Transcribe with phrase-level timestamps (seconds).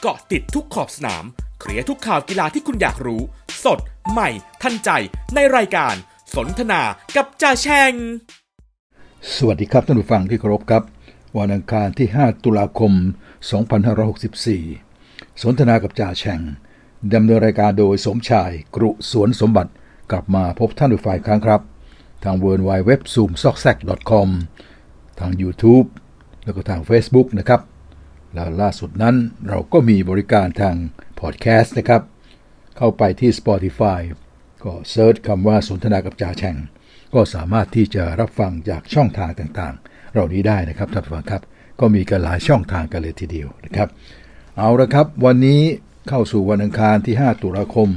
[0.00, 1.24] เกาะติดทุกขอบสนาม
[1.60, 3.22] เคลียร์ทุกข่าวกีฬาที่คุณอยากรู้
[3.64, 3.78] สด
[4.10, 4.28] ใหม่
[4.62, 4.90] ทันใจ
[5.34, 5.94] ในรายการ
[6.34, 6.82] สนทนา
[7.16, 7.92] กับจ่าแชง
[9.34, 10.82] สวัสดีครับท่านผู้ฟังที่เคารพครับ
[11.38, 12.92] วันอังคารที่ 5 ตุลาคม
[14.16, 16.40] 2564 สนทนากับจ่าแชง
[17.14, 19.72] ดำเนินรายการโดยสมชายกรุสวนสมบัติ
[20.10, 21.60] กลับมาพบท่านผู้ฟังอีกครั้งครับ
[22.24, 23.76] ทาง w w w z o o m s o c k s a c
[24.10, 24.28] com
[25.20, 25.88] ทาง YouTube
[26.44, 27.60] แล้วก็ทาง Facebook นะครับ
[28.38, 29.16] แล้วล่าสุดนั้น
[29.48, 30.76] เราก็มีบริการทาง
[31.20, 32.02] พอดแคสต์นะครับ
[32.76, 34.00] เข้าไปที่ Spotify
[34.64, 36.56] ก็เซิร์ชคำว่าสนทนากับจ่าแชง
[37.14, 41.42] ก็สามารถที่จะรับฟังจากช่องทางต่างๆ เหล่านี้ได้นะครับท่านผู้ฟังครับ
[41.80, 43.88] ก็มีกันหลายช่องทางกันเลยทีเดียวนะครับ
[44.56, 45.60] เอาละครับ วันนี้
[46.08, 47.88] เข้าสู่วันอังคารที่ 5 ตุลาคม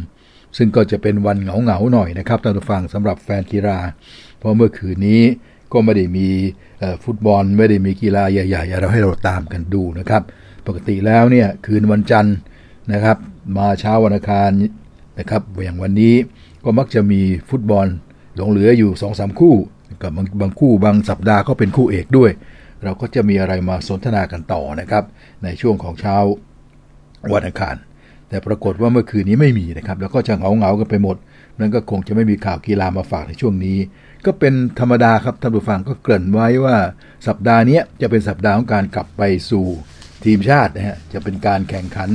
[0.58, 3.80] ซึ่งก็จะเป็นวันเหงาๆหน่อยนะครับท่านผู้ฟังสำหรับแฟนกีฬา
[4.38, 5.22] เพราะเมื่อคืนนี้
[5.74, 6.28] ก็ไม่ได้มี
[7.04, 10.24] ฟุตบอลไม่ได้มีกีฬาใหญ่ๆเราให้เราตามกันดูนะครับ
[10.68, 12.36] ปกติแล้วเนี่ยคืนวันจันทร์
[12.94, 13.18] นะครับ
[13.58, 14.50] มาเช้าวันอังคาร
[15.20, 16.16] นะครับอย่างวันนี้
[16.64, 17.88] ก็มักจะมีฟุตบอล
[18.36, 19.56] หลงเหลืออยู่2อสคู่
[20.02, 22.32] กับบางบางคู่บางสัปดาห์ก็เป็นคู่เอกด้วย
[22.84, 25.04] เราก็จะมีอะไรมาสนทนากันต่อนะครับ
[25.44, 26.16] ในช่วงของเช้า
[27.34, 27.76] วันอังคาร
[28.30, 31.18] แต่ปรากฏว่าเมื่อคืนนี้ไม่มีนะครับ แล้วก็จะเหงาเงากันไปหมด
[31.60, 33.78] นั่นก็คงจะไม่มีข่าวกีฬามาฝากในช่วงนี้
[34.26, 36.78] ก็เป็นธรรมดาครับท่านผู้ฟังก็เกริ่นไว้ว่า
[37.28, 39.66] สัปดาห์นี้จะเป็นสัปดาห์ของการกลับไปสู่
[40.26, 42.10] ทีมชาตินะฮะจะเป็นการแข่งขัน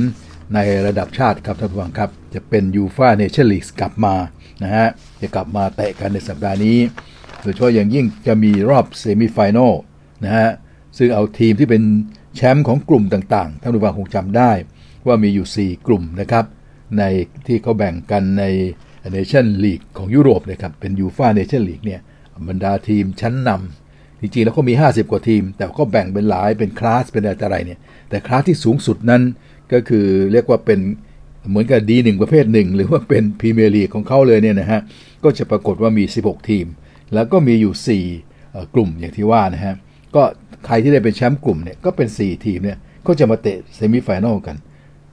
[0.53, 4.15] ในระดับชาติครับท่านผู้ฟังครับ จะเป็นยูฟ่าเนชั่นลีกกลับมา
[4.63, 4.87] นะฮะ
[5.21, 6.77] จะกลับมาเตะกันในสัปดาห์นี้
[7.41, 9.73] โดยเฉพาะอย่างยิ่งจะมีรอบ semi-final
[10.25, 10.49] นะฮะ
[10.97, 11.83] ซึ่งเอาทีมที่เป็น
[12.35, 14.51] แชมป์ของกลุ่มต่างๆท่านผู้ฟังคงจำได้
[15.05, 16.45] ว่ามีอยู่ 4 กลุ่มนะครับ
[16.97, 17.03] ใน
[17.47, 18.43] ที่เขาแบ่งกันใน
[19.11, 22.01] เนชั่นลีกของยุโรปนะครับ เป็นยูฟ่าเนชั่นลีกเนี่ย
[22.49, 29.21] บรรดาทีมชั้นนำจริงๆ แล้วก็มี 50 กว่าทีม แต่ก็แบ่งเป็นหลายเป็นคลาสเป็นอะไรเนี่ย แต่คลาสที่สูงสุดนั้น
[29.73, 30.79] ก็คือเรียกว่าเป็น
[31.49, 34.81] เหมือนกับดีหนึ่งประเภทหนึ่งหรือว่าเป็นพรีเมียร์ลีกของเขาเลยเนี่ยนะฮะ
[35.23, 36.65] ก็จะปรากฏว่ามี 16 ทีม
[37.13, 39.75] แล้วก็มีอยู่ 4 กลุ่มอย่างที่ว่านะฮะ
[40.15, 40.23] ก็
[40.65, 44.57] ใครที่ได้เป็นแชมป์กลุ่มเนี่ยก็เป็น 4 ทีมเนี่ยก็จะมาเตะ semi-final กัน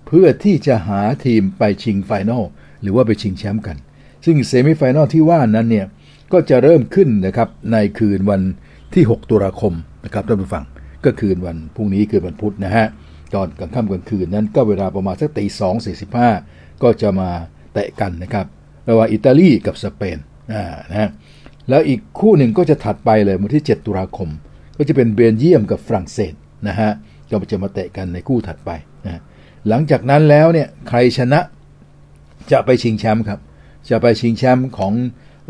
[0.06, 2.42] เพื่อที่จะหาทีมไปชิง final
[2.84, 3.76] หรือว่าไปชิงแชมป์กัน
[4.24, 5.86] ซึ่ง semi-final ที่ว่านั้นเนี่ย
[6.32, 8.42] ก็จะเริ่มขึ้นนะครับในคืนวัน
[8.94, 9.72] ที่ 6 ตุลาคม
[10.04, 10.64] นะครับท่านผู้ฟัง
[11.04, 12.86] ก็คืนวันพรุ่งนี้คือวันพุธนะฮะ
[13.34, 16.30] ตอนกลางค่ำกลางคืนนั้นก็เวลาประมาณสักตีสองสี่สิบห้า
[16.82, 17.30] ก็จะมา
[17.74, 18.46] เตะกันนะครับ
[18.88, 20.18] ระหว่างอิตาลีกับสเปน
[20.52, 21.10] อ่านะ
[21.68, 24.28] แล้วอีกคู่หนึ่งก็จะถัดไปเลยวันที่ 7 ตุลาคม
[24.78, 26.34] ก็จะเป็นเบลเยียมกับฝรั่งเศส
[26.68, 26.90] นะฮะ
[27.30, 28.70] ก็จะมาเตะกันในคู่ถัดไป
[29.04, 29.20] นะ
[29.68, 31.40] หลังจากนั้นแล้วเนี่ยใครชนะ
[32.52, 33.40] จะไปชิงแชมป์ครับ
[33.90, 34.92] จะไปชิงแชมป์ของ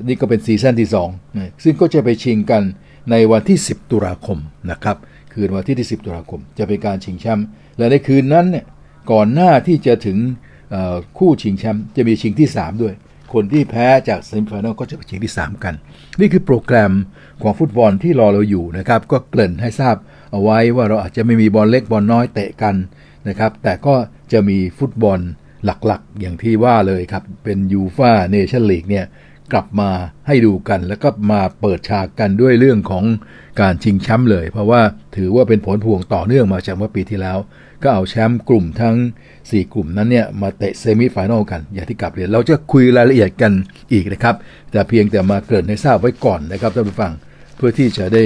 [0.03, 0.89] นี่ก็เป็นซีซั่นที่
[1.27, 2.63] 2ซึ่งก็จะไปชิงกัน
[3.11, 4.39] ในวันที่ 10 ตุลาคม
[4.71, 4.97] นะครับ
[5.33, 7.47] คืนวันที่ที่ 10 ตุลาคม จะเป็นการชิงแชมป์
[7.79, 8.65] และในคืนนั้นเนี่ย
[9.13, 10.19] ก่อนหน้าที่จะถึง
[11.19, 12.95] คู่ชิงแชมป์จะมีชิงที่ 3 ด้วย
[13.33, 15.75] คนที่แพ้จาก semi-final ก็จะไปชิงที่ 3 กัน
[16.21, 16.93] นี่คือโปรแกรม
[17.43, 19.97] ของฟุตบอลที่รอเราอยู่นะครับ ก็เกริ่นให้ทราบ
[20.33, 22.75] เอาไว้ว่าเราอาจจะไม่มีบอลเล็กบอลน้อยเตะกัน
[23.29, 23.95] นะครับ แต่ก็
[24.33, 25.21] จะมีฟุตบอล
[25.65, 29.07] หลักๆ อย่างที่ว่าเลยครับ เป็นยูฟ่าเนชั่นลีกเนี่ย
[29.53, 29.91] กลับมา
[30.27, 33.05] ให้ดูกัน แล้วก็มาเปิดฉากกันด้วยเรื่องของ
[33.61, 34.81] การชิงแชมป์เลย เพราะว่า
[35.17, 37.39] ถือว่าเป็นผลพวงต่อเนื่องมาจากเมื่อปีที่แล้ว
[37.83, 38.97] ก็เอาแชมป์กลุ่มทั้ง
[39.35, 43.53] 4 กลุ่มนั้นเนี่ยมาเตะเซมิไฟแนลกัน อย่างที่กลับเรียนเราจะคุยรายละเอียดกัน
[43.93, 44.37] อีกนะครับ
[44.71, 47.13] แต่เพียงแต่มาเกริ่นให้ทราบไว้ก่อนนะครับท่านผู้ฟัง
[47.57, 48.25] เพื่อที่จะได้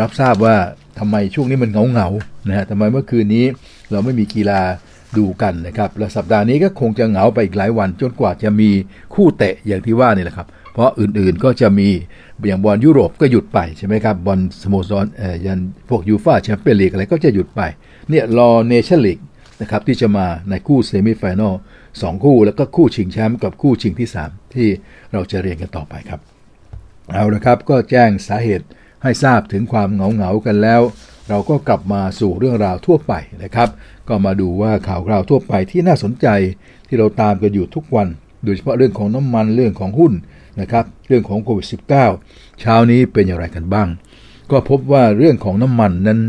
[0.00, 0.56] รับทราบว่า
[0.98, 2.08] ทำไมช่วงนี้มันเงาเงา
[2.48, 3.44] นะฮะทำไมเมื่อคืนนี้
[3.90, 4.60] เราไม่มีกีฬา
[5.16, 8.70] ดูกันนะครับ และสัปดาห์นี้ก็คงจะเหงาไปอีกหลายวันจนกว่าจะมี
[9.14, 11.88] คู่เตะอย่างที่ว่านี่แหละครับ เพราะอื่นๆก็จะมี
[12.46, 17.60] อย่างบอลยุโรปก็หยุดไปใช่ไหมครับบอลสโมสรเอ่อยันพวกยูฟ่าแชมเปี้ยนลีกอะไรก็จะหยุดไป
[18.08, 19.18] เนี่ยรอเนชั่นลีก
[19.60, 21.54] นะครับที่จะมาในคู่ semi-final
[22.02, 24.68] สองคู่แล้วก็คู่ชิงแชมป์กับคู่ชิงที่ 3 ที่
[25.12, 26.20] เราจะเรียนกันต่อไปครับ
[27.12, 28.66] เอาละครับก็แจ้งสาเหตุ
[29.02, 30.80] ให้ทราบถึงความเหงาเหงากันแล้ว
[31.28, 33.12] เราก็กลับมาสู่เรื่องราวทั่วไป
[33.44, 33.68] นะครับ
[34.08, 36.26] ก็มาดูว่าข่าวคราวทั่วไปที่น่าสนใจ
[36.88, 38.08] ที่เราตามกันอยู่ทุกวัน
[38.44, 40.12] โดยเฉพาะเรื่องของน้ำมันเรื่องของหุ้น
[40.60, 41.88] นะครับ เรื่องของโควิด -19
[42.60, 43.88] เช้านี้เป็นอย่างไรกันบ้าง
[44.50, 46.20] ก็พบว่าเรื่องของน้ำมันนั้น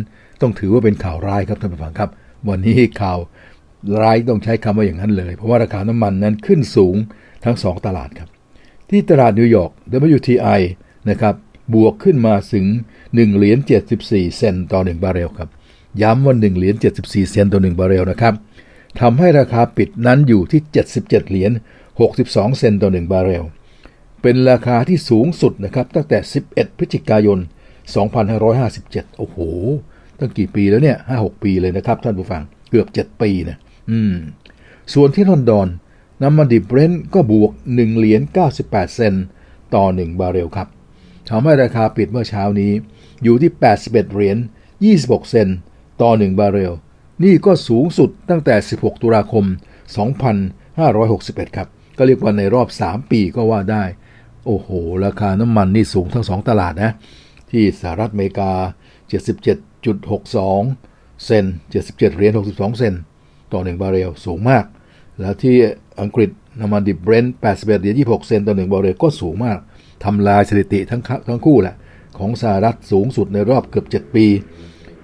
[0.42, 2.10] ต้องถือว่าเป็นข่าวร้ายครับท่านผู้ฟังครับ
[2.50, 3.19] วันนี้ข่าว
[4.02, 6.95] ร้ายต้องใช้คำว่าอย่างนั้นเลย เพราะว่าราคาน้ำมันนั้นขึ้นสูง
[7.45, 8.30] ทั้ง 2 ตลาดครับ
[8.90, 9.72] ที่ตลาดนิวยอร์ก
[10.16, 10.62] WTI
[11.10, 11.36] นะครับ
[11.74, 12.66] บวกขึ้นมาถึง
[13.00, 13.57] 1เหรียญ
[13.98, 15.50] 74 เซนต์ต่อ 1 บาร์เรลครับ
[16.01, 18.33] ย้ำว่า1เหรียญ74 เซนต์ต่อ 1 บาร์เรลนะครับ
[19.00, 21.51] ทำให้ราคาปิดนั้นอยู่ที่ 77 เหรียญ
[22.00, 23.44] 62 เซนต์ต่อ 1 บาร์เรล
[24.21, 26.18] เป็นราคาที่สูงสุดนะครับตั้งแต่
[26.50, 27.39] 11 พฤศจิกายน
[28.24, 29.38] 2557 โอ้โห
[30.19, 33.57] ตั้งกี่ปีแล้วเนี่ย 5-6 ปีเลยนะครับท่านผู้ฟัง เกือบ 7 ปีนะ
[33.92, 34.16] อืม
[34.94, 35.68] ส่วนที่ลอนดอน
[36.21, 38.21] น้ำมันดิบเบรนท์ก็บวก 1 เหรียญ
[38.60, 39.25] 98 เซนต์
[39.75, 40.68] ต่อ 1 บาร์เรลครับ
[41.30, 42.72] ทำให้ราคาปิดเมื่อเช้านี้
[43.24, 44.38] อยู่ที่ 81 เหรียญ
[44.84, 45.58] 26 เซนต์
[46.02, 46.74] ต่อ 1 บาร์เรล
[47.24, 49.46] นี่ก็สูงสุดตั้งแต่ 16 ตุลาคม
[50.70, 51.68] 2561 ครับ
[51.98, 53.84] ก็เรียกว่าในรอบ 3 ปีก็ว่าได้
[54.46, 54.70] โอ้โห
[55.06, 56.92] ราคาน้ำมันนี่สูงทั้ง 2 ตลาดนะ
[57.52, 58.52] ที่สหรัฐอเมริกา
[59.48, 62.94] 77.62 เซนต์ 77 เหรียญ 62 เซน
[63.54, 64.66] ต์ต่อ 1 บาร์เรล สูงมาก
[65.20, 65.56] แล้วที่
[66.02, 66.30] อังกฤษ
[66.60, 69.60] น้ำมันดิบเบรนท์81 เหรียญ 26 เซนต์ต่อ 1 บาร์เรลก็สูงมาก
[70.04, 71.75] ทำลายสถิติทั้งทั้งคู่แหละ
[72.19, 74.25] ของสหรัฐสูงสุดในรอบเกือบ 7 ปี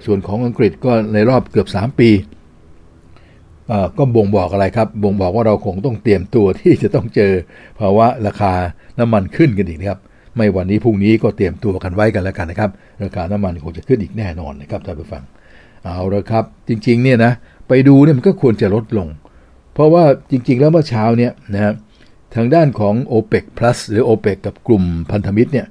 [0.05, 2.09] ส่วนของอังกฤษก็ในรอบเกือบ 3 ปี
[3.97, 7.31] ก็บ่งบอกอะไรครับ บ่งบอกว่าเราคงต้องเตรียมตัวที่จะต้องเจอ
[7.79, 8.53] ภาวะราคา
[8.99, 9.99] น้ำมันขึ้นกันอีกนะครับ
[10.35, 12.69] ไม่วันนี้พรุ่งนี้ก็เตรียมตัวกันไว้กันแล้วกันนะครับ
[13.03, 15.23] ราคาน้ำมันคงจะขึ้นอีกแน่นอนนะครับท่านผู้ฟัง
[15.83, 17.31] เอาละครับ จริงๆเนี่ยนะ
[17.67, 19.07] ไปดูเนี่ยมันก็ควรจะลดลง
[19.73, 21.73] เพราะว่าจริง ๆ แล้วเมื่อเช้าเนี่ยนะครับ
[22.35, 25.67] ทางด้านของ OPEC Plus หรือ OPEC กับกลุ่มพันธมิตรเนี่ย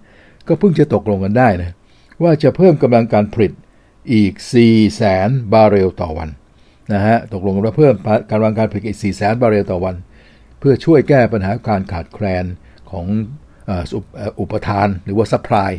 [0.48, 1.74] ก็เพิ่งจะตกลงกันได้นะ
[2.22, 3.52] ว่าจะเพิ่มกำลังการผลิต
[4.12, 4.32] อีก
[4.64, 6.28] 4แสนบาร์เรลต่อวัน
[6.92, 7.94] นะฮะตกลงว่าเพิ่ม
[8.30, 9.94] กำลังการผลิตอีก4แสนบาร์เรลต่อวัน
[10.58, 12.44] เพื่อช่วยแก้ปัญหาการขาดแคลน
[12.90, 13.06] ของ
[14.40, 15.70] อุปทานหรือว่า supply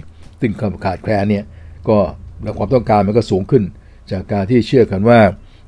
[0.41, 0.51] ซึ่ง
[0.85, 1.43] ขาดแคลนเนี่ย
[1.89, 1.97] ก็
[2.43, 3.63] แล้วความต้องการมันก็สูงขึ้น
[4.11, 5.19] จากการที่เชื่อกันว่า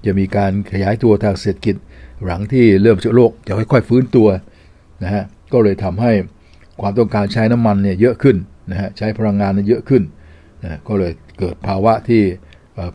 [0.06, 1.76] จะมีการขยายตัวทางเศรษฐกิจ
[2.26, 4.28] หลังที่เริ่มเชื้อโรคจะค่อยๆฟื้นตัว
[5.04, 5.24] นะฮะ
[5.54, 6.12] ก็เลยทำให้
[6.82, 8.38] ความต้องการใช้น้ำมันเนี่ยเยอะขึ้น
[8.72, 10.04] นะฮะใช้พลังงานเยอะขึ้น
[10.64, 12.24] นะก็เลยเกิดภาวะที่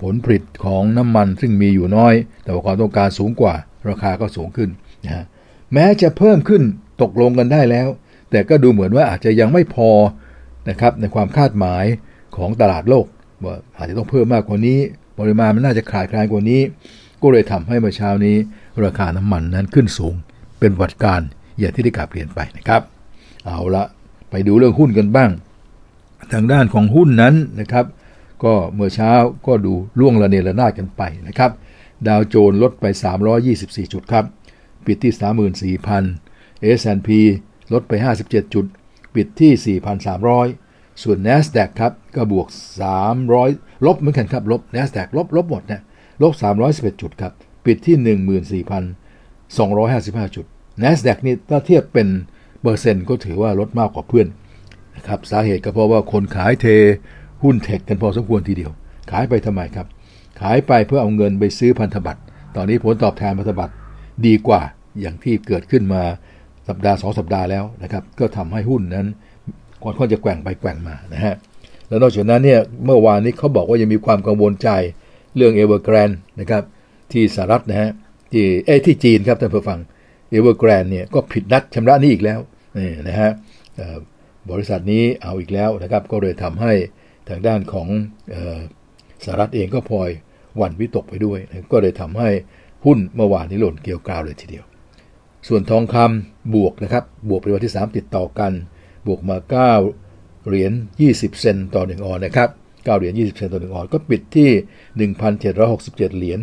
[0.02, 2.14] ผลผลิตของน้ำมันซึ่งมีอยู่น้อย
[2.44, 3.54] แต่ว่าความต้องการสูงกว่า
[3.88, 4.70] ราคาก็สูงขึ้น
[5.04, 5.24] นะฮะ
[5.72, 6.62] แม้จะเพิ่มขึ้น
[7.02, 7.88] ตกลงกันได้แล้ว
[8.30, 9.90] แต่ก็ดูเหมือนว่าอาจจะยังไม่พอ
[10.70, 11.84] นะครับในความคาดหมาย
[12.36, 13.06] ของตลาดโลก
[13.44, 14.78] ว่าอาจจะต้องเพิ่มมากกว่านี้
[15.18, 16.60] ปริมาณมันน่าจะขาดแคลนกว่านี้
[17.22, 18.36] ก็เลยทำให้เมื่อเช้านี้
[18.84, 20.14] ราคาน้ำมันนั้นขึ้นสูง
[20.58, 21.22] เป็นวัดการ
[21.62, 22.82] อย่างที่ได้กลับเรียนไปนะครับ
[23.46, 23.84] เอาละ
[24.30, 25.30] ไปดูเรื่องหุ้นกันบ้าง
[26.32, 27.86] ทางด้านของหุ้นนั้นนะครับ
[28.44, 29.12] ก็เมื่อเช้า
[29.46, 31.50] ก็ดูล่วงระเนระนาดกันไปนะครับ
[32.06, 32.84] ดาวโจนลดไป
[33.38, 34.24] 324 จุดครับ
[34.86, 37.08] ปิดที่ 34,000 S&P
[37.72, 37.92] ลดไป
[38.22, 38.66] 57 จุด
[39.14, 39.80] ปิดที่
[40.40, 42.48] 4,300 ส่วน NASDAQ ครับก็บวก
[43.16, 45.82] 300 ลบเหมือนกันครับ ลบ NASDAQ ลบ ลบหมดนะ
[46.22, 46.32] ลบ
[46.68, 47.32] 311 จุดครับ
[47.66, 50.46] ปิดที่ 14,255 จุด
[50.82, 52.08] NASDAQ นี่ถ้าเทียบเป็น
[52.62, 54.26] เปอร์เซ็นต์ก็ถือว่าลดมากกว่าเพื่อน
[54.96, 56.66] นะครับสาเหตุก็เพราะว่าคนขายเท
[57.42, 58.72] หุ้นเทคกันพอสมควรทีเดียว
[59.10, 59.86] ขายไปทำไมครับ
[60.40, 62.20] ขายไปเพื่อเอาเงินไปซื้อพันธบัตร
[62.56, 63.74] ตอนนี้ผลตอบแทนพันธบัตร
[64.26, 64.62] ดีกว่า
[65.00, 66.02] อย่างที่เกิดขึ้นมา
[66.68, 69.06] สัปดาห์สองสัปดาห์แล้วนะครับก็ทำให้หุ้นนั้น
[69.82, 71.34] ค่อนข้างจะแกว่งไปแกว่งมานะฮะ
[71.88, 74.68] แล้วนอกจากนั้นเนี่ยเมื่อวานนี้เขาบอกว่ายังมีความกังวลใจ
[75.36, 76.10] เรื่องเอเวอร์แกรนด์
[76.40, 76.62] นะครับ
[77.12, 77.90] ที่สหรัฐนะฮะ
[78.32, 79.78] ที่เอที่จีนครับท่านผู้ฟัง
[80.32, 82.40] เอเวอร์แกรนด์เนี่ยก็ผิดนัดชำระหนี้อีกแล้ว
[82.76, 83.30] นี่นะฮะ
[84.50, 86.72] บริษัทนี้เอาอีกแล้วนะครับก็เลยทำให้
[87.28, 87.88] ทางด้านของ
[89.24, 90.10] สหรัฐเองก็พลอย
[90.60, 91.38] หวั่นวิตกไปด้วย
[91.72, 92.30] ก็เลยทำให้
[92.84, 94.64] หุ้นเมื่อวานนี้หล่นเกรียวกราวเลยทีเดียว
[95.48, 98.52] ส่วนทองคำบวกนะครับบวกเป็นวันที่ 3 ติดต่อกัน
[99.06, 99.36] บวกมา
[99.90, 100.72] 9 เหรียญ
[101.06, 106.40] 20 เซนต์ต่อ 1 ออนซ์นะครับ 9 เหรียญ 20 เซนต์ต่อ 1 ออนซ์ ก็ปิดที่ 1,767 เหรียญ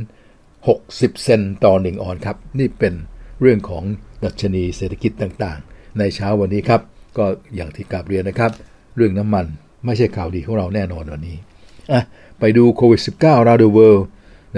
[0.60, 2.94] 60 เซนต์ต่อ 1 ออนซ์ครับ นี่เป็น
[3.42, 3.84] เรื่องของ
[4.24, 6.82] ดัชนีเศรษฐกิจต่างๆ ในเช้าวันนี้ครับ
[7.18, 7.26] ก็
[7.56, 8.52] อย่างที่กราบเรียนนะครับ
[8.96, 9.46] เรื่องน้ำมัน
[9.86, 11.38] ไม่ใช่ข่าวดีของเราแน่นอนวันนี้
[11.92, 12.02] อะ
[12.40, 14.06] ไปดูโควิด -19 around the world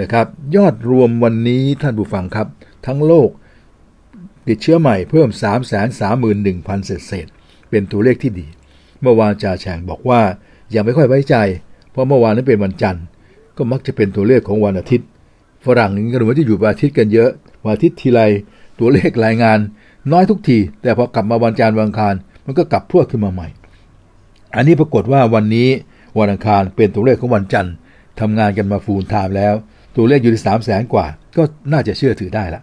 [0.00, 0.26] นะครับ
[0.56, 2.46] ยอดรวมวันนี้ท่านผู้ฟังครับ
[2.86, 3.28] ทั้งโลก
[4.48, 5.28] ติดเชื้อใหม่เพิ่ม
[6.06, 7.26] 331,000 เศษเศษ
[7.70, 8.46] เป็นตัวเลขที่ดี
[9.00, 10.20] เมื่อวานจ่าแฉงบอกว่า
[10.74, 11.36] ยังไม่ค่อยไว้ใจ
[11.90, 13.04] เพราะเมื่อวานนั้นเป็นวันจันทร์
[13.56, 15.08] ก็มักจะเป็นตัวเลขของวันอาทิตย์
[15.64, 17.30] ฝรั่งนี่ก็เหมือนจะอยู่วันอาทิตย์กันเยอะ
[17.64, 18.20] วันอาทิตย์ทีไร
[18.78, 19.58] ตัวเลขรายงาน
[20.12, 22.14] น้อยทุกที แต่พอกลับมาวันจันทร์วันอังคาร
[22.46, 23.48] มันก็กลับพรวดขึ้นมาใหม่
[24.56, 25.68] อันนี้ปรากฏว่าวันนี้
[26.18, 27.74] วันอังคารเป็นตัวเลขของวันจันทร์
[28.20, 29.54] ทำงานกันมาฟูลไทม์แล้ว
[29.96, 32.62] ตัวเลขอยู่ที่สามแสนกว่า ก็น่าจะเชื่อถือได้ละ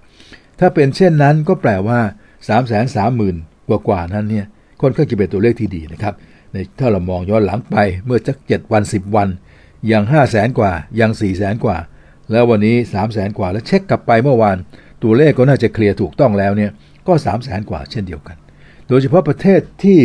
[0.60, 3.36] ถ้าเป็นเช่นนั้นก็แปลว่า3ามแสนสามหมื่น
[3.68, 4.46] กว่ากว่านั้นเนี่ย
[4.82, 6.14] ค่อนข้างจะเป็นตัวเลขที่ดีนะครับ
[6.52, 7.76] ในถ้าเรามองย้อนหลังไป
[8.06, 9.28] เมื่อสักเจ็ดวัน 10 วัน
[9.92, 11.78] ยัง5 0 0แสนกว่ายัง4 0 0แสนกว่า
[12.32, 14.58] แล้ววันนี้3 0 0แสนกว่าแล้วเช็คกลับไปเมื่อวาน
[15.04, 16.72] ตัวเลขก็น่าจะเคลียร์ถูกต้องแล้วเนี่ย
[17.08, 18.38] ก็3 0 0แสนกว่าเช่นเดียวกัน
[18.88, 20.00] โดยเฉพาะประเทศที่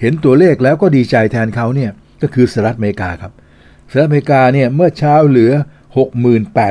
[0.00, 1.90] เห็นตัวเลขแล้วก็ดีใจแทนเขาเนี่ย
[2.22, 3.32] ก็คือสหรัฐอเมริกาครับ
[3.90, 5.52] สหรัฐอเมริกาเนี่ยเมื่อเช้าเหลือ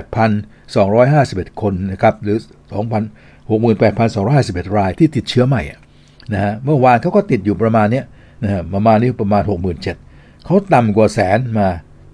[0.02, 2.38] 68,251 คนนะครับหรือ
[2.74, 5.62] 2,000 68,251 รายที่ติดเชื้อใหม่
[6.34, 8.02] นะฮะเมื่อวานเขาก็ติดอยู่ประมาณนี้
[8.44, 9.44] นะฮะประมาณนี้ประมาณ
[9.94, 11.70] 67,000เขาต่ำกว่าแสนมา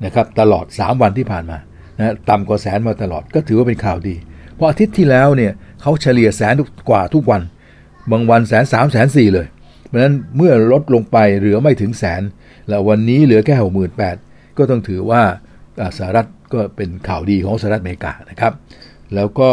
[0.05, 1.57] นะครับตลอด 3 วันที่ผ่านมา
[1.97, 4.15] นะต่ำกว่าแสนมาตลอดก็ถือว่าเป็นข่าวดี
[4.61, 5.51] ราะอาทิตย์ที่แล้วเนี่ย
[5.81, 6.55] เขาเฉลี่ยแสน
[6.89, 7.41] กว่าทุกวัน
[8.11, 9.47] บางวันแสนสามแสนสี่เลย
[9.87, 12.21] เพราะฉะนั้นเมื่อลดลงไปเหลือไม่ถึงแสน
[12.69, 14.15] แล้ววันนี้เหลือแค่หกหมื่นแปด
[14.57, 15.21] ก็ต้องถือว่า
[15.97, 18.53] สหรัฐก็เป็นข่าวดีของสหรัฐอเมริกานะครับ
[19.15, 19.49] แล้วก็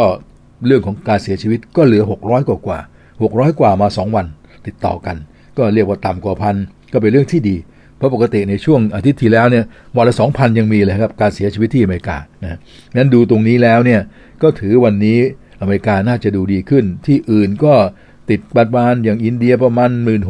[0.65, 2.79] เรื่องของการเสียชีวิตก็เหลือ 600 กว่ากว่า
[3.19, 4.25] 600 กว่ามา 2 วัน
[4.67, 5.17] ติดต่อกัน
[5.57, 6.55] ก็เรียกว่าต่ำกว่าพัน
[6.93, 7.55] ก็เป็นเรื่องที่ดี
[7.97, 9.63] เพราะปกติในช่วงอาทิตย์ที่แล้วเนี่ย
[9.97, 12.57] วันละ2,000 ยังมีเลยครับ การเสียชีวิตที่อเมริกานะ
[12.95, 14.01] นั้นดูตรงนี้แล้วเนี่ย
[14.43, 15.19] ก็ถือวันนี้
[15.61, 17.75] อเมริกาน่าจะดูดีขึ้น ที่อื่นก็
[18.29, 20.21] ติดบัตรบานอย่างอินเดียประมาณ 1 6ื่น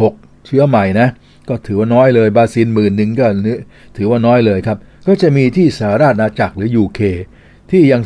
[0.45, 1.07] เชื้อใหม่นะ
[1.49, 3.27] ก็ถือว่าน้อยเลยบราซิลหมื่นหนึ่งก็
[3.97, 7.01] ถือว่าน้อยเลยครับ ก็จะมีที่สหราชอาณาจักรหรือ UK
[7.71, 8.01] ที่ยัง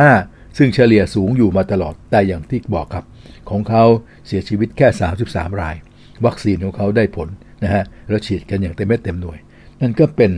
[0.00, 3.04] 35,000ซึ่งเฉลี่ยสูงอยู่มาตลอดแต่อย่างที่บอกครับ
[3.50, 3.84] ของเขา
[4.26, 4.88] เสียชีวิตแค่
[5.24, 5.76] 33 ราย
[6.24, 7.28] วัคซีนของเขาได้ผล
[7.64, 9.38] นะฮะแล้วฉีดกันอย่างเต็มเม็ดเต็มหน่วย
[9.80, 10.32] นั่นก็เป็น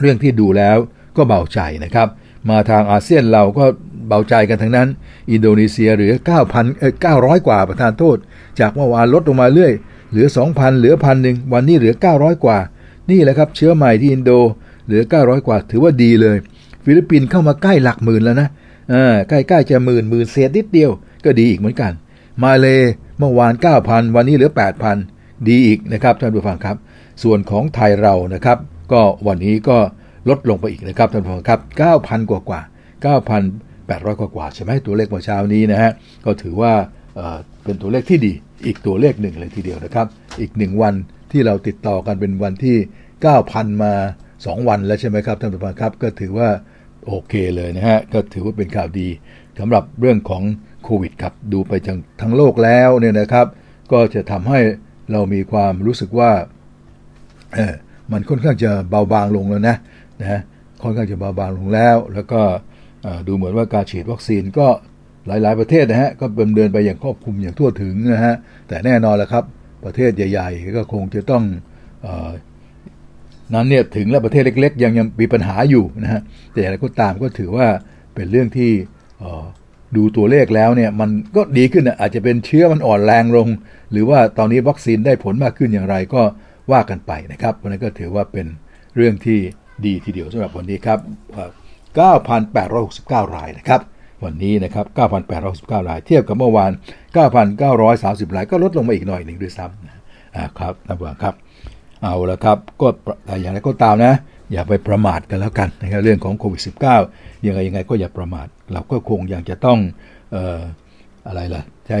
[0.00, 0.76] เรื่องที่ดูแล้ว
[1.16, 2.08] ก็เบาใจนะครับ
[2.48, 3.64] มาทางอาเซียนเราก็
[4.08, 4.88] เบาใจกันทั้งนั้น
[5.30, 6.12] อินโดนีเซียเหลือ
[6.46, 8.16] 9,000เออ900 กว่าประทานโทษ
[8.60, 9.72] จากเมื่อวานลดลงมาเรื่อย
[10.10, 12.58] เหลือ 2,000 เหลือพันหนึ่งวันนี้เหลือ 900 กว่า
[13.10, 14.30] นี่แหละครับเชื้อใหม่ที่อินโด
[14.86, 16.36] เหลือ 900 กว่า ถือว่าดีเลย
[16.84, 18.48] ฟิลิปปินส์เข้ามาใกล้หลักหมื่นแล้วนะ
[18.92, 20.90] อ่าใกล้ๆจะหมื่นหมื่นเศษนิดเดียว
[21.24, 21.92] ก็ดีอีกเหมือนกัน
[22.42, 22.66] มาเล
[23.18, 23.52] เมื่อวาน
[23.84, 24.50] 9,000 วันนี้เหลือ
[24.98, 26.76] 8,000 ดีอีกนะครับท่านผู้ฟังครับ
[27.22, 28.58] ส่วนของไทยเรานะครับ
[28.92, 29.78] ก็วันนี้ก็
[30.28, 31.60] ลดลงไปอีกนะครับท่านผู้ฟังครับ
[31.94, 32.60] 9,000 กว่ากว่า
[33.10, 35.90] 9,800 กว่ากว่าใช่ไหมตัวเลขเมื่อเช้านี้นะฮะ
[36.24, 36.72] ก็ถือว่า
[37.16, 38.32] เเป็นตัวเลขที่ดี
[38.66, 40.06] อีกตัวเลขหนึ่งเลยทีเดียวนะครับ
[40.40, 40.94] อีกหนึ่งวัน
[41.32, 42.76] ที่เราติดต่อกันเป็นวันที่
[43.30, 43.92] 9,000 มา
[44.30, 46.48] 2 วันแล้วใช่ไหมครับท่านผู้ฟังครับก็ถือว่า
[47.06, 49.08] โอเคเลยนะฮะก็ถือว่าเป็นข่าวดี
[49.58, 50.42] สำหรับเรื่องของ
[50.84, 53.46] โควิดครับดูไปทั้งทั้งโลกแล้วเนี่ยนะครับ
[53.92, 54.58] ก็จะทำให้
[55.12, 56.30] เรามีความรู้สึกว่า
[57.54, 57.74] เออ
[58.12, 59.76] มันค่อนข้างจะเบาบางลงแล้วนะ
[60.20, 60.40] นะฮะ
[60.82, 62.40] ค่อนข้างจะเบาบางลงแล้ว แล้วก็
[63.26, 64.66] ดูเหมือนว่าการฉีดวัคซีนก็
[65.26, 68.34] หลาย ๆ ประเทศนะฮะก็ดำเนินไปอย่างครอบคลุมอย่างทั่วถึงนะฮะ
[68.68, 69.44] แต่แน่นอนแล้วครับ
[69.84, 71.42] ประเทศใหญ่ ๆ ก็คงจะต้อง
[73.54, 76.20] นั้นเนี่ยถึงแล้วประเทศเล็ก ๆ ยังยังมีปัญหาอยู่นะฮะ
[76.52, 77.66] แต่อะไรก็ตามก็ถือว่า
[78.14, 78.70] เป็นเรื่องที่
[79.96, 83.48] ดูตัวเลขแล้วเนี่ยมันก็ดีขึ้นนะอาจจะเป็นเชื้อมันอ่อนแรงลง
[83.92, 86.22] หรือว่าตอนนี้วัคซีนได้ผลมากขึ้นอย่างไรก็
[86.72, 88.46] ว่ากันไปนะครับวันนี้ก็ถือว่าเป็น
[88.96, 89.40] เรื่องที่
[89.86, 90.98] ดีทีเดียวสำหรับวันนี้ครับ
[92.16, 93.80] 9,869 รายนะครับ
[94.24, 94.86] วันนี้นะครับ
[95.38, 96.70] 9,869 ราย เทียบกับเมื่อวาน
[97.52, 101.34] 9,930 ราย ก็ลดลงมาอีกหน่อยหนึ่งด้วยซ้ำนะครับท่านผู้ชมครับ
[102.02, 102.88] เอาละครับ ก็
[103.26, 104.14] แต่อย่างไรก็ตามนะ
[104.52, 106.62] อย่าไปประมาทกันแล้วกันนะครับเรื่องของโควิด
[107.02, 109.78] -19 ยังไงยังไงก็อย่าประมาท เราก็คงยังจะต้อง
[110.34, 110.60] ออ
[111.26, 112.00] อะไรล่ะใช้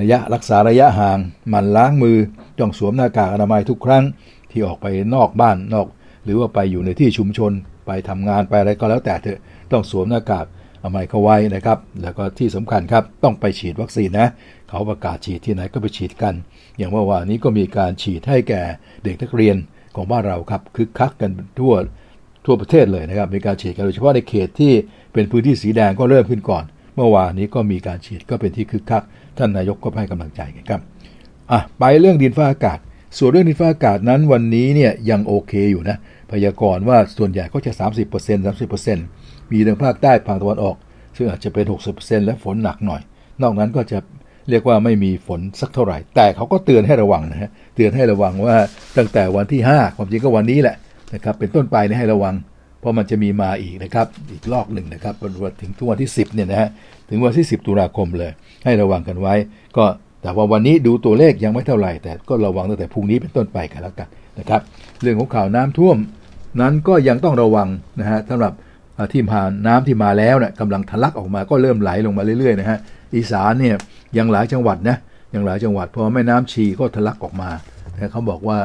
[0.00, 1.18] ระยะรักษาระยะห่าง
[1.52, 2.16] มันล้างมือ
[2.58, 4.04] ต้องสวมหน้ากากอนามัยทุกครั้ง
[4.50, 5.86] ที่ออกไปนอกบ้านนอก
[6.24, 7.52] หรือว่าไปอยู่ในที่ชุมชน
[7.86, 9.40] ไปทำงานไปอะไรก็แล้วแต่เถอะ
[9.72, 10.46] ต้องสวมหน้ากาก
[10.82, 14.28] อนามัยเข้าไว้นะครับ แล้วก็ที่สำคัญครับต้องไปฉีดวัคซีนนะ
[14.68, 16.34] เขาประกาศฉีดที่ไหนก็ไปฉีดกัน
[16.78, 18.62] อย่างเมื่อวานนี้ก็มีการฉีดให้แก่
[19.04, 19.56] เด็กนักเรียน
[19.96, 21.74] ของบ้านเราครับคึกคักกันทั่ว
[22.46, 24.72] ทั่วประเทศเลยนะครับ มีการฉีดกันโดยเฉพาะในเขตที่
[25.12, 26.64] เป็นพื้นที่สีแดงก็เริ่มขึ้นก่อน
[26.96, 29.02] เมื่อวานนี้ก็มีการฉีดก็เป็นที่คึกคัก
[29.38, 30.80] ท่านนายกก็ให้กำลังใจกันครับ
[31.52, 32.78] อะไปเรื่องดินฟ้าอากาศ
[33.18, 35.96] ส่วนเรื่องดินฟ้าอากาศนั้นวันนี้เนี่ยยังโอเคอยู่นะ
[36.32, 38.46] พยากรณ์ว่าส่วนใหญ่ก็จะ 30%
[38.86, 40.76] 30%มีทางภาคใต้ภาคตะวันออก
[41.16, 41.64] ซึ่งอาจจะเป็น
[41.96, 43.00] 60%และฝนหนักหน่อย
[43.42, 43.98] นอกนั้นก็จะ
[44.48, 48.56] เรียกว่าไม่มีฝนสักเท่าไหร่ แต่เขาก็เตือนให้ระวังนะฮะ เตือนให้ระวังว่า
[48.96, 50.76] ตั้งแต่วันที่ 5 ความจริงก็วันนี้แหละ
[51.14, 52.34] นะครับ เป็นต้นไปนี่ให้ระวัง
[52.80, 56.68] เพราะมันจะมีมาอีกนะครับ อีกลอกหนึ่งนะครับวันถึงทุกวันที่ 10เนี่ยนะฮะ
[57.08, 58.30] ถึงวันที่ 10 ตุลาคมเลย
[58.64, 59.34] ให้ระวังกันไว้
[59.76, 59.84] ก็
[60.22, 64.08] แต่ว่าวันนี้ดูตัวเลขยังไม่เท่าไหร่ แต่ก็ระวังตั้งแต่พรุ่งนี้เป็นต้นไปกันแล้วกัน
[64.38, 64.60] นะครับ
[65.02, 65.96] เรื่องของข่าวน้ำท่วม
[66.60, 67.68] นั้นก็ยังต้องระวัง
[68.00, 68.52] นะฮะสำหรับ
[69.12, 72.78] ที่ผ่านน้ำที่มาแล้วเนี่ยกำลังทะลักออกมาก็เริ่มไหลลงมาเรื่อยๆนะฮะ
[73.14, 73.76] อีสานเนี่ย
[74.18, 74.96] ยังหลายจังหวัดนะ
[75.34, 77.50] ยังหลายจังหวัดพอแม่น้ำชีก็ทะลักออกมา
[78.12, 78.58] เขาบอกว่า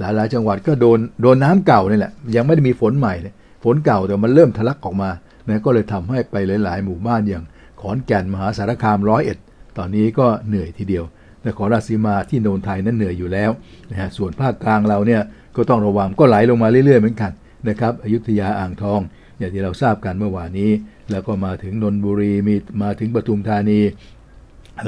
[0.00, 5.10] หลายหลายจังหวัดก็โดนโดนน้าเก่านี่แหละยังไม่ได้มีฝนใหม่เลยฝนเก่าแต่มันเริ่มทะลักออกมา
[5.48, 7.44] นะก็เลยทำให้ไปหลาย ๆ หมู่บ้านอย่าง
[7.80, 9.38] ขอนแก่นมหาสารคามร้อยเอ็ด
[9.78, 11.04] ตอนนี้ก็เหนื่อยทีเดียว
[11.46, 13.50] นครราชสีมาที่โนนไทยนั้นเหนื่อยอยู่แล้ว
[13.90, 15.22] นะฮะส่วนภาคกลางเราเนี่ย
[15.56, 17.32] ก็ต้องระวังก็ไหลลงมาเรื่อยๆเหมือนกัน
[17.68, 19.00] นะครับอยุธยาอ่างทอง
[19.38, 20.70] อย่างที่เราทราบกันเมื่อวานนี้
[21.10, 23.80] แล้วก็มาถึงนนทบุรีมีมาถึงปทุมธานี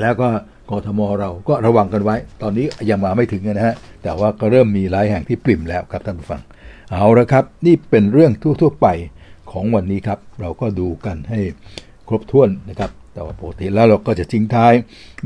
[0.01, 0.29] แล้วก็
[0.71, 6.43] กทมเราก็ระวังกันไว้ ตอนนี้ยังมาไม่ถึงนะฮะแต่ว่าก็เริ่มมีหลายแห่งที่ปริ่มแล้วครับท่านผู้ฟัง
[6.93, 8.87] เอาละครับ นี่เป็นเรื่องทั่วๆไป
[9.53, 11.41] ของวันนี้ครับ เราก็ดูกันให้
[12.09, 14.73] ครบถ้วนนะครับ แต่ว่าปกติแล้วเราก็จะทิ้งท้าย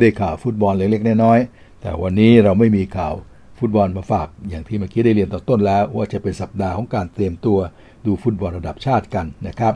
[0.01, 3.15] ด้วยข่าวฟุตบอลเล็กๆน้อยๆแต่วันนี้เราไม่มีข่าว
[3.59, 7.59] ฟุตบอลมาฝากอย่างที่เมื่อกี้ได้เรียนตอนต้นแล้ว ว่าจะเป็นสัปดาห์ของการเตรียมตัว
[8.07, 9.75] ดูฟุตบอลระดับชาติกันนะครับ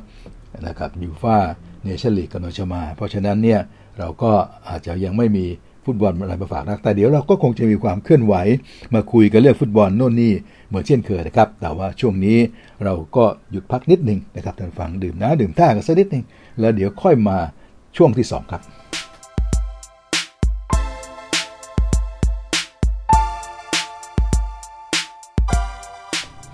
[0.67, 1.37] นะครับยูฟ่า
[1.85, 3.61] เนชั่นลีกกำลังจะมา เพราะฉะนั้นเนี่ย
[3.99, 4.33] เราก็
[4.69, 5.47] อาจจะยังไม่มี
[5.85, 8.35] ฟุตบอลอะไรมาฝากนักแต่เดี๋ยวเราก็คงจะมีความเคลื่อนไหว
[8.95, 10.33] มาคุยกันเรื่องฟุตบอลโน่นนี่
[10.69, 12.39] เหมือนเช่นเคยนะครับ แต่ว่าช่วงนี้
[12.85, 16.25] เราก็หยุดพักนิดหนึ่งนะครับท่านฟังดื่มน้ำดื่มท่ากันสักนิดหนึ่ง
[16.61, 17.39] แล้วเดี๋ยวค่อยมา
[17.97, 18.63] ช่วงที่ 2 ครับ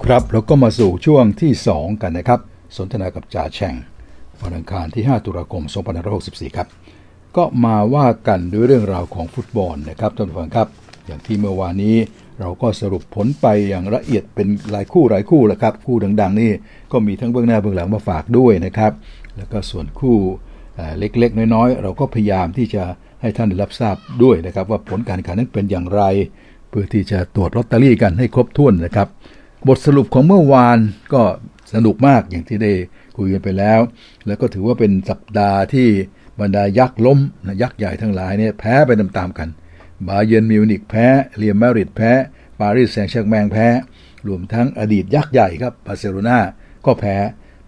[0.04, 2.40] ครับเราก็มาสู่ช่วงที่ 2 กันนะครับ
[2.76, 3.75] สนทนากับจ่าแช่ง
[4.42, 5.62] วันอังคารที่ 5 ตุลาคม
[6.11, 6.68] 2564 ครับ
[7.37, 10.68] ก็มาว่ากันด้วยเรื่องราวของฟุตบอลนะครับท่านผู้ฟังครับ
[11.07, 11.97] อย่างที่เมื่อวานนี้
[12.40, 16.52] เราก็สรุปผลไปอย่างละเอียดเป็นหลายคู่หลายคู่แล้วครับ คู่ดัง ๆ นี่
[16.92, 18.92] ก็มีทั้งเบื้องหน้าเบื้องหลังมาฝากด้วยนะครับ
[19.37, 20.16] แล้วก็ส่วนคู่
[20.99, 22.82] เล็กๆ น้อยๆ เราก็พยายามที่จะ
[23.20, 26.02] ให้ท่านรับทราบด้วยนะครับ ว่าผลการแข่งขันนั้นเป็นอย่างไร
[26.68, 29.08] เพื่อที่จะตรวจลอตเตอรี่กันให้ครบถ้วนนะครับ
[29.68, 30.78] บทสรุปของเมื่อวาน
[31.12, 31.23] ก็
[31.75, 32.73] สนุกมากอย่างที่ได้
[33.16, 33.80] คุยกันไปแล้ว
[34.26, 35.88] แล้วก็ถือว่าเป็นสัปดาห์ที่
[36.40, 39.49] บรรดายักษ์ล้มนะยักษ์ใหญ่ทั้งหลายเนี่ยแพ้ไปตามๆกัน
[40.08, 41.06] บาเยนมิวนิกแพ้
[41.37, 42.12] เรียมมาริดแพ้
[42.61, 43.66] ปารีสแซงต์แชร์แมงแพ้
[44.28, 46.38] รวมทั้งอดีตยักษ์ใหญ่ครับบาร์เซโลนา
[46.87, 47.16] ก็แพ้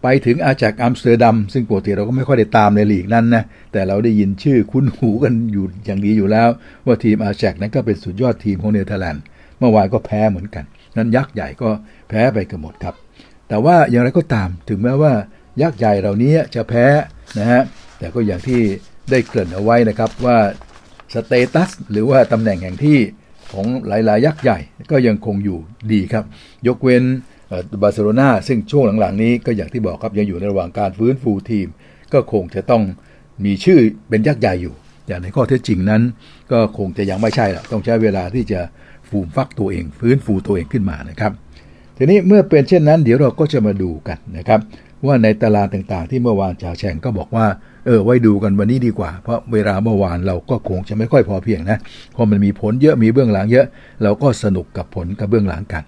[0.03, 6.49] ไปถึงอาแจ็กซ์อัมสเตอร์ดัมซึ่งปกติเราก็ไม่ค่อยได้ตามในลีกนั้นนะแต่เราได้ยินชื่อคุ้นหูกันอยู่อย่างดีอยู่แล้ว
[6.87, 9.23] ว่าทีมอาแจ็กซ์นั้นก็เป็นสุดยอดทีมของเนเธอร์แลนด์
[9.59, 10.65] เมื่อวานก็แพ้เหมือนกัน
[10.97, 11.71] นั้นยักษ์ใหญ่ก็
[12.09, 12.95] แพ้ไปกันหมดครับ
[13.49, 15.13] แต่ว่าอย่างไรก็ตามถึงแม้ว่า
[15.63, 16.87] ยักษ์ใหญ่เหล่านี้จะแพ้
[17.39, 17.63] นะฮะ
[17.99, 18.61] แต่ก็อย่างที่
[19.11, 20.39] ได้เกริ่นเอาไว้นะครับว่า
[21.15, 22.99] status หรือว่าตำแหน่งแห่งที่
[23.53, 24.59] ของหลายๆ ยักษ์ใหญ่
[24.91, 25.59] ก็ยังคงอยู่
[25.93, 26.25] ดีครับ
[26.67, 27.05] ยกเว้น
[27.83, 31.67] บาร์เซโลนาซึ่งช่วงหลังๆนี้ก็อย่างที่บอกครับยังอยู่ในระหว่างการฟื้นฟูทีม
[32.13, 32.83] ก็คงจะต้อง
[33.45, 33.79] มีชื่อ
[34.09, 34.75] เป็นยักษ์ใหญ่อยู่
[35.07, 36.03] แต่างในข้อเท็จจริงนั้น
[36.53, 38.61] ก็คงจะยังไม่ใช่ละต้องใช้เวลาที่จะ
[39.09, 41.33] ฟูมฟักตัวเอง ฟื้นฟูตัวเองขึ้นมานะครับ
[41.97, 44.61] ทีนี้เมื่อเป็นเช่นนั้นเดี๋ยวเราก็จะมาดูกันนะครับ
[45.07, 47.47] ว่าในตารางต่างๆ ที่เมื่อวานจ่าแฉ่งก็บอกว่า
[47.87, 51.79] เออไว้ดูกันวันนี้ดีกว่า เพราะเวลาเมื่อวานเราก็คงจะไม่ค่อยพอเพียงนะ
[52.13, 53.67] เพราะมันมีผลเยอะมีเบื้องหลังเยอะ
[54.03, 55.85] เราก็สนุกกับผลกับเบื้องหลังกัน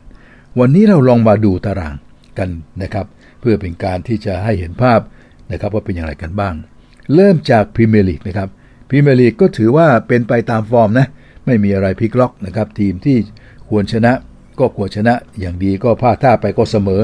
[0.60, 1.94] วันนี้เราลองมาดูตาราง
[2.38, 2.48] กัน
[2.82, 3.06] นะครับ
[3.40, 5.00] เพื่อเป็นการที่จะให้เห็นภาพ
[5.52, 6.54] นะครับว่าเป็นอย่างไรกันบ้าง
[7.14, 8.48] เริ่มจากพรีเมียร์ลีกนะครับ
[8.88, 11.06] พรีเมียร์ลีกก็ถือว่าเป็นไปตามฟอร์มนะ
[11.46, 13.16] ไม่มีอะไรพลิกล็อกนะครับ ทีมที่
[13.68, 14.12] ควรชนะ
[14.58, 17.02] ก็ควรชนะอย่างดีก็พลาดท่าไปก็เสมอ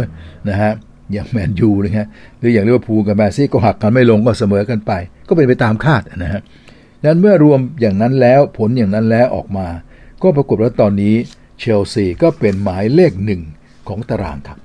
[0.49, 0.73] นะฮะ
[1.13, 2.09] อย่างแมนยูเลยฮะ
[2.39, 4.93] หรืออย่างลิเวอร์พูลกับแมนซีก็หักกันไม่ลงก็เสมอกันไป
[5.29, 6.41] ก็เป็นไปตามคาดนะฮะ
[7.05, 9.67] นั้นเมื่อรวมอย่างนั้นแล้วผลอย่างนั้นแล้วออกมา
[10.23, 11.15] ก็ปรากฏว่าตอนนี้
[11.59, 13.43] เชลซีก็เป็นหมายเลขหนึ่ง
[13.89, 14.59] ของตารางครับ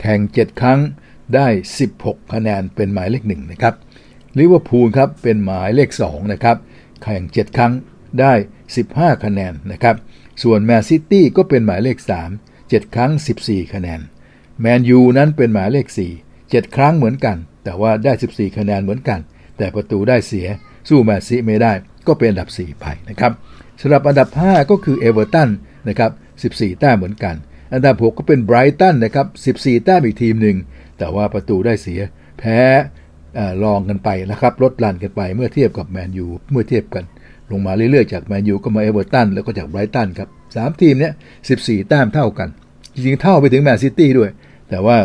[0.00, 0.80] แข่ง 7 ครั้ง
[1.34, 1.46] ได้
[1.90, 3.74] 16 คะแนนเป็นหมายเลขหนึ่งนะครับ
[4.38, 6.56] ลิเวอร์พูลครับเป็นหมายเลข2นะครับ
[7.02, 7.72] แข่ง 7 ครั้ง
[8.20, 8.32] ได้
[8.78, 9.96] 15 คะแนนนะครับ
[10.42, 11.98] ส่วนแมนซิตี้ก็เป็นหมายเลข
[12.36, 14.00] 3 7 ครั้ง 14 คะแนน
[14.60, 15.86] แมนยูนั้นเป็นหมายเลข
[16.24, 19.20] 4 7 ครั้งเหมือนกัน แต่ว่าได้ 14 คะแนนเหมือนกัน
[19.58, 20.46] แต่ประตูได้เสีย
[20.88, 21.72] สู้แมนซิตี้ไม่ได้
[22.06, 23.32] ก็เป็นอันดับ 4 ไปนะครับ
[23.80, 25.48] สำหรับอันดับ 5 ก็คือเอเวอร์ตัน
[25.88, 27.34] นะครับ14 แต้มเหมือนกัน
[27.74, 30.56] อันดับ 6 ก็เป็นไบรตันนะครับ 14 แต้มอีกทีมหนึ่ง
[30.98, 32.00] แต่ว่าประตูได้เสีย
[32.38, 32.58] แพ้
[33.62, 37.04] รองกันไปนะครับลดหลั่นกันไปเมื่อเทียบกับแมนยูเมื่อเทียบกัน
[37.50, 41.12] ลงมาเรื่อยๆ จากแมนยูก็มาเอเวอร์ตันแล้วก็จากไบรตันครับสามทีมเนี้ย
[41.50, 42.48] 14 แต้มเท่ากัน
[42.94, 44.30] จริงๆ เท่าไปถึงแมนซิตี้ด้วย
[44.70, 44.96] แต่ว่า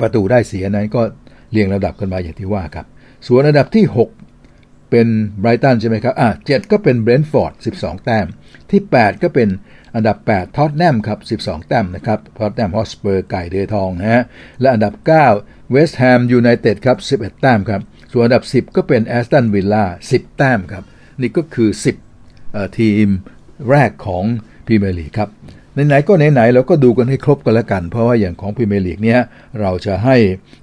[0.00, 1.02] ประตูได้เสียนั้นก็
[1.52, 2.86] เรียงระดับกันมาอย่างที่ว่าครับ
[3.26, 4.29] ส่วนอันดับที่ 6
[4.90, 5.06] เป็น
[5.40, 8.26] ไบรตันใช่ไหมครับ อะก็เป็นเบรนท์ฟอร์ด12 แต้ม
[8.70, 9.48] ที่ 8 ก็เป็น
[9.94, 14.22] อันดับ 8ท็อตแนมครับ 12 แต้มนะครับท็อตแนมฮอตสเปอร์ไก่เดือยทองนะฮะ
[14.60, 14.94] และอันดับ
[15.32, 17.80] 9 เวสต์แฮมยูไนเต็ดครับ 11 แต้มครับ
[18.12, 20.84] ส่วนอันดับ 10 ก็เป็นแอสตันวิลล่า 10 แต้มครับ
[21.20, 21.70] นี่ก็คือ
[22.24, 23.06] 10 ทีม
[23.70, 24.24] แรกของ
[24.66, 25.28] พรีเมียร์ลีกครับ
[25.86, 29.20] ไหนๆก็ไหนๆเราก็ดูกันให้ครบกันแล้วกัน เพราะว่าอย่างของพรีเมียร์ลีกเนี้ย
[29.60, 30.16] เราจะให้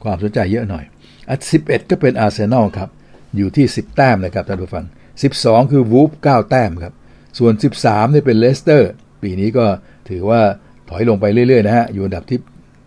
[0.03, 0.83] ความสนใจเยอะหน่อย
[1.29, 2.89] อัน11 ก็เป็นอาร์เซนอลครับ
[3.37, 4.85] อยู่ที่ 10 แต้มนะครับท่านผู้ฟัง
[5.27, 6.93] 12 คือวูล์ฟ9 แต้มครับ
[7.39, 8.91] ส่วน 13เนี่ยเป็นเลสเตอร์
[9.23, 9.65] ปีนี้ก็
[10.09, 10.41] ถือว่า
[10.89, 12.39] ถอยลงไปเรื่อยๆนะฮะ อยู่อันดับที่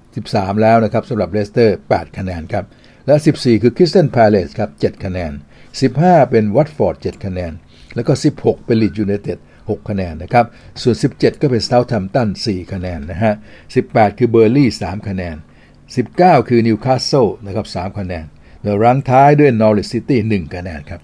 [0.06, 2.64] 13 แล้วนะครับสำหรับเลสเตอร์ 8 คะแนนครับ
[3.06, 5.32] และ 14 คือคริสตัลพาเลซครับ 7 คะแนน
[5.80, 7.52] 15 เป็นวัตฟอร์ด 7 คะแนน
[7.94, 10.46] แล้วก็ 16 เป็นลีดส์ยูไนเต็ด6 คะแนนนะครับ
[10.82, 13.34] ส่วน 17 ก็เป็นเซาท์แฮมป์ตัน 4 คะแนนนะฮะ
[13.76, 15.36] 18 คือเบิร์นลีย์ 3 คะแนน
[15.92, 18.24] 19 คือนิวคาสเซิลนะครับ 3 คะแนน
[18.62, 21.00] แล้วรังท้ายด้วยนอริชซิตี้1คะแนนครับ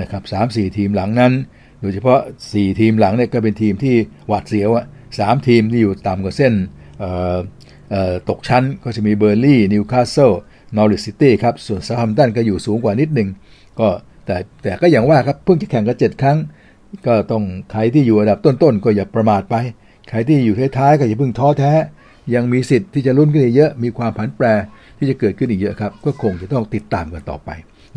[0.00, 1.32] นะครับ3-4ทีมหลังนั้น
[1.80, 3.96] โดยเฉพาะ 4 ทีมหลังเนี่ยก็เป็นทีมที่
[4.28, 4.84] หวาดเสียวอะ
[5.16, 6.52] 3ทีมที่อยู่ต่ำกว่าเส้น
[8.28, 10.32] ตกชั้นก็จะมีเบิร์นลีย์นิวคาสเซิล
[10.76, 13.28] นอริชซิตี้ครับ ส่วนเซาท์แฮมป์ตันก็อยู่สูงกว่านิดหนึ่ง
[13.80, 13.88] ก็
[14.26, 16.38] แต่แต่ก็อย่างว่าครับ เพิ่งจะแข่งกัน7ครั้ง
[17.06, 19.54] ก็ต้องใครที่อยู่อันดับต้นๆ ก็อย่าประมาทไป
[20.08, 21.72] ใครที่อยู่ท้ายๆ ก็อย่าเพิ่งท้อแท้
[22.34, 24.46] ยังมีสิทธิ์ที่จะลุ้นขึ้นเยอะ มีความผันแปร
[25.02, 27.50] ที่จะเกิดขึ้นอีกเยอะครับ ก็คงจะต้องติดตามกันต่อไป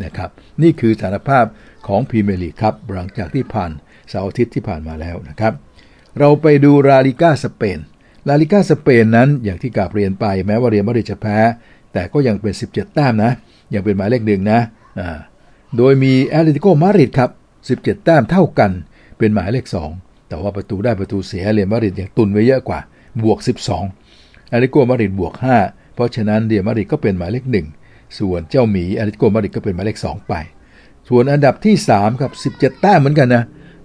[0.04, 0.30] นะครับ
[0.62, 1.44] นี่คือสถานภาพ
[1.86, 3.70] ของพรีเมียร์ลีกครับหลังจากที่ผ่าน
[4.08, 5.52] เสาร์อาทิตย์ที่ผ่านมาแล้วนะครับ
[6.18, 7.78] เราไปดูลาลิก้าสเปน
[8.28, 11.38] ลาลิก้าสเปนนั้นอย่างที่กราบเรียนไปแม้ว่าเรอัลมาดริดจะแพ้
[11.92, 13.32] แต่ก็ยังเป็น 17 แต้มนะ
[13.74, 14.60] ยังเป็นหมายเลขหนึ่งนะ
[14.98, 15.18] อ่า
[15.76, 17.30] โดยมีแอตเลติโกมาดริดครับ
[17.68, 18.70] 17 แต้มเท่ากัน
[19.18, 19.66] เป็นหมายเลข
[19.96, 22.80] 2 แต่ว่าประตูได้ประตูเสียเรอัลมาดริดยังตุนไว้เยอะกว่า
[23.22, 23.38] บวก
[23.92, 27.44] 12แอตเลติโกมาดริดบวก 5 เพราะฉะนั้นเรอัลมาดริดก็เป็นหมายเลข
[27.80, 30.34] 1ส่วนเจ้าหมีแอตเลติโกมาดริดก็เป็นหมายเลข2ไป
[31.08, 33.44] ส่วนอันดับที่3ครับ17แต้มเหมือนกันนะ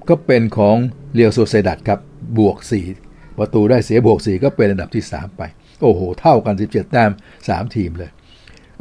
[0.10, 0.78] ก็เป็นของ
[1.14, 2.00] เรอัลโซเซียดัดครับ
[2.38, 2.58] บวก
[2.98, 5.42] 4ประตูได้เสียบวก4ก็เป็นอันดับที่3ไป
[5.82, 8.12] โอ้โห เท่ากัน17แต้ม3ทีมเลย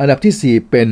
[0.01, 0.89] อันดับที่4เป็น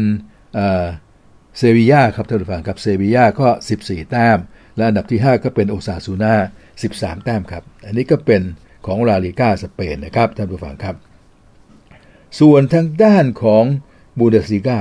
[1.59, 3.49] เซบียาครับท่านผู้ฟังครับเซบียาก็
[3.81, 4.39] 14 แต้ม
[4.77, 6.35] และอันดับที่ 5 ก็เป็นโอซาซูน่า
[6.79, 8.43] 13 แต้มครับ อันนี้ก็เป็น
[8.87, 10.95] ของลาลิก้าสเปนนะครับท่านผู้ฟังครับ
[12.41, 13.65] ส่วนทางด้านของ
[14.19, 14.79] บุนเดสลิก้า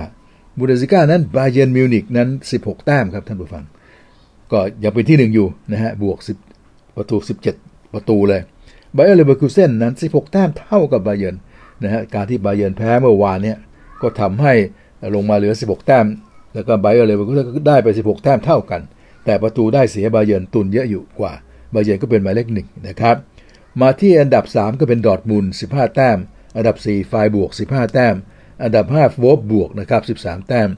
[0.57, 3.65] บุนเดสลิก้านั้นบาเยิร์นมิวนิกนั้น 16 แต้มครับท่านผู้ฟัง
[4.51, 6.17] ก็ยังเป็นที่หนึ่งอยู่นะฮะบวก
[6.57, 7.17] 10 ประตู
[7.55, 8.41] 17 ประตูเลย
[8.93, 11.35] ไบเออร์เลเวอร์คูเซนนั้น 16 แต้มเท่ากับบาเยิร์น
[11.83, 13.57] นะฮะการที่บาเยิร์นแพ้เมื่อวานเนี่ย
[14.01, 14.53] ก็ทำให้
[15.15, 16.05] ลงมาเหลือ 16 แต้ม
[16.53, 18.81] แล้วก็ไบเออร์เลเวอร์คูเซนก็ได้ไป 16 แต้มเท่ากัน
[19.25, 21.33] แต่ประตูได้เสียบาเยิร์นตุนเยอะอยู่กว่า
[21.73, 23.15] บาเยิร์นก็เป็นหมายเลขหนึ่งนะครับ
[23.81, 26.17] มาที่อันดับ 3 ก็เป็นดอร์ทมุนด์15 แต้ม
[26.57, 28.15] อันดับ 4 ไฟร์บวร์ก 15 แต้ม
[28.63, 30.69] อันดับ 5 โวล์ฟสบวร์กนะครับ 13 แต้ม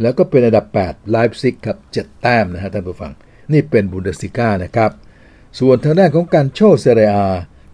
[0.00, 3.12] แล้วก็เป็นอันดับ 8 ไลป์ซิกครับ 7 แต้มนะฮะท่านผู้ฟัง
[3.52, 4.90] นี่เป็นบุนเดสลิก้านะครับ
[5.60, 7.14] ส่วนทางด้านของกัลโช่เซเรียอา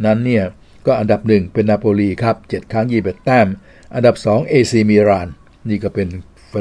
[0.07, 0.45] นั้นเนี่ย
[0.87, 3.47] ก็อันดับ 1 เป็นนาโปลีครับ 7 ครั้ง21แต้ม
[3.95, 5.29] อันดับ 2 เอซีมิลาน
[5.69, 6.09] นี่ก็เป็น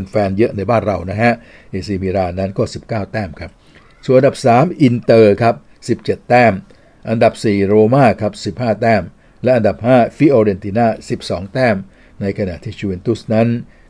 [0.10, 1.34] แฟนๆเยอะในบ้านเรานะฮะ
[1.72, 3.52] เอซีมิลานนั้นก็ 19 แต้มครับ
[4.06, 5.56] ส่วนอันดับ 3 อินเตอร์ครับ
[6.04, 6.54] 17 แต้ม
[7.10, 9.04] อันดับ 4 โรม่าครับ 15 แต้ม
[9.44, 10.88] และอันดับ 5 ฟิโอเรนติน่า
[11.22, 11.76] 12 แต้ม
[12.22, 13.48] ในขณะที่ยูเวนตุสนั้น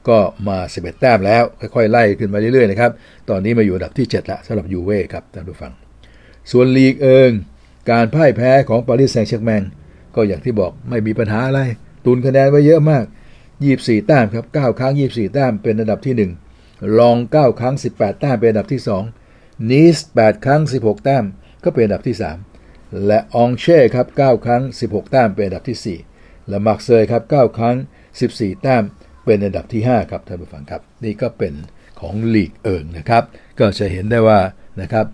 [0.09, 2.91] ก็มา 11 แต้มแล้ว ค่อยๆ ไล่ขึ้นมาเรื่อยๆนะครับ
[3.29, 5.71] ตอนนี้มาอยู่อันดับที่ 7 ละสำหรับยูเว่ครับท่านผู้ฟัง
[6.51, 7.31] ส่วนลีกเอิง
[7.91, 9.63] การพ่ายแพ้ของปารีสแซงต์แชร์กแมง
[10.15, 11.61] ก็อย่างที่บอกไม่มีปัญหาอะไร
[12.05, 13.03] ตุนคะแนนไว้เยอะมาก
[13.53, 18.81] 24 แต้มครับ 9 ครั้ง 24 แต้มเป็นอันดับที่ 1 ล็องส์ 9 ครั้ง 18 แต้มเป็นอันดับที่
[19.25, 21.23] 2 นีซ 8 ครั้ง 16 แต้ม
[21.63, 22.52] ก็เป็นอันดับที่ 3
[23.07, 27.75] และอองเช่ร์ครับ9ครั้ง 16 แต้มเป็นอันดับที่ 4 และมาร์กเซยครับ9ครั้ง
[28.19, 28.83] 14 แต้ม
[29.25, 31.53] เป็นอันดับที่ 5 ครับท่านผู้ฟังครับ นี่ก็เป็น
[31.99, 33.23] ของลีกเอิงนะครับ
[33.57, 34.39] ก็จะเห็นได้ว่า
[34.81, 35.05] นะครับ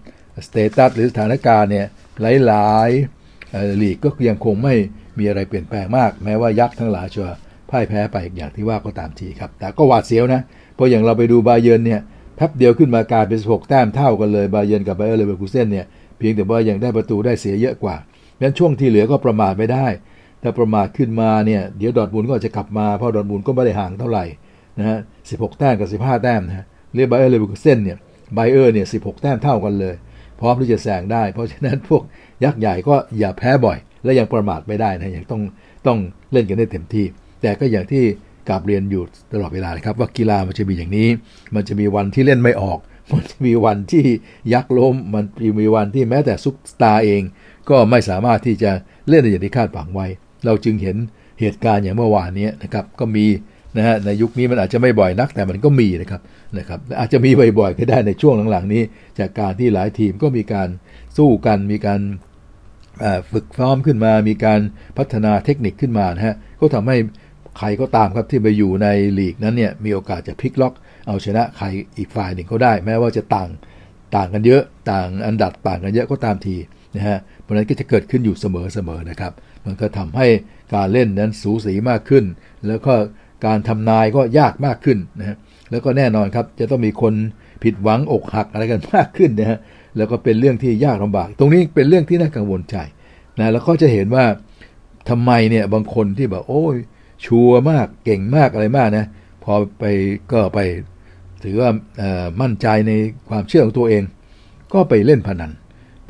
[0.48, 1.88] status หรือสถานการณ์เนี่ย
[2.22, 4.76] หลายๆลีกก็ยังคงไม่
[5.20, 7.26] มีอะไรเปลี่ยนแปลงมาก แม้ว่ายักษ์ทั้งหลายจะ
[7.70, 10.42] พ่ายแพ้ไปอย่างที่ว่าก็ตามทีครับ แต่ก็หวาดเสียวนะ
[10.76, 12.02] เพราะอย่างเราไปดูบาเยิร์นเนี่ย
[12.36, 15.86] แป๊บเดียวขึ้นมากลายเป็น16 แต้มเท่ากันเลยบาเยิร์นกับไบเออร์เลเวอร์คูเซนเนี่ย
[16.20, 17.96] เพียงแต่ว่ายังได้ประตูได้เสียเยอะกว่า
[18.42, 19.88] งั้นช่วงที่เหลือก็ประมาทไม่ได้
[20.42, 24.26] ถ้าประมาทขึ้นมาเนี่ยเดี๋ยวดอร์ทมุนด์ก็จะกลับมาเพราะดอร์ทมุนด์ก็ไม่ได้ห่างเท่าไหร่
[24.80, 24.98] นะฮะ
[25.30, 27.98] 16แต้มกับ15แต้มนะเรียกไบเออร์เลเวอร์คูเซนเนี่ย
[28.34, 29.96] ไบเออร์เนี่ย16แต้มเท่ากันเลย
[30.40, 32.04] พร้อมที่จะแซงได้ เพราะฉะนั้นพวก
[32.44, 35.42] ยักษ์ใหญ่ก็อย่าแพ้บ่อย และยังประมาทไม่ได้นะยังต้อง
[35.88, 35.98] ต้อง
[36.32, 37.06] เล่นกันได้เต็มที่
[37.42, 38.04] แต่ก็อย่างที่
[38.50, 39.04] กาบเรียนอยู่
[39.34, 41.08] ตลอดเวลาครับว่ากีฬามันจะมีอย่างนี้
[41.56, 42.80] มันจะมีวันที่เล่นไม่ออก
[43.14, 44.06] มันมีวันที่
[44.54, 45.26] ยักษ์ล้ม มัน
[45.60, 47.22] มีวันที่แม้แต่ซุปตาร์เอง
[47.70, 48.72] ก็ไม่สามารถที่จะ
[49.10, 50.08] เล่นได้อย่างที่คาดหวังไว้
[50.46, 50.98] เราจึงเห็น
[51.40, 53.26] เหตุการณ์อย่างเมื่อวานนี้นะครับ ก็มี
[53.78, 56.22] นะฮะในยุคนี้มันอาจจะไม่บ่อยนักแต่มันก็มีนะครับ
[56.58, 58.84] นะครับอาจจะมีบ่อยๆก็ได้ในช่วงหลังๆนี้
[59.20, 60.70] จากการที่หลายทีมก็มีการ
[61.18, 62.02] สู้กันมีการ
[63.32, 64.60] ฝึกซ้อมขึ้นมา มีการ
[64.98, 66.98] พัฒนาเทคนิคขึ้นมานะฮะก็ทำให้
[67.58, 68.88] ใครก็ตามครับที่ไปอยู่ใน
[69.20, 70.74] ลีกนั้นเนี่ยมีโอกาสจะพลิกล็อก
[71.08, 71.66] เอาชนะใคร
[71.98, 73.50] อีกฝ่ายหนึ่งก็ได้ แม้ว่าจะต่าง
[74.16, 76.56] ต่างกันเยอะต่างอันดับต่างกันเยอะก็ตามที
[76.96, 78.46] นะฮะเพราะนั้นก็จะเกิดขึ้นอยู่เส
[78.88, 79.34] มอๆนะครับ
[79.66, 80.28] มันก็ทำให้
[80.76, 82.24] การเล่นนั้นสูสีมากขึ้น
[82.68, 82.94] แล้วก็
[83.46, 85.38] การทำนายก็ยากมากขึ้นนะฮะ
[85.72, 87.14] แล้วก็แน่นอนครับจะต้องมีคน
[87.64, 89.60] ผิดหวังอกหักอะไรกันมากขึ้นนะฮะ
[89.98, 92.76] แล้วก็เป็นเรื่องที่ยากลำบาก ตรงนี้เป็นเรื่องที่น่ากังวลใจ
[93.40, 94.26] นะแล้วก็จะเห็นว่า
[95.10, 96.76] ทำไมเนี่ยบางคนที่แบบโอ้ย
[97.26, 99.06] ชัวร์มากเก่งมากอะไรมากนะ
[99.54, 99.86] อไป
[100.32, 100.60] ก็ไป
[101.44, 101.70] ถือว่า
[102.42, 102.92] มั่นใจใน
[103.30, 104.04] ความเชื่อของตัวเอง
[104.74, 105.52] ก็ไปเล่นพนัน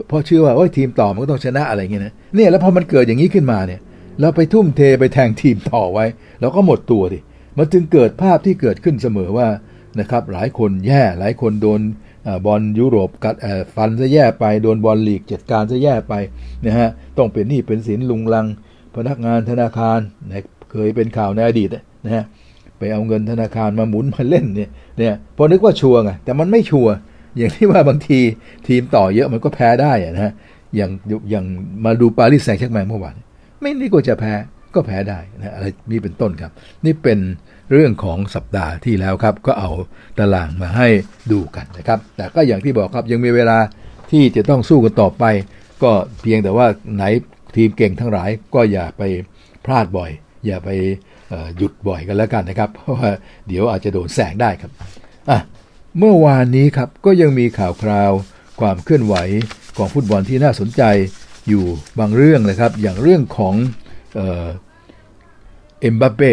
[0.08, 3.80] เพราะเชื่อว่าโอ้ยทีมต่อมันก็ต้องชนะอะไรเงี้ยนะเนี่ยแล้วพอมันเกิดอย่างนี้ขึ้นมาเนี่ย
[4.22, 6.06] เราไปทุ่มเทไปแทงทีมต่อไว้
[6.40, 7.20] แล้วก็หมดตัวดิ
[7.58, 9.48] มันจึงเกิดภาพที่เกิดขึ้นเสมอว่า
[10.00, 11.82] นะครับหลายคนแย่หลายคนโดน
[12.46, 13.36] บอลยุโรปกัด
[13.76, 16.14] ฟันจะแย่ไปโดนบอลลีกจัดการจะแย่ไป
[16.66, 18.46] นะฮะต้องเป็นหนี้เป็นสินลุงลัง
[18.96, 21.70] พนักงานธนาคารนะเคยเป็นข่าวในอดีต
[22.06, 22.24] นะฮะ
[22.80, 26.94] ไปเอาเงินธนาคารมาหมุนมาเล่นเนี่ยเนี่ยพอนึกว่าชัวร์ไงแต่มันไม่ชัวร์
[27.38, 28.20] อย่างที่ว่าบางที
[28.68, 30.34] ทีมต่อเยอะมันก็แพ้ได้นะฮะ
[30.76, 30.92] อย่าง
[31.32, 31.46] อย่าง
[31.86, 33.16] มาดูปารีสแซงต์แชร์กแมงเมื่อวาน
[33.62, 34.34] ไม่นี่ก็จะแพ้
[34.76, 36.52] ก็แพ้ได้นะอะไรนี่เป็นต้นครับ
[36.86, 37.20] นี่เป็น
[37.72, 39.72] เรื่องของสัปดาห์ที่แล้วครับ ก็เอา
[40.20, 40.88] ตารางมาให้
[41.32, 43.58] ดูกันนะครับ แต่ก็อย่างที่บอกครับยังมีเวลา
[44.12, 45.24] ที่จะต้องสู้กันต่อไป
[45.84, 47.04] ก็เพียงแต่ว่าไหน
[47.56, 49.04] ทีมเก่งทั้งหลายก็อย่าไป
[49.66, 50.12] พลาดบ่อย
[50.46, 50.70] อย่าไป
[51.58, 53.12] หยุดบ่อยกันแล้วกันนะครับ เพราะว่า
[53.48, 54.72] เดี๋ยวอาจจะโดนแสงได้ครับ
[55.30, 55.40] อะ
[55.98, 58.12] เมื่อวานนี้ครับก็ยังมีข่าวคราว
[58.60, 59.16] ความเคลื่อนไหว
[59.78, 60.84] ของฟุตบอลที่น่าสนใจ
[61.50, 61.64] อยู่
[62.00, 63.56] บางเรื่องนะครับ อย่างเรื่องของ
[65.82, 66.32] เอ็มบัปเป้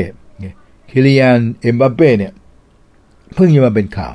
[0.90, 2.32] คีลิยันเอ็มบัปเป้เนี่ย
[3.34, 4.14] เพิ่งจะมาเป็นข่าว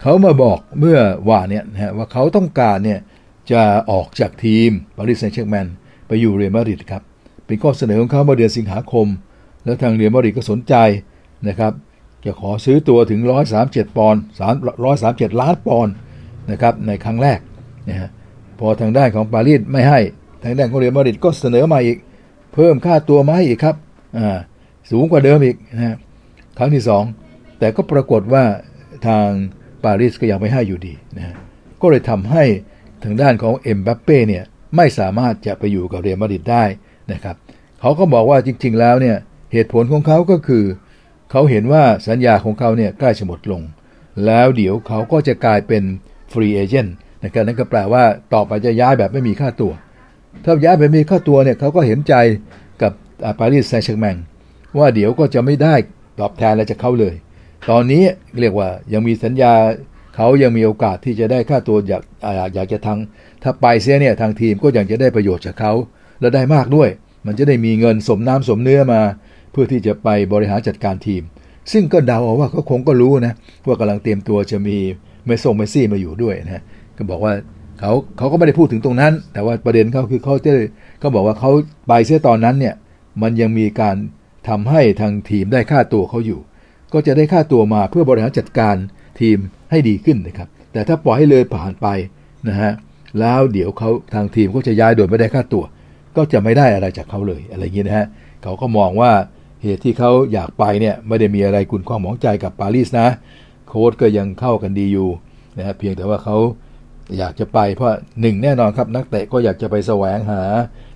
[0.00, 0.98] เขามาบอกเมื่อ
[1.30, 3.00] วานเนี่ยนะว่าเขาต้องการเนี่ย
[3.50, 5.66] จะออกจากทีมปารีสแซงต์แชร์กแมง
[6.06, 7.02] ไปอยู่เรอัลมาดริดครับ
[7.46, 9.06] เป็นข้อเสนอของเขาเมื่อเดือนสิงหาคม
[9.66, 10.74] แล้วทางเรอัลมาดริดก็สนใจ
[11.48, 11.72] นะครับ
[12.24, 13.20] จะขอซื้อตัวถึง
[13.58, 14.20] 137 ปอนด์
[14.80, 15.94] 137 ล้านปอนด์
[16.50, 17.38] นะครับในครั้งแรก
[17.88, 18.10] นะฮะ
[18.58, 20.00] พอทางด้านของปารีสไม่ให้
[20.44, 21.98] ทางด้านของเรอัลมาริก็เสนอมาอีก
[22.54, 23.76] เพิ่มค่าตัวมาให้อีกครับ
[24.18, 24.38] อ่า
[24.90, 25.96] สูงกว่าเดิมอีกนะ
[26.58, 26.82] ครั้งที่
[27.20, 28.44] 2 แต่ก็ปรากฏว่า
[29.06, 29.28] ทาง
[29.84, 31.34] ปารีสก็ยังไม่ให้อยู่ดีนะ
[31.80, 32.44] ก็เลยทำให้
[33.04, 34.44] ทางด้านของเอ็มบัปเป้เนี่ย
[34.76, 36.64] ไม่สามารถจะไปอยู่กับเรอัลมาดริดได้
[37.12, 37.36] นะครับ
[37.80, 39.16] เขาก็บอกว่าจริง ๆ แล้วเนี่ย
[39.52, 40.64] เหตุผลของเขาก็คือ
[41.30, 43.62] เขาเห็นว่าสัญญาของเขาเนี่ยใกล้จะหมดลง
[44.26, 45.82] แล้วเดี๋ยวเขาก็จะกลายเป็น
[46.32, 48.04] ฟรีเอเจนต์นะครับนั่นก็แปลว่า
[48.34, 49.72] ต่อไปจะย้ายแบบไม่มีค่าตัว
[50.44, 52.14] ถ้าย้ายแบบมีค่าตัวเนี่ยเขาก็เห็นใจ
[52.82, 52.92] กับ
[53.38, 54.16] ปารีสแซงต์แชร์แมง
[54.78, 55.74] ว่าเดี๋ยวก็จะไม่ได้
[56.20, 57.14] ตอบแทนอะไรจากเขาเลย
[57.70, 58.02] ตอนนี้
[58.40, 59.52] เรียกว่ายังมีสัญญา
[60.16, 62.02] เขายังมีโอกาสที่จะได้ค่าตัวอยาก
[62.54, 62.98] อยากจะทาง
[63.42, 65.72] ถ้าไปเสียเนี่ยทางทีมก็ยังจะได้ประโยชน์จากเขา
[66.20, 66.88] และได้มากด้วย
[67.26, 69.00] มันจะได้มีเงินสมน้ำสมเนื้อมา
[69.56, 71.22] พื่อที่จะไปบริหารจัดการทีม
[71.72, 73.34] ซึ่งก็เดาว่าเขาคงก็รู้นะ
[73.66, 74.76] ว่ากำลังเตรียมตัวจะมี
[75.26, 76.62] เมสซงเมซี่มาอยู่ด้วยนะ
[76.96, 77.32] ก็บอกว่า
[77.80, 80.52] เขาเขาก็ไม่ได้พูดถึงตรงนั้น แต่ว่าประเด็นเขาคือเขาจะ
[81.00, 81.50] เขาบอกว่าเขา
[81.88, 82.74] ไปเสียตอนนั้นเนี่ย
[83.22, 83.96] มันยังมีการ
[84.48, 86.40] ทำให้ทางทีมได้ค่าตัวเขาอยู่
[86.92, 88.76] ก็จะได้ค่าตัวมาเพื่อบริหารจัดการ
[89.20, 89.38] ทีม
[89.70, 91.86] ให้ดีขึ้นนะครับ แต่ถ้าปล่อยให้เลยผ่านไป
[92.48, 92.72] นะฮะ
[93.20, 95.64] แล้วเดี๋ยวเขาทางทีมก็จะย้ายโดยไม่ได้ค่าตัว
[96.16, 98.06] ก็จะไม่ได้อะไรจากเขาเลยอะไรอย่างนี้นะฮะ
[98.42, 99.10] เขาก็มองว่า
[99.62, 103.08] เหตุที่เขาอยากไปเนี่ยไม่ได้มีอะไรกุนความหมองใจกับปารีสนะ
[103.68, 105.08] โค้ดก็ยังเข้ากันดีอยู่
[105.58, 106.36] นะฮะเพียงแต่ว่าเขา
[107.18, 110.42] อยากจะไปเพราะหนึ่งแน่นอนครับนักเตะก็อยากจะไปแสวงหา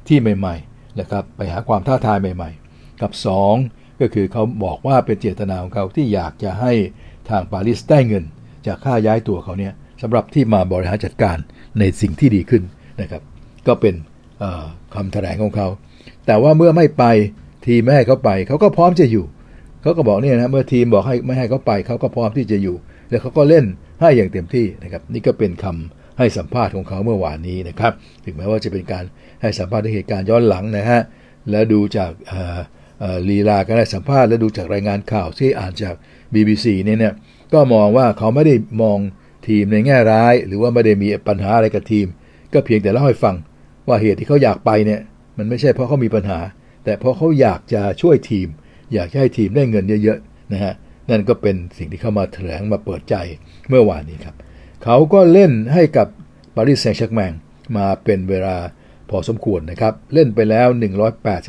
[0.09, 3.12] ที่ใหม่ๆนะครับไปหาความท้าทายใหม่ ๆ กับ
[3.57, 6.73] 2 ก็คือเขาบอกว่าเป็นเจตนาของเขาที่อยากจะให้
[7.31, 8.25] ทางปารีสได้เงิน
[8.66, 11.37] จากค่าย้ายตัวเขาเนี่ยสำหรับที่มาบริหารจัดการ
[11.79, 12.62] ในสิ่งที่ดีขึ้น
[13.01, 13.23] นะครับ
[13.66, 13.94] ก็เป็น
[14.94, 15.68] คำแถลงของเขา
[16.27, 17.05] แต่ว่าเมื่อไม่ไป
[17.66, 19.25] ทีมไม่ให้เขาไปเขาก็พร้อมจะอยู่
[19.83, 22.77] เขาก็บอกเนี่ยนะเมื่อทีมบอกให้ไม่ให้เขาไปเขาก็พร้อมที่จะอยู่
[23.11, 23.64] แล้วเขาก็เล่น
[24.01, 27.92] ให้อย่างเต็มที่นะครับ นี่ก็เป็นคำให้สัมภาษณ์ของเขาเมื่อวานนี้นะครับ
[28.25, 29.05] ถึงแม้ว่าจะเป็นการ
[29.42, 31.01] ให้สัมภาษณ์ในเหตุการณ์ย้อนหลังนะฮะ
[31.51, 32.11] แล้วดูจาก
[33.29, 35.94] ลีลาการให้สัมภาษณ์และดูจากรายงานข่าวที่อ่านจาก
[36.35, 37.14] BBC เนี่ยเนี่ย
[37.55, 38.99] ก็มองว่าเขาไม่ได้มอง
[39.49, 42.07] ทีมในแง่ร้าย หรือว่าไม่ได้มีปัญหาอะไรกับทีม
[42.53, 43.35] ก็เพียงแต่เล่าให้ฟัง
[43.88, 45.01] ว่าเหตุที่เขาอยากไปเนี่ย
[45.38, 46.38] มันไม่ใช่เพราะเขามีปัญหา
[46.85, 48.49] แต่เพราะเขาอยากจะช่วยทีม
[48.95, 50.75] อยากให้ทีมได้เงินเยอะๆนะฮะ
[51.11, 53.14] นั่นก็เป็นสิ่งที่เขามาแถลงมาเปิดใจ
[53.69, 54.37] เมื่อวานนี้ครับ
[54.85, 56.09] เขาก็เล่นให้กับ
[56.57, 57.33] ปารีสแซงต์แชร์แมง
[57.77, 58.57] มาเป็นเวลา
[59.11, 60.69] พอสมควรนะครับ เล่นไปแล้ว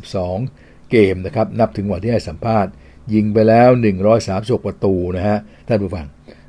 [0.06, 2.72] 182 เกมนะครับ นับถึงวันที่ให้สัมภาษณ์
[3.14, 3.70] ยิงไปแล้ว
[4.18, 6.08] 136 ประตูนะฮะ ท่านผู้ฟัง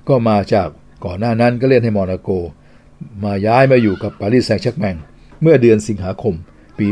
[0.08, 0.68] ก็มาจาก
[1.04, 2.30] ก่อนหน้านั้นก็เล่นให้มอนาโก
[3.24, 4.96] มาย้ายมาอยู่กับปารีสแซงต์แชร์แมง
[5.42, 6.34] เมื่อเดือนสิงหาคม
[6.82, 6.88] ปี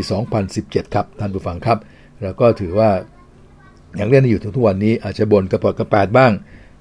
[0.47, 1.79] 2017 ครับ ท่านผู้ฟังครับ
[2.23, 2.91] แล้วก็ถือว่า
[3.97, 6.33] อย่างเล่นอยู่ถึงทุกวันนี้อาจจะบ่นกระปดกระแปดบ้าง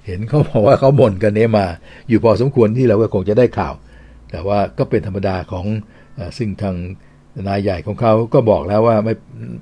[0.05, 1.65] เห็นเขาบอกว่าเขาบ่นกันเนี้มา
[2.09, 3.73] อยู่พอสมควรที่เราก็คงจะได้ข่าว
[4.31, 5.65] แต่ว่าก็เป็นธรรมดาของ
[6.17, 6.75] อซึ่งทาง
[7.47, 9.13] นายใหญ่ของเขาก็บอกแล้วว่าไม่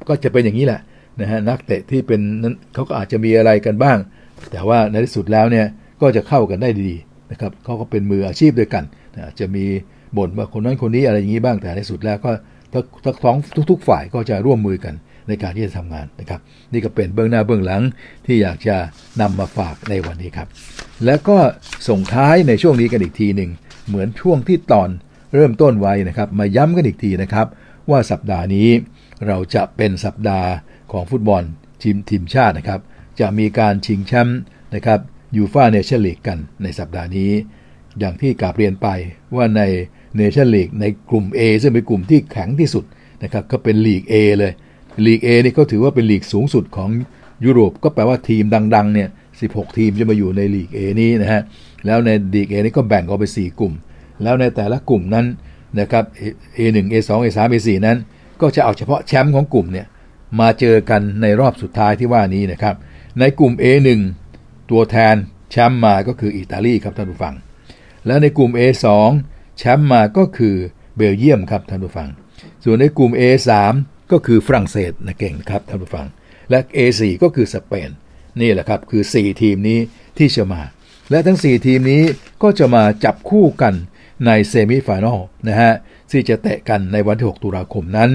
[0.10, 0.82] ก็จะเป็นอย่างนี้แหละ
[1.22, 3.98] นะฮะนักเตะที่เป็นนั้นเขาก็อาจจะมีอะไรกันบ้าง
[4.52, 5.66] แต่ว่าในที่สุดแล้วเนี่ย
[6.02, 6.92] ก็จะเข้ากันได้ดี
[7.32, 8.84] นะครับเขาก็เป็นมืออาชีพด้วยกัน
[9.16, 9.66] นะจะมี
[10.18, 12.32] บ่นว่าคนนั้นคนนี้อะไรอย่างนี้บ้างแต่ในสุดแล้วก็
[12.74, 13.36] ทั้งท้อง
[13.72, 14.94] ทุก ๆ ฝ่ายก็จะร่วมมือกัน
[15.28, 16.40] ในการที่จะทำงานนะครับ
[16.74, 17.84] นี่ก็เป็นเบื้องหน้าเบื้องหลัง
[18.26, 18.78] ที่อยากจะ
[19.22, 20.48] นำมาฝากในวันนี้ครับ
[21.06, 21.38] แล้วก็
[21.90, 23.50] ส่งท้ายในช่วงนี้กันอีกทีหนึ่ง
[23.88, 24.90] เหมือนช่วงที่ตอน
[25.36, 27.48] เริ่มต้นไว้นะครับ มาย้ำกันอีกทีนะครับ
[27.90, 28.70] ว่าสัปดาห์นี้
[29.28, 30.50] เราจะเป็นสัปดาห์
[30.92, 31.44] ของฟุตบอล
[31.84, 32.82] ทีมทีมชาตินะครับ
[33.20, 34.40] จะมีการชิงแชมป์
[34.76, 35.00] นะครับ
[35.36, 37.32] ยูฟ่าเนชั่นลีกกันในสัปดาห์นี้
[38.00, 38.88] อย่างที่กราบเรียนไป
[39.36, 39.62] ว่าใน
[40.18, 42.86] เนชั่นลีกในกลุ่ม A ซึ่งเป็นกลุ่มที่แข็งที่สุด
[43.24, 44.54] นะครับก็เป็นลีก A เลย
[45.06, 46.90] ลีก A นี่ก็ถือว่าเป็นลีกสูงสุดของ
[47.46, 48.44] ยุโรป ก็แปลว่าทีม
[48.76, 49.10] ดังๆเนี่ย
[49.42, 51.42] 16 ทีมจะมาอยู่ในลีก A นี้นะฮะ
[51.86, 53.74] แล้วในลีก A นี้ก็แบ่งออกไป 4 กลุ่ม
[54.24, 55.26] แล้วในแต่ละกลุ่มนั้น
[55.80, 56.04] นะครับ
[56.58, 57.98] A1 A2 A3 A4 นั้น
[58.42, 59.88] ก็จะเอาเฉพาะแชมป์ของกลุ่มเนี่ย
[60.40, 62.76] มาเจอกันในรอบสุดท้ายที่ว่านี้นะครับ
[63.20, 63.88] ในกลุ่ม A1
[64.72, 65.16] ตัวแทน
[65.52, 67.36] แชมป์มาก็คืออิตาลีครับท่านผู้ฟัง
[68.08, 68.86] แล้วในกลุ่ม A2
[69.58, 70.56] แชมป์มาก็คือ
[70.96, 72.10] เบลเยียมครับท่านผู้ฟัง
[72.64, 73.52] ส่วนในกลุ่ม A3
[74.12, 76.08] ก็คือฝรั่งเศสนะเก่งครับท่านผู้ฟัง
[76.50, 77.90] และ A4 ก็คือสเปน
[78.42, 79.80] นี่แหละครับคือ 4 ทีมนี้
[80.18, 80.62] ที่จะมา
[81.12, 82.04] และทั้ง 4 ทีมนี้
[82.44, 83.74] ก็จะมาจับคู่กัน
[84.26, 85.74] ใน semi-final นะฮะ
[86.12, 88.10] ที่จะเตะกันในวันที่ 6 ตุลาคมนั้น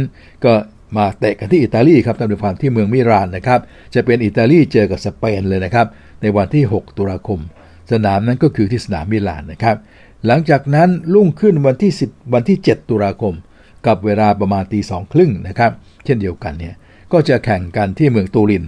[0.45, 0.53] ก็
[0.97, 3.61] มาเตะกันที่อิตาลีครับท่านผู้ฟังที่เมืองมิลานนะครับ
[3.95, 5.87] จะเป็นอิตาลีเจอกับสเปนเลยนะครับ
[6.23, 7.41] ในวันที่ 6 ตุลาคม
[7.93, 9.77] สนามนั้นก็คือที่สนามมิลานนะครับ
[10.27, 13.35] หลังจากนั้นลุ่งขึ้นวันที่ 10 วันที่ 7 ตุลาคม
[13.87, 15.73] กับเวลาประมาณตีสองครึ่งนะครับ
[16.05, 16.75] เช่นเดียวกันเนี่ย
[17.13, 18.65] ก็จะแข่งกันที่เมืองตูริน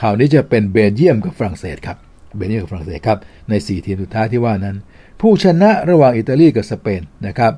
[0.00, 1.98] คราวนี้จะเป็นเบลเยียมกับฝรั่งเศสครับ
[2.36, 4.76] เบลเยียมกับฝรั่งเศสครับใน 4 ทีมสุดท้ายที่ว่านั้น
[5.20, 7.52] ผู้ชนะระหว่างอิตาลีกับสเปนนะครับ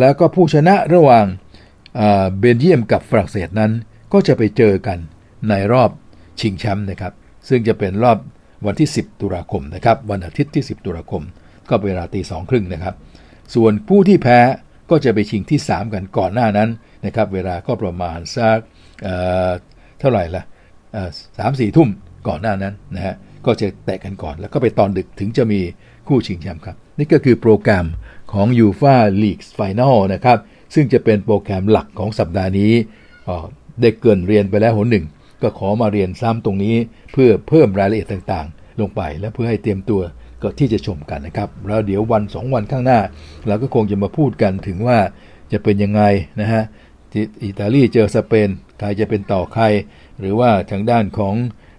[0.00, 1.24] แล้วก็ผู้ชนะระหว่าง
[2.38, 3.72] เบลเยียมกับฝรั่งเศสนั้น
[4.12, 4.98] ก็จะไปเจอกัน
[5.48, 5.90] ในรอบ
[6.40, 7.12] ชิงแชมป์นะครับ
[7.48, 8.18] ซึ่งจะเป็นรอบ
[8.66, 11.22] วันที่ 10 ตุลาคมนะครับ วันอาทิตย์ที่ 10 ตุลาคม
[11.70, 12.94] ก็เวลาตีสองครึ่งนะครับ
[13.54, 14.40] ส่วนผู้ที่แพ้
[14.90, 16.68] ก็จะไปชิงที่ 3 กันก่อนหน้านั้น
[17.06, 18.58] นะครับ เวลาก็ประมาณสัก
[19.02, 20.42] เเท่าไหร่ละ
[21.38, 21.88] สามสี่ทุ่ม
[22.28, 23.14] ก่อนหน้านั้นนะฮะ
[23.46, 25.60] ก็จะแตะกันก่อนแล้วก็ไปตอนดึกถึงจะมี
[26.08, 27.86] คู่ชิงแชมป์ครับ นี่ก็คือโปรแกรม
[28.32, 30.38] ของ u f a League Final นะครับ
[30.74, 32.72] ซึ่งจะเป็นโปรแกรมหลักของสัปดาห์นี้
[33.80, 35.06] ได้เกินเรียนไปแล้วหนหนึ่ง
[35.42, 36.76] ก็ขอมาเรียนซ้ำตรงนี้
[37.12, 40.02] เพื่อเพิ่มรายละเอียดต่างๆ ลงไปและเพื่อให้เตรียมตัว
[40.42, 43.00] ก็ที่จะชมกันนะครับ แล้วเดี๋ยววัน2วันข้างหน้า
[43.46, 44.98] เราก็คงจะมาพูดกันถึงว่า
[45.52, 46.02] จะเป็นยังไง
[46.40, 46.62] นะฮะ
[47.44, 49.64] อิตาลีเจอสเปนใครจะเป็นต่อใคร
[50.20, 51.34] หรือว่าทางด้านของ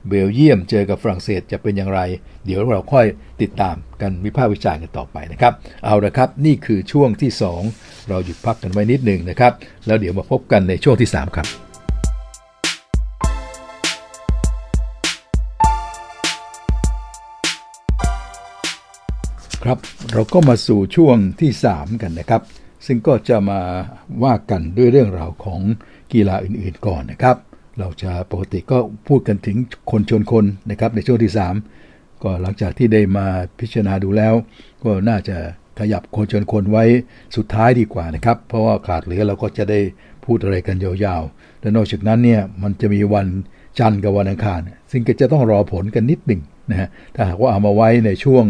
[0.08, 2.00] เบลเยียมเจอกับฝรั่งเศสจะเป็นอย่างไร
[2.46, 3.06] เดี๋ยวเราค่อย
[3.42, 5.54] ติดตามกันวิพากษ์วิจารณ์กันต่อไปนะครับ
[5.86, 7.32] เอาละครับ นี่คือช่วงที่
[7.70, 9.54] 2 เราหยุดพักกันไว้นิดหนึ่งนะครับ
[9.86, 11.48] แล้วเดี๋ยวมาพบกันในช่วงที่ 3 ครับ
[19.66, 19.80] ครับ
[20.14, 22.42] เราก็มาสู่ช่วงที่ 3 กันนะครับ
[22.86, 23.62] ซึ่งก็จะมา
[24.24, 25.62] ว่ากันด้วยเรื่องราวของ
[26.14, 27.36] กีฬาอื่นๆก่อนนะครับ
[27.80, 29.58] เราจะปกติก็พูดกันถึง
[29.92, 31.34] คนชนคนนะครับในช่วงที่
[31.76, 33.28] 3 ก็หลังจากที่ได้มา
[33.60, 34.34] พิจารณาดูแล้ว
[34.84, 35.38] ก็น่าจะ
[35.80, 36.86] ขยับคนชนคนไว้
[37.36, 39.80] สุดท้ายดีกว่านะครับ เพราะว่าขาดเหลือเราก็จะได้
[40.26, 43.28] พูดอะไรกันยาวๆ และนอกจากนั้นเนี่ยมันจะมีวัน
[43.80, 44.60] จันทร์กับวันอังคาร
[44.92, 48.46] ซึ่งก็จะต้องรอผลกันนิดหนึ่งนะฮะถ้าหากว่าเอามาไว้ในช่วง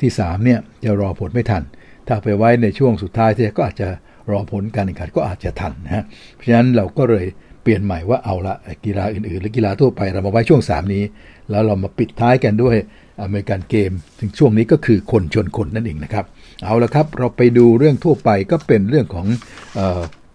[0.00, 1.62] ที่3เนี่ยจะรอผลไม่ทัน
[2.08, 3.88] ถ้าไปไว้ในช่วงสุดท้ายที่ก็อาจจะ
[4.30, 7.26] รอผลการแข่งขันก็อาจจะทันนะฮะเพราะฉะนั้นเราก็เลย
[7.62, 11.04] เปลี่ยนใหม่ว่าเอาละกีฬาอื่นๆ หรือกีฬาทั่วไปเรามาไว้ช่วง 3 นี้
[11.50, 12.76] แล้วเรามาปิดท้ายกันด้วย
[13.22, 16.24] อเมริกันเกมถึงช่วงนี้ก็คือคนชนคนนั่นเองนะครับ
[16.64, 19.26] เอาละครับเราไปดูเรื่องทั่วไปก็เป็นเรื่องของ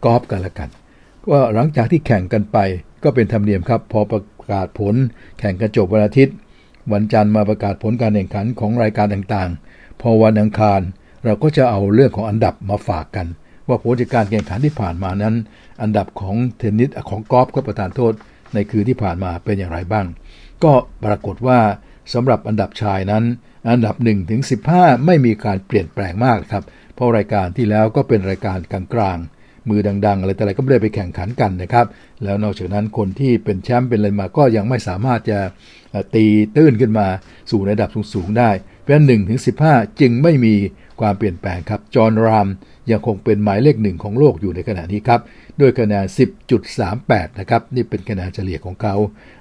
[0.06, 0.70] กอล์ฟกันละกัน
[1.30, 2.58] ว่าหลังจากที่แข่งกันไป
[3.04, 4.96] ก็เป็นธรรมเนียมครับ พอประกาศผล
[5.40, 6.36] แข่งกันจบวันอาทิตย์
[6.92, 10.82] วันจันทร์มาประกาศผลการแข่งขันของรายการต่างๆ พอวันอังคาร
[11.24, 13.28] เราก็จะเอาเรื่องของอันดับมาฝากกัน
[13.68, 15.36] ว่าผลจากการแข่งขันที่ผ่านมานั้น
[15.82, 18.14] อันดับของเทนนิสของกอล์ฟก็ประทานโทษ
[18.54, 20.06] ในคืนที่ผ่านมาเป็นอย่างไรบ้าง
[20.64, 20.74] ก็
[21.06, 21.60] ปรากฏว่า
[22.14, 23.24] สำหรับอันดับชายนั้น
[23.70, 24.42] อันดับ1ถึง
[24.74, 26.64] 15 ไม่มีการเปลี่ยนแปลงมากครับ
[26.96, 28.58] เพราะรายการที่แล้วก็เป็นรายการ
[28.94, 29.18] กลาง
[29.70, 31.86] มือดัง ๆ อะไรแต่อะไรก็ไม่ได้ไปแข่งขันกันนะครับ
[32.24, 35.40] แล้วนอกจากนั้นคนที่เป็นแชมป์เป็นอะไรมาก็ยังไม่สามารถจะ
[36.16, 37.08] ตีตื้นขึ้นมา
[37.52, 38.50] สู่ระดับสูงๆได้
[38.82, 40.56] เพราะฉะนั้น1ถึง15จึงไม่มี
[41.02, 42.48] ความเปลี่ยนแปลงครับ จอห์นราม
[42.92, 45.22] ยังคงเป็นหมายเลขหนึ่งของโลกอยู่ในขณะนี้ครับ
[45.60, 46.06] ด้วยคะแนน
[46.72, 48.96] 10.38 นะครับ นี่เป็นคะแนนเฉลี่ยของเขา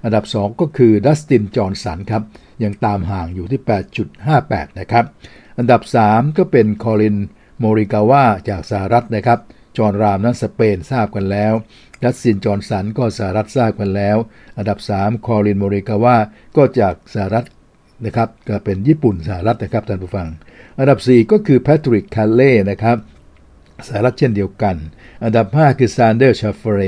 [0.05, 2.23] อันดับ 2 ก็คือดัสติน จอห์นสันครับ
[2.65, 3.61] ยังตามห่างอยู่ที่
[4.19, 5.05] 8.58 นะครับ
[5.59, 5.81] อันดับ
[6.11, 7.17] 3 ก็เป็นคอลลิน
[7.59, 9.39] โมริกาวาจากสหรัฐนะครับ
[9.77, 11.53] จอนราห์มนั้นสเปนทราบกันแล้ว
[12.03, 14.17] ดัสตินจอห์นสันก็สหรัฐทราบกันแล้ว
[14.59, 16.17] อันดับ 3 คอลลินโมริกาวา
[16.57, 17.47] ก็จากสหรัฐ
[18.05, 20.29] นะครับก็เป็นญี่ปุ่นสหรัฐนะครับท่านผู้ฟัง
[20.79, 22.97] อันดับ 4 ก็คือแพทริกแคนต์เลย์นะครับ
[23.89, 24.77] สหรัฐเช่นเดียวกัน
[25.25, 26.81] อันดับ 5 คือแซนเดอร์ชอฟเฟเล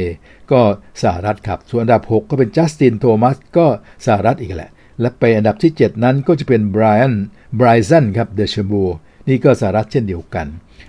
[0.52, 0.60] ก็
[1.02, 3.66] สหรัฐครับ ส่วนอันดับ 6 ก็เป็นจัสตินโทมัสก็
[4.06, 4.70] สหรัฐอีกแหละ
[5.00, 7.14] และไปอันดับที่ 7 นั้นก็จะเป็นไบรอัน
[7.56, 8.84] ไบรซันครับเดอแชมโบ
[9.28, 10.46] นี่ก็สหรัฐเช่นเดียวกัน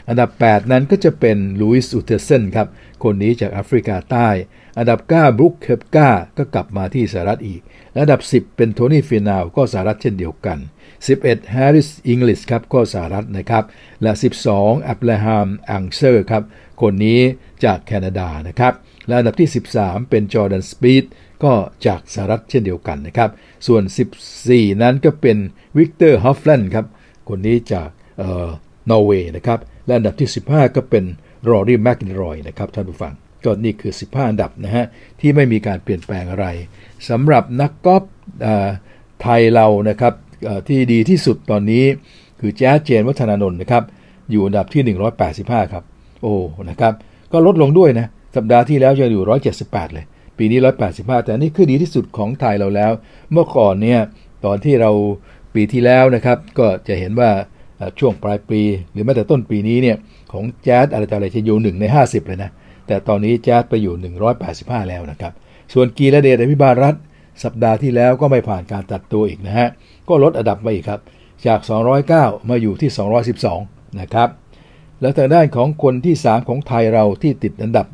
[0.09, 2.67] อันดับ 8 นั้นก็จะเป็นหลุยส์อูสต์ฮุยเซนครับ
[3.03, 4.29] คนนี้จากแอฟริกาใต้
[4.77, 7.61] อันดับ 9บรูกส์เคปกาก็กลับมาที่สหรัฐอีก
[8.01, 10.59] อันดับ 10 เป็นโทนี่ฟีเนาก็สหรัฐเช่นเดียวกัน
[11.05, 13.63] 11 Harris English ครับก็สหรัฐนะครับ
[14.01, 14.11] และ
[14.51, 16.43] 12 Abraham Anser ครับ
[16.81, 17.19] คนนี้
[17.65, 18.73] จากแคนาดานะครับ
[19.07, 21.03] และอันดับที่ 13 เป็น Jordan Speed
[21.43, 21.53] ก็
[21.85, 23.29] จากสหรัฐเช่นเดียวกันนะครับ
[23.67, 23.83] ส่วน
[24.33, 25.37] 14 นั้นก็เป็น
[25.77, 26.85] Victor Hovland ครับ
[27.29, 27.89] คนนี้จาก
[28.89, 31.03] นอร์เวย์นะครับ และอันดับที่ 15 ก็เป็น
[31.49, 33.13] Rory McIlroy นะครับท่านผู้ฟัง
[33.45, 34.85] ก็นี่คือ 15 อันดับนะฮะ
[35.19, 36.47] ที่ไม่มีการเปลี่ยนแปลงอะไร
[37.09, 38.03] สำหรับนักกอล์ฟ
[39.21, 40.13] ไทยเรานะครับ
[40.67, 41.83] ที่ดีที่สุดตอนนี้
[42.39, 43.83] คือแจ๊สเจนวัฒนานนท์นะครับ
[44.31, 45.83] อยู่อันดับที่ 185 ครับ
[46.21, 46.35] โอ้
[46.69, 46.93] นะครับ
[47.31, 49.23] ก็ลดลงด้วยนะสัปดาห์ที่แล้วยังอยู่
[49.59, 50.05] 178 เลย
[50.37, 50.59] ปีนี้
[50.91, 52.91] 185 แต่นี่คือดีที่สุดของไทยเราแล้ว
[53.31, 53.99] เมื่อก่อนเนี่ย
[54.45, 54.91] ตอนที่เรา
[55.53, 57.29] ปีที่แล้วนะครับ ก็จะเห็นว่า
[57.99, 58.61] ช่วงปลายปี
[58.91, 59.97] หรือแม้แต่ต้นปีนี้เนี่ย
[60.31, 62.49] ของแจ๊สอะไรต่ออะไรจะอยู่1ใน 50 เลยนะ
[62.87, 64.13] แต่ตอนนี้แจ๊สไปอยู่
[64.47, 65.33] 185 แล้วนะครับ
[65.73, 66.95] ส่วนกีและเดชอภิบาลรัฐ
[67.43, 69.69] สัปดาห์ที่แล้วก็ไม่ผ่านการตัดตัวอีกนะฮะ
[70.09, 71.01] ก็ลดอันดับมาอีกครับ
[71.47, 71.59] จาก
[72.05, 72.89] 209 มาอยู่ที่
[73.45, 74.29] 212 นะครับ
[75.01, 77.85] แล้วทางด้านของคนที่ 3 ของไทยเราที่ติดอันดับ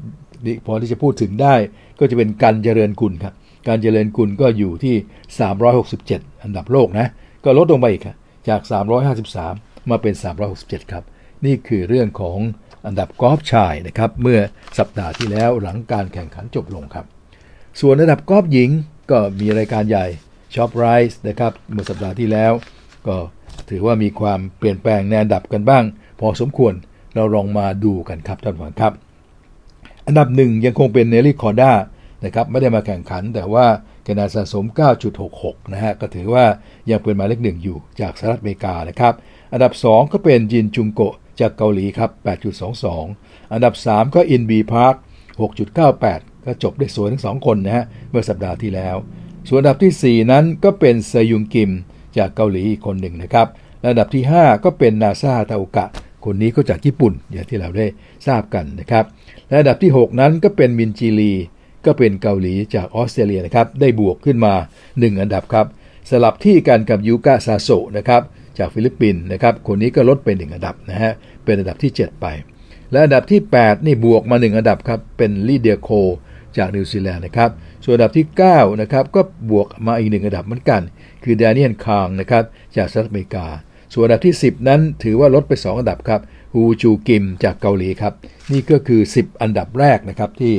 [0.66, 1.56] พอที่จะพูดถึงได้
[2.00, 3.34] ก็จะเป็นการเจริญกุลครับ
[3.68, 4.96] การเจริญกุลก็อยู่ที่
[5.70, 7.08] 367 อันดับโลกนะ
[7.44, 8.16] ก็ลดลงไปอีกครับ
[8.50, 8.62] จาก
[9.28, 10.14] 353 มาเป็น
[10.54, 11.04] 367 ครับ
[11.46, 12.38] นี่คือเรื่องของ
[12.86, 14.40] อันดับกอล์ฟชายนะครับ เมื่อ
[14.78, 17.06] สัปดาห์ที่แล้วหลังการแข่งขันจบลงครับ
[17.80, 18.70] ส่วนอันดับกอล์ฟหญิง
[19.12, 20.06] ก็มีรายการใหญ่
[20.56, 22.52] ช็อปไรท์นะครับเมื่อสัปดาห์ที่แล้ว
[23.08, 23.18] ก็
[23.70, 25.84] ถือว่ามีความเปลี่ยนแปลงในอันดับกันบ้าง
[26.20, 26.74] พอสมควร
[27.16, 28.94] เราลองมาดูกันครับท่านผู้ชมครับ
[30.08, 31.72] อันดับหนึ่งยังคงเป็นเนลลี่คอร์ด้า
[32.26, 33.66] นะครับไม่ได้มาแข่งขันแต่ว่า
[34.08, 34.66] คะแนนสะสม
[35.20, 36.46] 9.66 นะฮะก็ถือว่า
[36.92, 39.14] ยังเป็นหมายเลขหนึ่งอยู่จากสหรัฐอเมริกานะครับ
[39.52, 42.12] อันดับ 2 ก็เป็นจินยองโกจากเกาหลีครับ
[42.82, 44.96] 8.22 อันดับ 3 ก็อินบีพาร์ค
[45.70, 48.96] 6.98 ก็จบได้สวยทั้งสองคนนะฮะ เมื่อสัปดาห์ที่แล้ว
[49.50, 51.72] ส่วนอันดับที่ 4 นั้นก็เป็นเซยังคิม
[52.18, 53.48] จากเกาหลีอีกคนหนึ่งนะครับ
[53.86, 55.86] อันดับที่ 5 ก็เป็นนาสะฮาตาโอกะ
[56.26, 57.88] คนนี้ก็จากญี่ปุ่นอย่างที่เราได้
[58.28, 59.06] ทราบกันนะครับ
[59.48, 61.34] และอันดับที่ 6 นั้นก็เป็นมินจีลี
[61.86, 64.54] ก็เป็นเกาหลีจากออสเตรเลียนะครับ ได้บวกขึ้นมา
[64.88, 65.68] 1 อันดับครับ
[66.10, 68.22] สลับที่กันกับยูกะซาโสะนะครับ
[68.60, 71.12] จากฟิลิปปินส์นะครับ คนนี้ก็ลดไป1อันดับนะฮะ
[71.44, 72.28] เป็นอันดับที่ 7 ไป
[72.92, 75.90] และอันดับที่ 8 นี่บวกมา 1 อันดับครับ เป็นลีเดียโค
[76.58, 77.50] จากนิวซีแลนด์นะครับ
[77.86, 79.22] ส่วนอันดับที่ 9 นะครับ ก็
[79.52, 80.82] บวกมาอีกหนึ่งอันดับเหมือนกัน
[81.24, 82.44] คือแดเนียลคังนะครับ
[82.78, 83.48] จากสหรัฐอเมริกา
[83.94, 86.22] ส่วนอันดับที่ 10 นั้นถือว่าลดไป 2 อันดับครับ
[86.54, 88.14] ฮโยจูคิมจากเกาหลีครับ
[88.52, 90.54] นี่ก็คือ 10 อันดับแรกนะครับที่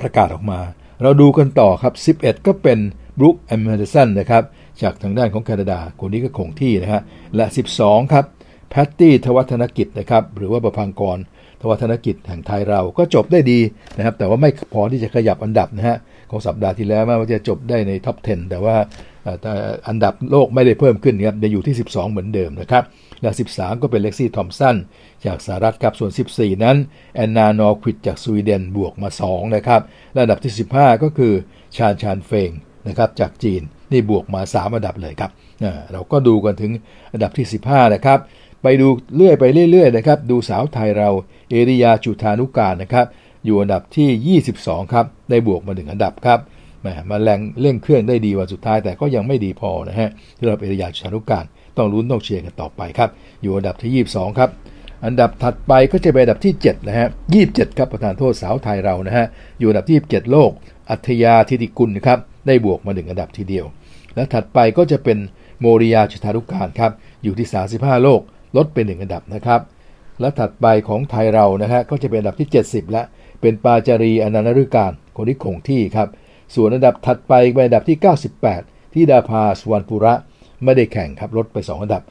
[0.00, 0.60] ประกาศออกมา
[1.02, 2.78] เราดูกันต่อครับ 11 ก็เป็น
[3.18, 4.44] บรูคเฮนเดอร์สันนะครับ
[4.82, 7.02] จากทางด้านของแคนาดาคนนี้ก็คงที่นะฮะ
[7.36, 7.46] และ
[7.78, 8.24] 12 ครับ
[8.70, 11.18] แพตตี้ธวัชธนกิจนะครับหรือว่าปภังกร
[11.60, 13.60] ธวัชธนกิจแห่งไทยเราก็จบได้ดี
[13.96, 15.96] นะครับ แต่ว่าไม่พอที่จะขยับอันดับนะฮะ
[16.30, 18.76] ของสัปดาห์ที่แล้วแม้ว่าจะจบได้ในท็อป 10 แต่ว่า
[19.88, 22.84] อันดับโลกไม่ได้เพิ่มขึ้นครับจะอยู่ที่ 12 เหมือนเดิมนะครับ
[23.22, 24.76] และ13 ก็เป็นเล็กซี่ทอมสัน
[25.26, 26.76] จากสหรัฐครับส่วน 14 นั้น
[27.14, 29.80] แอนนานอควิดจากสวีเดนบวกมา 2 นะครับ
[30.12, 31.32] และอันดับที่ 15 ก็คือ
[31.76, 32.50] ชาญชานเฟง
[32.88, 33.62] นะครับจากจีน
[33.92, 35.30] นี่บวกมา 3 อันดับเลยครับ
[35.92, 36.72] เราก็ดูกันถึง
[37.12, 38.18] อันดับที่ 15 นะครับ
[38.62, 41.10] ไปดูเรื่อยไปเรื่อยๆนะครับ ดูสาวไทยเรา
[41.50, 43.06] เอริยาจุธานุการนะครับ
[43.44, 46.38] อยู่อันดับที่ 22 ครับ ได้บวกมาถึงอันดับครับ
[46.80, 51.44] แหมมาแรงเร่งเครื่องได้ดีวันสุดท้ายแต่ก็ยังไม่ดีพอนะฮะที่เราเอริยาชานุการ
[51.76, 53.10] ต้องลุ้นต้องเชียร์กันต่อไปครับ
[53.42, 54.50] อยู่อันดับที่ 22 ครับ
[55.06, 57.08] อันดับถัดไปก็จะเป็นอันดับที่7นะฮะ
[57.42, 59.26] 27 ครับประธานโทษสาวไทยเรานะฮะ
[59.58, 60.50] อยู่อันดับที่ 27 โลก
[60.90, 63.66] อัธยาธิติกุลครับได้บวกมาถึงอันดับทีเดียว
[64.14, 65.18] และถัดไปก็จะเป็น
[65.60, 66.92] โมริยาชานุการครับ
[67.22, 68.20] อยู่ที่ 35 โลก
[68.56, 69.60] ลดเป็นหนึ่งอันดับนะครับ
[70.20, 73.06] และถัดไปของไทยเรานะฮะก็จะเป็นอันดับที่ 70 แล้ว
[73.40, 76.08] เป็นปาจารีอนันตฤการคนที่คงที่ครับ
[76.54, 77.98] ส่วนอันดับถัดไปเป็นอันดับที่
[78.46, 80.14] 98 ที่ดาพาสวรรณปุระ
[80.64, 82.02] ไม่ได้แข่งครับลดไป 2 อันดับ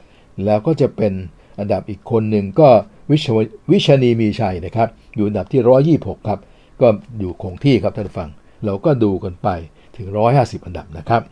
[0.44, 1.12] แล้วก็จะเป็น
[1.58, 2.68] อันดับอีกคนหนึ่งก็
[3.10, 3.26] วิช
[3.70, 6.40] วชนีมีชัยนะครับ อยู่อันดับที่ 126 ครับ
[6.80, 6.88] ก็
[7.18, 8.28] อยู่คงที่ครับท่านฟัง
[8.64, 9.48] เราก็ดูกันไป
[9.96, 11.22] ถึง 150 อันดับนะครับ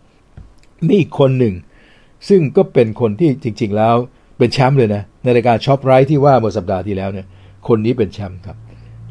[0.91, 1.55] นี่คนหนึ่ง
[2.29, 3.95] ซึ่งก็เป็นคนที่จริง ๆ แล้ว
[4.39, 7.27] เป็นแชมป์เลยนะในรายการช็อปไรท์ที่ว่าเมื่อสัปดาห์ที่แล้วเนี่ย
[7.69, 8.57] คนนี้เป็นแชมป์ครับ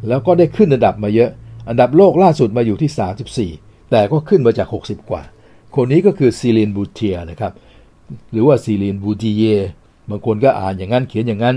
[0.07, 1.29] แล้วก็ได้ขึ้นอันดับมาเยอะ
[1.69, 5.21] อันดับโลกล่าสุดมาอยู่ที่ 34 แต่ก็ขึ้นมาจาก 60 กว่า
[5.75, 7.53] คนนี้ก็คือซีลีนบูเทียนะครับ
[8.31, 9.43] หรือว่าซีลีนบูติเย
[10.09, 11.55] บางคนก็อ่านอย่างนั้นเขียนอย่างนั้น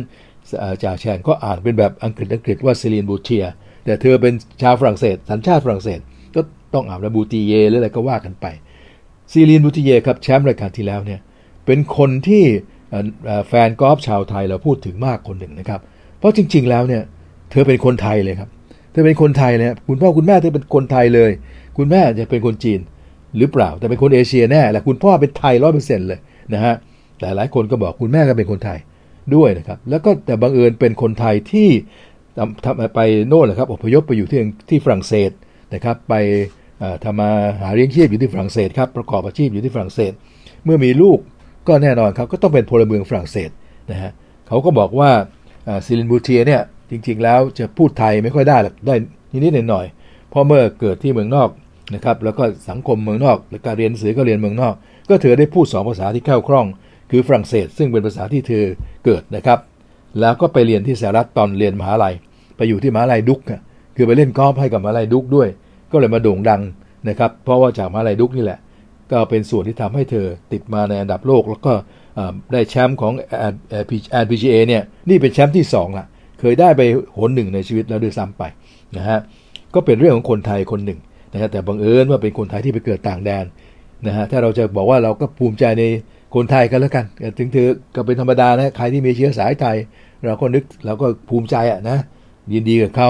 [0.83, 3.45] จ่าแฉ่งก็อ่านเป็นแบบอังกฤษอังกฤษว่าซีลีนบูเทีย
[3.85, 6.01] แต่เธอเป็นชาวฝรั่งเศสสัญชาติฝรั่งเศส
[6.35, 6.41] ก็
[6.75, 8.47] ต้องอ่านว่าบูติเยหรืออะไรก็ว่ากันไป
[9.33, 11.21] ซีลีนบูติเยครับแชมป์รายการที่แล้วเนี่ย
[11.67, 12.45] เป็นคนที่
[13.49, 15.81] แฟนกอล์ฟชาวไทยเราพูดถึงมากคนหนึ่งนะครับ
[16.19, 17.03] เพราะจริง ๆแล้วเนี่ย
[17.51, 18.49] เธอเป็นคนไทยเลยครับ
[18.93, 21.31] เธอเป็นคนไทยเลยคุณพ่อคุณแม่เธอเป็นคนไทยเลย
[21.79, 22.81] คุณแม่จะเป็นคนจีน
[23.37, 26.19] หรือเปล่า แต่เป็นคนเอเชียแน่แหละคุณพ่อเป็นไทยร้อยเปอร์เซ็นต์เลย
[26.55, 26.75] นะฮะ
[27.21, 28.79] แต่หลายคนก็บอกคุณแม่ก็เป็นคนไทย
[29.35, 31.69] ด้วยนะครับ แล้วก็แต่บังเอิญเป็นคนไทยที่
[32.65, 35.31] ทำไปโน่นแหละครับอพยพไปอยู่ที่ที่ฝรั่งเศส
[35.75, 36.15] นะครับไป
[37.05, 40.13] ทำมาหาเลี้ยงชีพอยู่ที่ฝรั่งเศสครับประกอบอาชีพอยู่ที่ฝรั่งเศส
[40.65, 41.19] เมื่อมีลูก
[41.69, 43.51] ก็แน่นอนครับก็ต้องเป็นพลเมืองฝรั่งเศส
[43.91, 44.11] นะฮะ
[44.49, 45.11] เขาก็บอกว่า
[45.87, 48.95] ซิลินบูเทียเนี่ยจริงๆ แล้วจะพูดไทยไม่ค่อยได้หรอกได้
[49.33, 51.49] นิดๆหน่อยๆเพราะเมื่อเกิดที่เมืองนอก
[51.95, 54.75] นะครับแล้วก็สังคมเมืองนอก แล้วก็เรียนหนังสือก็เรียนเมืองนอก
[55.09, 56.67] ก็เธอได้พูดสองภาษาที่แคล่วคล่อง
[57.11, 58.65] คือฝรั่งเศส ซึ่งเป็นภาษาที่เธอ
[59.05, 59.59] เกิดนะครับ
[60.21, 62.15] แล้วก็ไปเรียนที่สหรัฐตอนเรียนมหาลัย
[62.57, 63.41] ไปอยู่ที่มหาลัยดุก
[63.97, 65.49] คือไปเล่นกอล์ฟให้กับมหาลัยดุกด้วย
[65.93, 66.63] ก็เลยมาโด่งดัง
[67.09, 68.59] นะครับ เพราะว่าจากมาลัยดุกนี่แหละ
[69.13, 71.73] ก็เป็นส่วนที่ทำให้เธอติดมาในอันดับโลก แล้วก็
[72.53, 73.13] ได้แชมป์ของ
[74.23, 76.07] LPGA เนี่ยนี่เป็นแชมป์ที่2ละ
[76.41, 76.83] เคยได้ไป
[77.19, 78.43] หนหนึ่งในชีวิตแล้วด้วยซ้ำไป
[78.97, 79.19] นะฮะ
[79.75, 80.99] ก็เป็นเรื่องของคนไทยคนหนึ่ง
[81.33, 83.45] นะฮะแต่บังเอิญว่าเป็นคนไทยที่ไปเกิดต่างแดน
[84.07, 85.85] นะฮะถ้าเราจะบอกว่าเราก็ภูมิใจใน
[86.35, 87.05] คนไทยกันแล้วกัน
[87.39, 89.77] ถึงเธอก็เป็นธรรมดานะใครที่มีเชื้อสายไทย
[90.27, 91.99] เราก็นึกเราก็ภูมิใจอะนะ
[92.53, 93.09] ยินดีกับเขา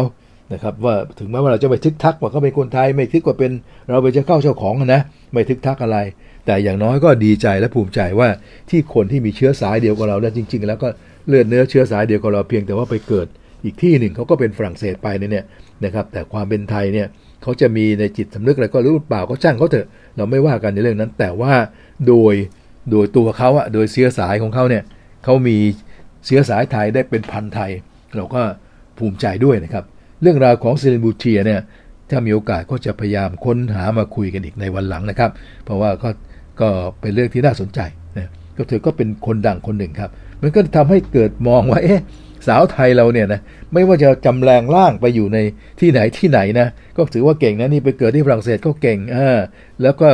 [0.53, 3.53] นะครับว่าถึงแม้ว่าเราจะไปทึกทักว่าเขาเป็นคนไทยไม่ทึกว่าเป็น
[3.91, 5.01] เราเป็นเจ้าเข้าเจ้าของนะ
[5.33, 5.99] ไม่ทึกทักอะไร
[6.47, 8.29] แต่อย่างน้อยก็ดีใจและภูมิใจว่า
[8.71, 10.89] ที่คนที่มีเชื้อสายเดียวกับเราแล้วจริง ๆ แล้วก็
[11.29, 13.27] เลือดเนื้อเชื้อสายเดียวกับเราเพียงแต่ว่าไปเกิด
[13.65, 15.45] อีกที่หนึ่งเขาก็เป็นฝรั่งเศสไปเนี่ย
[15.85, 17.07] นะครับแต่ความเป็นไทยเนี่ย
[17.43, 19.87] เขาจะมีในจิตสำนึกอะไรก็รู้เปล่าก็ช่างเขาเถอะ
[20.17, 21.53] เราไม่ว่ากันในเรื่องนั้น แต่ว่า
[22.09, 22.35] โดย
[22.91, 24.83] โดยตัวเขาอะโดยเชื้อสายของเขาเนี่ย
[25.25, 25.57] เขามี
[26.27, 27.71] เชื้อสายไทยได้เป็นพันธุ์ไทย
[28.17, 28.41] เราก็
[28.99, 29.85] ภูมิใจด้วยนะครับ
[30.23, 31.61] เรื่องราวของซีลีนบูเทียเนี่ย
[32.11, 35.31] ถ้ามีโอกาสก็จะพยายามค้นหามาคุยกันอีกในวันหลังนะครับ
[35.65, 36.09] เพราะว่าก็
[36.61, 36.69] ก็
[37.01, 37.81] เป็นเรื่องที่น่าสนใจ
[38.19, 40.11] นะก็เธอก็เป็นคนดังคนหนึ่งครับ
[40.43, 42.01] มันก็ทำให้เกิดมองว่าเอ๊ะ
[42.49, 43.41] สาวไทยเราเนี่ยนะ
[43.73, 45.39] ไม่ว่าจะจำแลงร่างไปอยู่ใน
[45.81, 49.39] ที่ไหนที่ไหนนะก็ถือว่าเก่งนะนี่ไปเกิดที่ฝรั่งเศสก็เก่งอ่า
[49.83, 50.09] แล้วก็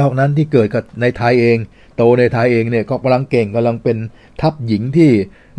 [0.00, 1.58] นอกนั้นที่เกิดกับในไทยเอง
[1.98, 3.96] โตในไทยเองเนี่ยก็กำลังเก่งกำลังเป็น
[4.40, 5.10] ทัพหญิงที่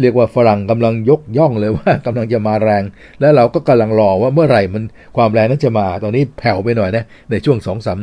[0.01, 2.83] เรียกว่าฝรั่งกำลังยกย่องเลยว่ากำลังจะมาแรง
[3.19, 4.83] แล้วเราก็กำลังรอว่าเมื่อไหร่มัน
[5.17, 7.99] ความแรงนั้นจะมา ตอนนี้แผ่วไปหน่อยนะในช่วงสองสา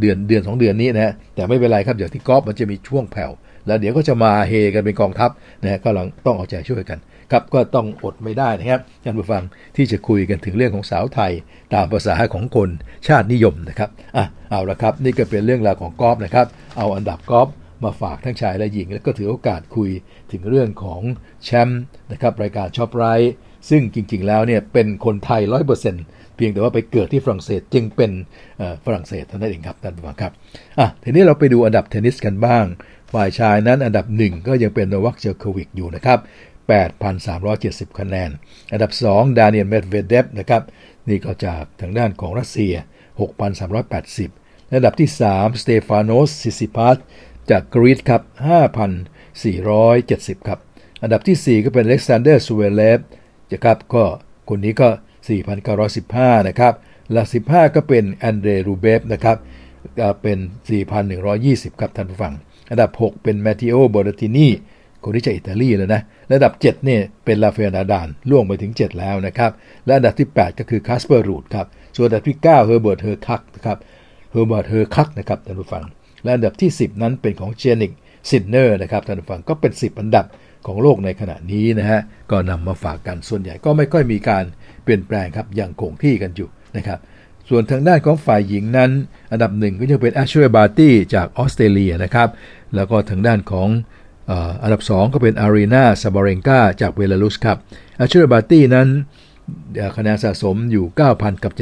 [0.00, 3.30] เดือนเดือนสองเดือนนี้นะแต่ไม่เป็นไรครับอย่างที่กอล์ฟมันจะมีช่วงแผ่ว
[3.66, 5.30] แล้วเดี๋ยวก็จะมาเฮกันเป็นกองทัพ
[5.62, 6.98] นะก็ลังต้องเอาใจช่วยกัน
[7.32, 9.42] ครับก็ต้องอดไม่ได้นะครับท่านผู้ฟัง
[9.76, 11.32] ที่จะคุยกันถึงเรื่องของสาวไทย
[11.74, 12.68] ตามประสาของคน
[13.06, 16.46] ชาตินิยมนะครับอะเอาละครับ นี่ก็เป็นเรื่องราวของกอล์ฟนะครับ
[16.78, 17.48] เอาอันดับกอล์ฟ
[17.84, 19.90] มาฝากทั้งชายและหญิง แล้วก็ถือโอกาสคุย
[20.32, 21.02] ถึงเรื่องของ
[21.44, 23.34] แชมป์นะครับรายการช็อปไรท์
[23.70, 25.42] ซึ่งจริงๆแล้วเนี่ยเป็นคนไทย
[25.88, 28.10] 100%เพียงแต่ว่าไปเกิดที่ฝรั่งเศสจึงเป็น
[28.84, 30.32] ฝรั่งเศสเท่านั้นเองครับท่านผู้ฟังครับ
[30.78, 32.64] อะทีนี้เราไปดูอันดับเทนนิสกันบ้าง
[33.12, 36.18] ฝ่ายชายนั้นอันดับหนึ่งก็ยังเป็นโนวัคเจอร์โควิกอยู่นะครับ
[37.08, 38.30] 8,370 คะแนน
[38.72, 40.62] อันดับ 2 ดานิอิลเมดเวเดฟนะครับ
[41.08, 42.74] นี่ก็จากทางด้านของรัสเซีย
[43.72, 46.96] 6,380 อันดับที่ 3 สเตฟานอสซิซิปาส
[47.50, 48.22] จากกรีซครับ
[49.34, 50.58] 5,470 ครับ
[51.02, 53.00] อันดับที่ 4 ก็เป็นอเล็กซานเดอร์ซเวเรฟ
[53.52, 54.04] นะครับก็
[54.48, 54.88] คนนี้ก็
[55.68, 56.74] 4,915 นะครับ
[57.12, 59.36] หลัก15 ก็เป็นแอนเดรรูเบลฟนะครับ
[60.22, 60.38] เป็น
[61.08, 62.34] 4,120 ครับท่านผู้ฟัง
[62.70, 64.48] อันดับ 6 เป็นแมทเทโอเบอร์เรตตินี
[65.04, 66.02] คนที่จากอิตาลีเลยนะ
[66.32, 69.50] อันดับ 7 เนี่ยเป็นราฟาเอลนาดาลร่วงไปถึง 7 แล้วนะครับ
[69.86, 73.78] และอันดับที่ 8 ก็คือคาสเปอร์รูดครับส่วนอันดับที่ 9 เฮอร์เบิร์ตเฮอร์คักนะครับ
[74.32, 75.84] เฮอร์เบิร์ตเฮอร์คักนะครับท่านผู้ฟัง
[76.22, 77.92] และอันดับที่ 10 นั้นเป็นของยานนิก
[78.30, 80.26] ซินเนอร์นะครับท่านผู้ฟังก็เป็น 10 อันดับ
[80.66, 82.00] ของโลกในขณะนี้นะฮะ
[82.30, 84.44] ก็นำมาฝากกันส่วนใหญ่ก็ไม่ค่อยมีการ
[84.84, 86.98] เปลี่ยนแปลงครับยังคงที่กันอยู่นะครับ
[87.48, 88.90] ส่วนทางด้านของฝ่ายหญิงนั้น
[89.32, 92.28] อันดับหนึ่งก็จะเป็นแอชลีย์บาร์ตี้จากออสเตรเลียนะครับ
[92.74, 93.68] แล้วก็ทางด้านของ
[94.62, 97.58] อันดับ 2 ก็เป็นอารีนาซาบาเลนกาจากเบลารุสครับ
[98.00, 98.88] แอชลีย์บาร์ตี้นั้น
[99.96, 101.52] คะแนนสะสมอยู่ 9,000 กับ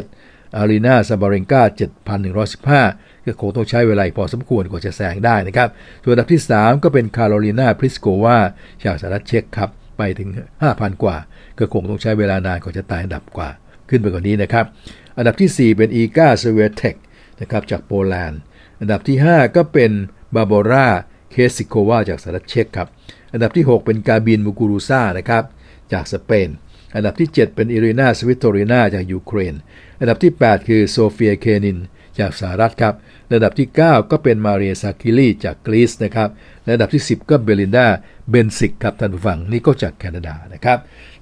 [0.00, 1.62] 77อารีนาซาบาเลนกา
[2.36, 5.68] 7,115 ก็คงต้องใช้เวลาพอสมควรกว่าจะแซงได้นะครับ
[6.04, 8.38] ส่วนอันดับที่ 3 ก็เป็นคาโรลีนาพลิสโกวา
[8.84, 10.28] จากสาธารณรัฐเช็กครับ ไปถึง
[10.66, 11.16] 5,000 กว่า
[11.58, 13.48] ก็คงต้องใช้เวลานานกว่าจะไต่อันดับกว่า
[13.88, 14.64] ขึ้นไปกว่านี้นะครับ
[15.16, 16.94] อันดับที่ 4 เป็นอีกาสเวียเทค
[17.40, 18.40] นะครับจากโปแลนด์
[18.80, 19.90] อันดับที่ 5 ก็เป็น
[20.34, 20.88] บาร์โบรา
[21.30, 22.88] เครจซิโควาจากสาธารณรัฐเช็กครับ
[23.32, 25.44] อันดับที่ 6 เป็นการ์บิเนมูกูรูซานะครับ
[25.92, 26.48] จากสเปน
[26.94, 29.54] อันดับที่ 7 เป็นเอลินาสวิโตลินาจากยูเครน
[30.00, 31.78] อันดับที่ 8 คือโซเฟียเคนิน
[32.20, 32.94] จากสหรัฐครับ
[33.32, 36.28] อันดับที่ 9 ก็เป็นมาเรียซัคคารีจากกรีซนะครับ
[36.70, 37.86] อันดับที่ 10 ก็เบลินดา
[38.30, 40.78] เบนซิชครับท่านผู้ฟังนี่ก็จากแคนาดานะครับ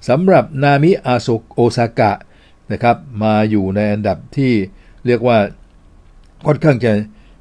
[0.09, 2.11] สำหรับนามิอาโซโอซากะ
[2.71, 4.51] นะครับมาอยู่ในอันดับที่
[5.05, 5.37] เรียกว่า
[6.47, 6.91] ค่อนข้างจะ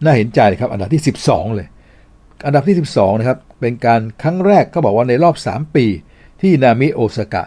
[0.04, 1.68] น่าเห็นใจครับอันดับที่ 12 เลย
[2.46, 5.86] อันดับที่ 12นะครับเป็นการครั้งแรกเขาบอกว่าในรอบ 3 ปี
[6.40, 7.44] ที่นาโอมิโอซากะ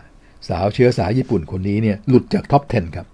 [0.49, 3.08] สาวเชื้อสายญี่ปุ่นคนนี้เนี่ยหลุดจากท็อป 10 ครับ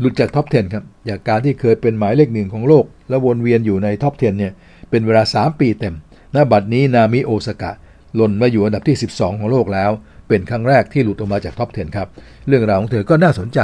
[0.00, 4.52] หลุดจากท็อป 10 ครับ จากการที่เคยเป็นหมายเลขหนึ่งของโลก แล้ววนเวียนอยู่ในท็อป 10 เนี่ย
[4.90, 5.94] เป็นเวลา 3 ปีเต็ม
[6.34, 7.72] ณ บัดนี้นาโอมิโอซากะ
[8.16, 9.90] หล่นมาอยู่อันดับที่ 12 ของโลกแล้ว
[10.28, 12.08] เป็นครั้งแรกที่หลุดออกมาจากท็อป 10 ครับ
[12.46, 13.60] เรื่องราวของเธอก็น่าสนใจ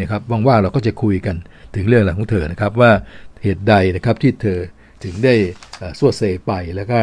[0.00, 1.36] นะครับ ว่างๆเราก็จะคุยกัน
[1.76, 2.92] ถึงเรื่องราวของเธอนะครับว่า
[3.42, 4.58] เหตุใดนะครับที่เธอ
[5.04, 5.34] ถึงได้
[5.98, 6.98] สวดเซไปแล้วก็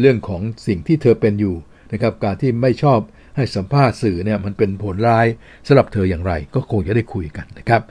[0.00, 1.54] เรื่องของสิ่งที่เธอเป็นอยู่
[1.92, 2.98] นะครับการที่ไม่ชอบ
[3.36, 5.26] ให้สัมภาษณ์สื่อเนี่ยมันเป็นผลร้าย
[5.66, 7.82] สำหรับเธออย่างไร ก็คงจะได้คุยกันนะครับ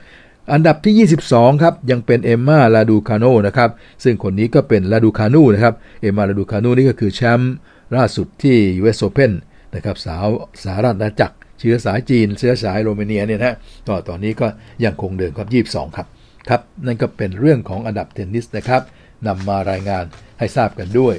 [0.52, 3.70] อันดับที่ 22 ครับ ยังเป็นเอมมาลาดูคาโนนะครับ
[4.04, 7.54] ซึ่งคนนี้ก็เป็นลาดูคานูนะครับ เอมมาลาดูคานูนี่ก็คือแชมป์
[7.96, 9.32] ล่าสุดที่ US Open
[9.74, 10.26] นะครับสาว
[10.62, 13.56] สหรัฐอาณาจักร เชื้อสายจีน เชื้อสายโรมาเนียเนี่ยนะ
[13.88, 14.46] ก็ตอนนี้ก็
[14.84, 16.06] ยังคงเดิมครับ 22 ครับ
[16.48, 18.82] ครับ นั่นก็เป็นเรื่องของอันดับเทนนิสนะครับ
[19.26, 20.04] นำมารายงาน
[20.38, 21.14] ให้ทราบกันด้วย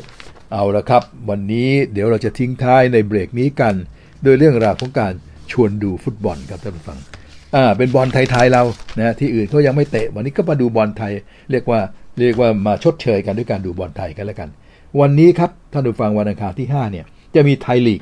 [0.53, 3.75] เอาละครับ วันนี้เดี๋ยวเราจะทิ้งท้ายในเบรกนี้กัน
[4.23, 5.13] โดยเรื่องราวของการ
[5.51, 6.99] ชวนดูฟุตบอลครับท่านผู้ฟัง
[7.55, 8.63] อ่าเป็นบอลไทยๆเรา
[8.97, 11.11] นะที่อื่นเขายังไม่เตะ วันนี้ก็มาดูบอลไทย
[11.51, 11.79] เรียกว่า
[12.19, 14.49] เรียกว่ามาชดเชยกันด้วยการดูบอลไทยกันแล้วกัน
[14.99, 18.01] วันนี้ครับท่านผู้ฟังวันอังคารที่5เนี่ยจะมีไทยลีก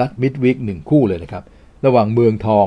[0.00, 1.44] นัด midweek หนึ่งคู่เลยนะครับ
[1.84, 2.66] ระหว่างเมืองทอง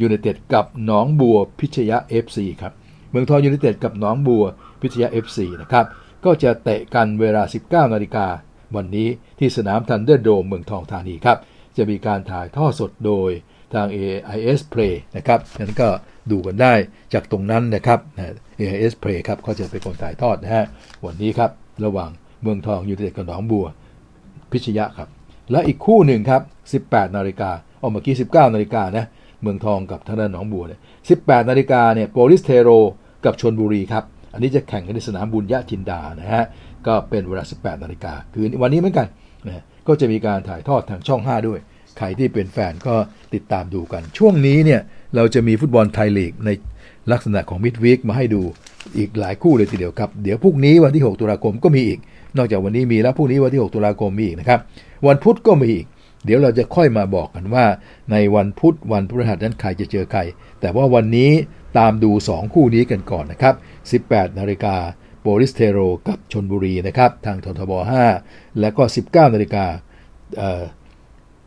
[0.00, 2.72] ยูไนเต็ดกับหนองบัวพิชยะ FC ครับ
[3.10, 4.44] เมืองทองยูไนเต็ดกับหนองบัว
[4.80, 5.86] พิชยะ FC นะครับ
[6.24, 8.26] ก็จะเตะกันเวลา 19นาฬิกา
[8.76, 9.08] วันนี้
[9.38, 11.38] ที่สนามธันเดอร์โดมเมืองทองธานีครับ
[11.76, 13.30] จะมีการถ่ายทอดสดโดย
[13.76, 15.88] ทาง AIS Play นะครับนั้นก็
[16.30, 16.74] ดูกันได้
[17.12, 17.98] จากตรงนั้นนะครับ
[18.60, 20.64] AIS Play ครับเขาจะเป็นคนถ่ายทอดนะฮะ
[21.04, 21.50] วันนี้ครับ
[21.84, 22.10] ระหว่าง
[22.42, 23.66] เมืองทองยูไนเต็ดกับหนองบัว
[24.52, 25.08] พิชยะครับ
[25.50, 26.38] และอีกคู่หนึ่งครั
[26.76, 29.04] บ 18 นาฬิกาเอาเมื่อกี้ 19 นาฬิกานะ
[29.42, 30.80] เมืองทองกับทางด้านหนองบัวเนี่ย
[31.14, 32.70] 18 นาฬิกาเนี่ยโปลิสเทโร
[33.24, 36.44] กับชนบุรีครับ อันนี้จะแข่งกันในสนามบุญยะจินดานะฮะ
[36.86, 39.06] ก็เป็นเวลา 18 นาฬิกาคือวันนี้เหมือนกัน
[39.46, 41.60] นะก็จะมีการถ่ายทอดทางช่อง 5 ด้วย
[41.98, 42.94] ใครที่เป็นแฟนก็
[43.34, 44.80] ติดตามดูกัน ช่วงนี้เนี่ย
[45.16, 46.50] เราจะมีฟุตบอลไทยลีกใน
[47.12, 48.42] ลักษณะของมิดวีคมาให้ดู
[48.96, 51.98] อีกหลายคู่เลยทีเดียวครับ เดี๋ยวพรุ่งนี้วันที่ 6 ตุลาคมก็มีอีก
[52.36, 54.60] นอกจากวันนี้มีแล้วพรุ่งนี้วันที่ 6 ตุลาคมมีอีกนะครับ
[55.06, 55.86] วันพุธก็มีอีก
[56.24, 57.64] เดี๋ยวเราจะค่อยมาบอกกันว่า
[58.12, 60.20] ในวันพุธวันพฤหัสนั้นใครจะเจอใคร
[60.60, 61.30] แต่ว่าวันนี้
[61.78, 63.54] ตามดู 2 คู่นี้กันก่อนนะครับ
[64.12, 64.76] 18 นาฬิกา
[65.20, 65.78] โปลิศเทโร
[66.08, 67.72] กับชลบุรีนะครับ ทางททบ
[68.16, 69.64] 5 แล้วก็ 19 นาฬิกา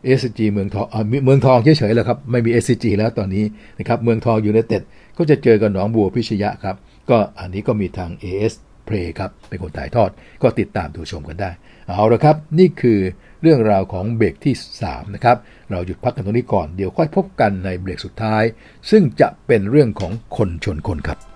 [0.04, 0.86] SCG เมืองทอง
[1.24, 3.44] เมืองทองเฉยๆแล้วครับ ไม่มี SCG แล้วตอนนี้
[3.78, 4.82] นะครับ เมืองทองยูไนเต็ด
[5.18, 6.76] ก็จะเจอกับหนองบัวพิชญครับ
[7.10, 8.54] ก็อันนี้ก็มีทาง AIS
[8.88, 10.10] Play ครับ เป็นคนถ่ายทอด
[10.42, 11.50] ก็ติดตามดูชมกันได้
[11.88, 12.98] เอาละครับ นี่คือ
[13.42, 15.36] เรื่องราวของเบรกที่ 3 นะครับ
[15.70, 18.42] เราหยุดพักกันตรงนี้ก่อน เดี๋ยวค่อยพบกันในเบรกสุดท้าย
[18.90, 21.29] ซึ่งจะเป็นเรื่องของคนชนคนครับ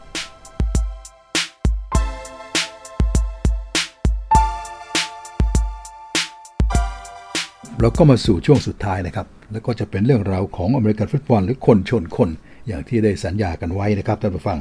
[7.85, 12.31] เราก็มาสู่ช่วงสุดท้ายนะครับ แล้วก็จะเป็นเรื่องราวของอเมริกันฟุตบอลหรือคนชนคน
[12.67, 14.59] อย่างที่ได้สัญญากันไว้นะครับท่านผู้ฟัง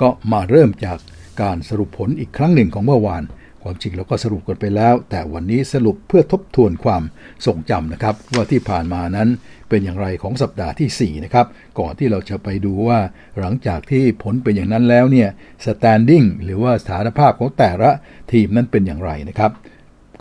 [0.00, 0.98] ก็มาเริ่มจาก
[1.42, 3.22] การสรุปผลอีกครั้งหนึ่งของเมื่อวาน
[3.62, 7.02] ความจริงเราก็สรุปกันไปแล้ว แต่วันนี้สรุปเพื่อทบทวนความ
[7.46, 9.28] ทรงจำนะครับ ว่าที่ผ่านมานั้น
[9.68, 11.46] เป็นอย่างไรของสัปดาห์ที่ 4 นะครับ
[11.78, 12.98] ก่อนที่เราจะไปดูว่า
[13.38, 15.28] หลังจากที่ผลเป็นอย่างนั้นแล้วเนี่ย
[15.64, 17.90] standing หรือว่าสถานภาพของแต่ละ
[18.32, 19.52] ทีมนั้นเป็นอย่างไรนะครับ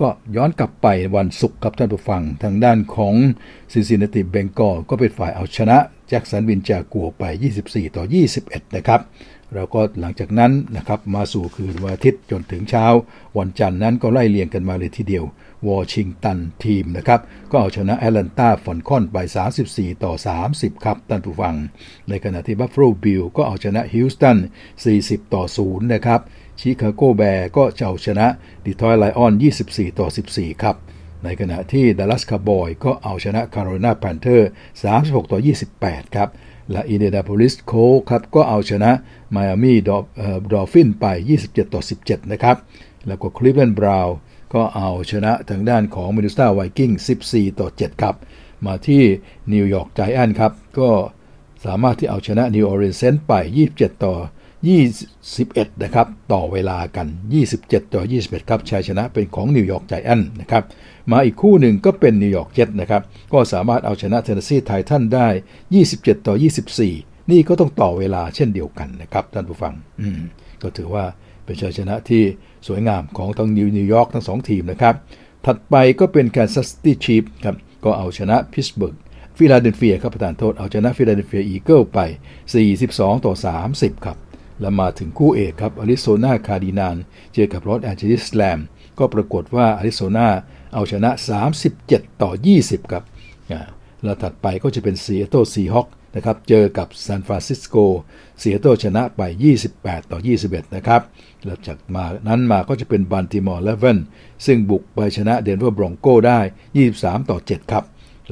[0.02, 3.16] ก็ย้อนกลับไปวันศุกร์ครับท่านผู้ฟัง ทางด้านของ
[3.72, 5.78] ซินซินนาติเบงกอก็เป็นฝ่ายเอาชนะ
[6.08, 7.24] แจ็คสันวินจากัวไป
[7.60, 8.04] 24 ต่อ
[8.40, 9.02] 21 นะครับ
[9.54, 12.86] เราก็หลังจากนั้นนะครับมาสู่คืนวันอาทิตย์จนถึงเช้า
[13.38, 15.26] วันจันทร์นั้นก็ไล่เลียงกันมาเลยทีเดียว
[15.70, 17.20] Washington Team นะครับ
[17.52, 19.18] ก็เอาชนะ Atlanta Falcons ไป
[19.60, 20.14] 34 ต่อ
[20.50, 21.56] 30 ครับท่านผู้ฟัง
[22.10, 24.38] ในขณะที่ Buffalo Bills ก็เอาชนะ Houston
[24.86, 26.22] 40 ต่อ 0 นะครับ
[26.60, 28.28] Chicago Bears ก็เอาชนะ
[28.66, 29.34] Detroit Lions
[29.66, 30.76] 24 ต่อ 14 ครับ
[31.24, 34.50] ในขณะที่ Dallas Cowboys ก็เอาชนะ Carolina Panthers
[34.92, 35.40] 36 ต่อ
[35.78, 36.30] 28 ครับ
[36.72, 37.74] และ Indianapolis Colts
[38.10, 38.92] ครับก็เอาชนะ
[39.32, 41.06] Miami Dolphins ไป
[41.40, 42.58] 27 ต่อ 17 นะครับ
[43.08, 44.16] แล้วก็ Cleveland Browns
[44.54, 46.92] ก็เอาชนะทางด้านของ Minnesota Vikings
[47.26, 48.16] 14 ต่อ 7 ครับ
[48.66, 49.04] มาที่
[49.54, 50.90] New York Giants ครับ ก็
[51.66, 53.34] สามารถที่เอาชนะ New Orleans Saints ไป
[53.70, 54.16] 27 ต่อ
[54.72, 57.08] 21 นะครับ ต่อเวลากัน
[57.50, 60.64] 27 ต่อ 21 ครับชัยชนะเป็นของ New York Giants นะครับ
[61.12, 63.02] มาอีกคู่หนึ่งก็เป็น New York Jets นะครับ
[63.34, 65.28] ก็สามารถเอาชนะ Tennessee Titans ได้
[65.78, 66.36] 27 ต่อ
[66.82, 70.22] 24 นี่ก็ต้องต่อเวลาเช่นเดียวกันนะครับท่านผู้ฟัง อืม
[70.62, 71.06] ก็ถือว่า
[71.46, 72.24] เป็นชัยชนะที่
[72.68, 74.96] สวยงามของทั้งนิวยอร์กทั้งสองทีมนะครับ
[75.46, 77.56] ถัดไปก็เป็น Kansas City Chiefs ครับ
[77.86, 78.96] ก็เอาชนะ Pittsburgh
[79.38, 82.00] Philadelphia ครับประทานโทษเอาชนะ Philadelphia Eagles ไป
[82.64, 83.34] 42 ต่อ
[83.70, 84.18] 30 ครับ
[84.64, 86.98] แล้วมาถึงคู่เอกครับ Arizona Cardinals
[87.34, 88.60] เจอกับ Los Angeles Rams
[89.00, 90.28] ก็ปรากฏว่าอาริโซนา
[90.74, 91.10] เอาชนะ
[91.66, 93.04] 37 ต่อ 20 ครับ
[94.04, 97.76] แล้วถัดไปก็จะเป็น Seattle Seahawks นะครับเจอกับ San Francisco
[98.42, 99.22] Seattle ชนะไป
[99.66, 101.02] 28 ต่อ 21 นะครับ
[101.46, 104.00] แล้วจากมานั้นมาก็จะเป็น Baltimore Ravens
[104.46, 106.40] ซึ่งบุกไปชนะ Denver Broncos ได้
[106.84, 107.84] 23 ต่อ 7 ครับ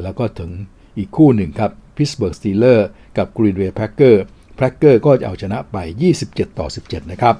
[0.02, 0.52] แล้วก็ถึง
[0.98, 5.78] อีกคู่หนึ่งครับ Pittsburgh Steelers กับ Green Bay Packers Packers ก็จะเอาชนะไป
[6.18, 7.36] 27 ต่อ 17 นะครับ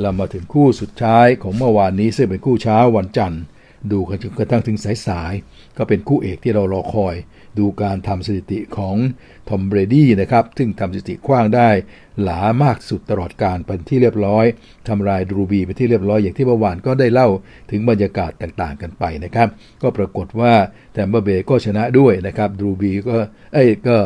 [0.00, 3.42] เรามาถึงคู่สุดท้ายของเมื่อวานนี้ซึ่งเป็นคู่เช้าวันจันทร์
[3.92, 7.14] ดูกันจนกระทั่งถึงสายๆ ก็เป็นคู่เอกที่เรารอคอย
[7.58, 8.96] ดูการทำสถิติของ
[9.48, 11.68] Tom Brady นะครับ ซึ่งทำสถิติขว้างได้
[12.22, 14.44] หลามากสุดตลอดกาลเป็นที่เรียบร้อย
[14.88, 17.28] ทำลาย Drew Brees เป็นที่เรียบร้อยอย่างที่เมื่อวานก็ได้เล่า
[17.70, 19.48] ถึงบรรยากาศต่างๆกันไปนะครับ
[19.82, 20.54] ก็ปรากฏว่า
[20.92, 23.16] Tampa Bay ก็ชนะด้วยนะครับ Drew Brees ก็
[23.52, 23.96] เอ้ยก็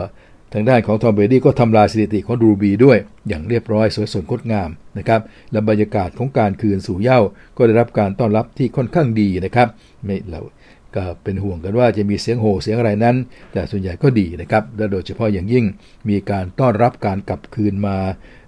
[0.53, 2.98] ทางด้านของ Tom Brady ก็ทำลายสถิติของ Drew Brees ด้วย
[3.28, 5.20] อย่างเรียบร้อยสวยสดงดงามนะครับ
[5.53, 7.20] และบรรยากาศของการคืนสู่เย้า
[7.57, 9.68] ก็ได้รับการต้อนรับที่ค่อนข้างดีนะครับ
[10.05, 10.40] ไม่เรา
[10.96, 13.16] ก็เป็นห่วงกันว่าจะมีเสียงโห่เสียงอะไรนั้น
[13.53, 15.64] แต่ส่วนใหญ่ก็ดีนะครับ และโดยเฉพาะอย่างยิ่ง
[16.09, 17.96] มีการต้อนรับการกลับคืนมา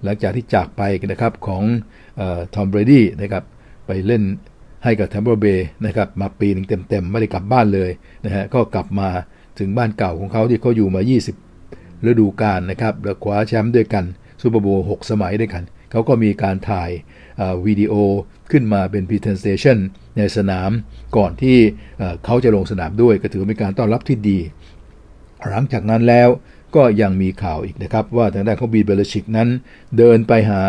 [0.05, 0.83] หลังจากที่จากไป
[1.13, 1.63] นะครับของ
[2.55, 3.45] ทอมเบรดี้นะครับ
[3.87, 4.23] ไปเล่น
[4.85, 7.91] ให้กับแทมเบอร์เบย์นะครับมาปีหนึ่งเต็มๆ ไม่ได้กลับบ้านเลย
[8.25, 9.09] นะฮะก็กลับมา
[9.59, 11.52] ถึงบ้านเก่าของเขาที่เขาอยู่มา 20
[12.07, 14.05] ฤดูกาลนะครับแล้วคว้าแชมป์ด้วยกัน
[14.43, 16.91] ซูเปอร์โบว์6สมัยด้วยกัน เขาก็มีการถ่าย
[17.67, 17.93] วิดีโอ
[18.51, 19.79] ขึ้นมาเป็น presentation
[20.17, 20.71] ในสนาม
[21.17, 21.59] ก่อนที่
[22.25, 24.39] เขาจะลงสนามด้วย ก็ถือเป็นการต้อนรับที่ดี
[25.49, 26.29] หลังจากนั้นแล้ว
[26.77, 29.49] ก็ยังมีข่าวอีกนะครับ ว่าทางด้านของบีเบลชิกนั้น
[29.99, 30.63] เดินไปหา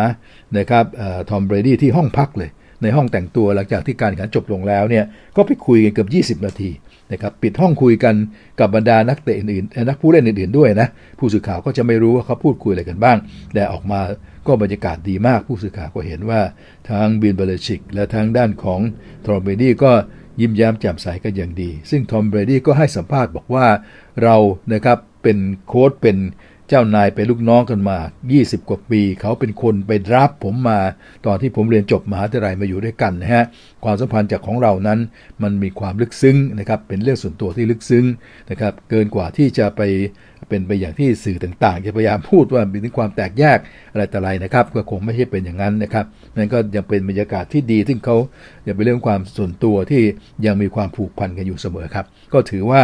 [0.57, 0.85] นะครับ
[1.29, 2.49] ทอมเบรดี้ที่ห้องพักเลย
[2.81, 5.05] ในห้องแต่งตัวหลังจากที่การแข่งขันจบลงแล้วเนี่ย
[5.35, 6.69] ก็ไปคุยกันเกือบ 20 นาที
[7.13, 8.15] นะครับปิดห้องคุยกัน
[8.59, 10.87] กับบรรดานักเตะอื่นนักผู้เล่นอื่นๆด้วยนะ
[11.19, 13.17] ผู้สื่อข่าวก็จะไม่รู้ว่าเขาพูดคุยอะไรกันบ้าง
[13.53, 13.99] แต่ออกมา
[14.47, 16.41] ก็บรรยากาศดีมาก ผู้สื่อข่าวก็เห็นว่า
[16.89, 18.79] ทาง Bill Belichick และทางด้านของ
[19.25, 19.91] Tom Brady ก็
[20.41, 23.67] ยิ้มแย้มแจ่มใสกันอย่างดี ซึ่ง Tom Brady ก็ให้สัมภาษณ์บอกว่า
[24.23, 24.35] เรา
[24.73, 25.37] นะครับเป็น
[25.67, 26.17] โค้ชเป็น
[26.71, 27.97] เจ้านายเป็นลูกน้องกันมา
[28.33, 30.79] 20 กว่าปี เขาเป็นคนไปรับผมมา
[31.25, 33.43] ตอนที่ผมเรียนจบมหาวิทยาลัยมาอยู่ด้วยกันนะฮะ
[33.83, 34.99] ความสัมพันธ์จากของเรานั้น
[35.43, 38.05] มันมีความลึกซึ้งนะครับ เป็นเรื่องส่วนตัวที่ลึกซึ้ง
[38.51, 39.81] นะครับ เกินกว่าที่จะไป
[40.49, 43.59] เป็นไปอย่างที่สื่อต่างๆ จะพยายามพูดว่ามีถึงความแตกแยก
[43.91, 46.05] อะไรแต่ไรนะครับ ก็คงไม่ใช่เป็นอย่างนั้นนะครับ
[46.35, 48.17] นั่นก็ยังเป็นบรรยากาศที่ดี ซึ่งเขา
[48.67, 50.03] ยังเป็นเรื่องความส่วนตัวที่
[50.45, 52.81] ยังมีความผูกพันกันอยู่เสมอครับ ก็ถือว่า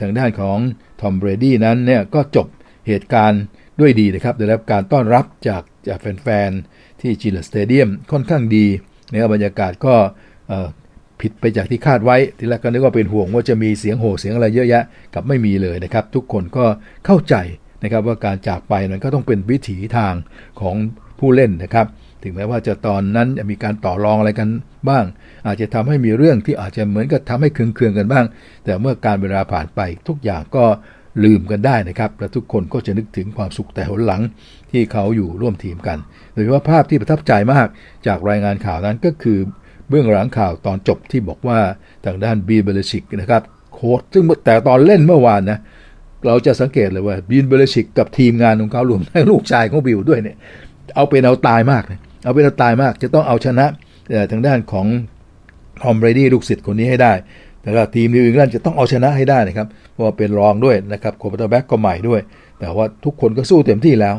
[0.00, 0.58] ทางด้านของ
[1.00, 2.46] ทอมเบรดี้นั้นเนี่ยก็จบ
[2.88, 3.42] เหตุการณ์
[3.80, 8.66] ด้วยดีนะครับได้รับการต้อนรับจากจากแฟนๆ ที่จิลสเตเดียมค่อนข้างดี
[9.10, 9.94] นะครับบรรยากาศก็
[11.20, 16.64] ผิดไปจากที่คาดไว้ ทีแรกก็นึกว่าเป็นห่วงว่าจะมีเสียงโห่เสียงอะไรเยอะแยะกับไม่มีเลยนะครับ ทุกคนก็
[17.06, 17.34] เข้าใจ
[17.82, 20.14] นะครับว่าการจากไปนั้นก็ต้องเป็นวิถีทาง
[20.60, 20.76] ของ
[21.18, 21.86] ผู้เล่นนะครับ
[22.22, 24.48] ถึงแม้ว่าจะตอนนั้นมีการต่อรองอะไรกัน
[24.88, 25.04] บ้าง
[25.46, 28.24] อาจจะทำให้มีเรื่องที่อาจจะเหมือนกับทำให้เคืองๆกันบ้าง
[28.64, 30.64] แต่เมื่อการเวลาผ่านไปทุกอย่างก็
[31.24, 34.22] ลืมกันได้นะครับ และทุกคนก็จะนึกถึงความสุขแต่หนหลัง
[34.70, 35.98] ที่เขาอยู่ร่วมทีมกัน
[36.32, 37.66] โดยเฉพาะภาพที่ประทับใจมาก
[38.06, 39.38] จากรายงานข่าวนั้นก็คือ
[39.88, 41.58] เบื้องหลังข่าวตอนจบที่บอกว่า
[42.04, 43.42] ทางด้านบีเบลชิกนะครับ
[43.74, 45.58] โค้ชซึ่งแต่ตอนเล่นเมื่อวานนะ
[46.26, 50.36] เราจะสังเกตเลยว่าบีเบลชิกกับทีมงานของเขารวมทั้งลูกชายของบิวด้วยเนี่ย
[50.94, 53.66] เอาเป็นเอาตายมากเลยเอาเป็นเอาตายมากจะต้องเอาชนะ
[54.30, 54.86] ทางด้านของ
[55.82, 57.12] ทอมเบรดี้ลูกศิษย์คนนี้ให้ได้
[57.64, 62.20] แต่ว่าทีม New England จะต้องเอาชนะให้ได้นะครับเพราะว่าเป็นรองด้วยนะครับ quarterback ก็ใหม่ด้วย
[62.60, 64.14] แต่ว่าทุกคนก็สู้เต็มที่แล้ว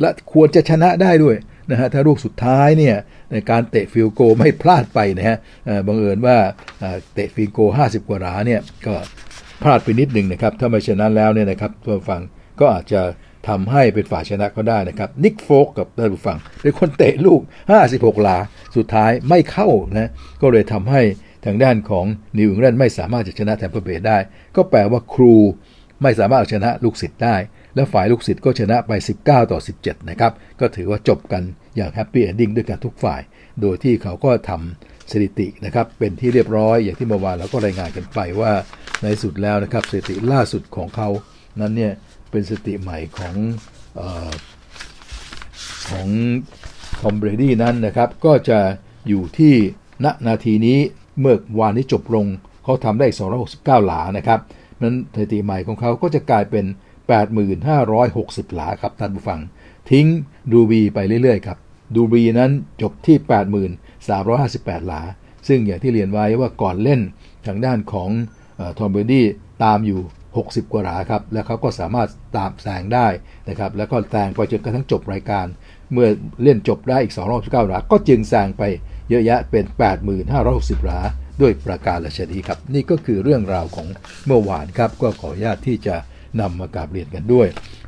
[0.00, 1.36] และควรจะชนะได้ด้วย
[1.70, 2.96] นะฮะถ้าลูกสุดท้ายเนี่ย
[3.32, 5.36] ในการเตะ field goal ไม่พลาดไปนะฮะ
[5.86, 6.36] บังเอิญว่า
[7.14, 8.94] เตะ field goal 50 กว่าหลาเนี่ยก็
[9.62, 12.20] พลาดไปนิดหนึ่งนะครับถ้าไม่ชนะแล้วเนี่ยนะครับท่านผู้ฟัง
[12.60, 13.02] ก็อาจจะ
[13.48, 17.40] ทำให้เป็นฝ่ายชนะก็ได้นะครับ Nick Folk ครับท่านผู้ฟังเป็นคนเตะลูก
[17.80, 18.38] 56 หลา
[18.76, 19.68] สุดท้ายไม่เข้า
[19.98, 20.10] นะ
[20.42, 21.00] ก็เลยทำให้
[21.44, 24.18] ทางด้านของ New England ไม่สามารถจะชนะ Tampa Bay ได้
[24.56, 25.34] ก็แปลว่าครู
[26.02, 27.36] ไม่สามารถชนะลูกศิษย์ได้
[27.74, 31.42] และฝ่ายลูกศิษย์ก็ชนะไป 19 ต่อ 17 นะครับ ก็ถือว่าจบกัน
[31.76, 33.20] อย่าง happy ending ด้วยกันทุกฝ่าย
[33.60, 38.52] โดยที่เขาก็ทำสถิตินะครับ เป็นที่เรียบร้อยอย่างที่เมื่อวานเราก็รายงานกันไปว่า
[39.02, 41.08] ในสุดแล้วนะครับสถิติล่าสุดของเขา
[41.60, 41.92] นั้นเนี่ย
[42.30, 43.34] เป็นสถิติใหม่ของ
[44.00, 44.30] เออ
[45.88, 46.08] ของ
[47.00, 48.58] Tom Brady นั้นนะครับ ก็จะ
[49.08, 49.54] อยู่ที่
[50.04, 50.78] ณนาทีนี้
[51.20, 52.26] เมื่อวานนี้จบลง
[52.64, 53.06] เขาทำได้
[53.46, 54.40] 269 หลานะครับ
[54.82, 56.64] นั้นสถิติใหม่ของเขาก็จะกลายเป็น
[57.80, 59.40] 8,560 หลาครับท่านผู้ฟัง
[59.90, 60.06] ทิ้ง
[60.52, 61.58] Drew Brees ไปเรื่อยๆครับ
[61.94, 62.50] Drew Brees นั้น
[62.82, 63.16] จบที่
[64.22, 65.02] 8,358 หลา
[65.48, 67.00] ซึ่งอย่างที่เรียนไว้ว่าก่อนเล่น
[67.46, 68.10] ทางด้านของ
[68.78, 69.26] Tom Brady
[69.64, 70.00] ตามอยู่
[70.34, 73.06] 60 กว่าหลาครับ แล้วเขาก็สามารถตามแซงได้
[73.48, 75.46] นะครับ แล้วก็แซงไปจนกระทั่งจบรายการ
[75.92, 76.08] เมื่อ
[76.42, 78.62] เล่นจบได้อีก269หลา ก็จึงแซงไป
[79.10, 79.64] เยอะแยะเป็น
[80.24, 81.00] 8560หลา
[81.40, 83.86] ด้วยประการละชนีครับ นี่ก็คือเรื่องราวของ
[84.26, 85.96] เมื่อวานครับ ก็ขออนุญาตที่จะ
[86.40, 87.46] นำมากราบเรียนกันด้วย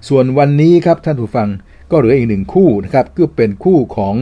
[0.08, 1.48] ส่วนวันนี้ครับท่านผู้ฟัง
[1.90, 4.14] ก็เหลืออีกหนึ่งคู่นะครับก็เป็นคู่ของ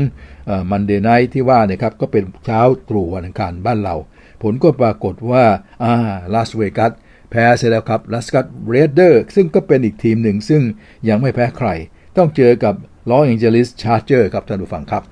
[0.71, 3.97] มันเดย์ไนท์ที่ว่านะครับก็เป็นเช้าตรู่วันอังคารบ้านเรา
[4.43, 5.45] ผลก็ปรากฏว่า
[5.85, 5.93] อ่า
[6.35, 6.93] Las Vegas
[7.31, 10.63] แพ้เสร็จแล้วครับ Las Vegas Raiders ซึ่งก็เป็นอีกทีมหนึ่งซึ่ง
[11.09, 11.69] ยังไม่แพ้ใคร
[12.17, 12.75] ต้องเจอกับ
[13.11, 15.03] Los Angeles Chargers ครับท่านผู้ฟังครับ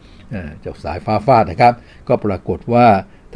[0.64, 1.74] จากสายฟ้าฟาดนะครับ
[2.08, 2.86] ก็ปรากฏว่า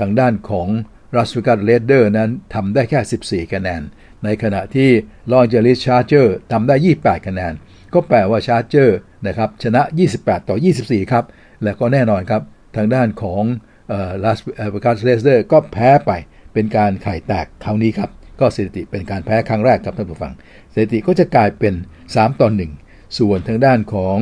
[0.01, 0.69] ทางด้านของ
[1.17, 3.83] Las Vegas Raiders นั้นทำได้แค่ 14 คะแนน
[4.25, 4.91] ในขณะที่
[5.33, 7.53] Los Angeles Chargers ทำได้ 28 คะแนน
[7.95, 9.83] ก็แปลว่า Chargers นะครับชนะ
[10.17, 11.25] 28 ต่อ 24 ครับ
[11.63, 12.43] และก็แน่นอนครับ
[12.77, 13.43] ทางด้านของ
[14.25, 14.39] ลาส
[14.71, 16.11] เวกัส Raiders ก็แพ้ไป
[16.53, 20.33] เป็นการไข่แตกคราวนี้ครับ ก็สถิติเป็นการแพ้ครั้งแรกครับท่านผู้ฟัง
[20.73, 21.75] สถิติก็จะกลายเป็น
[22.07, 22.49] 3 ต่อ
[22.85, 24.17] 1 ส่วนทางด้านของ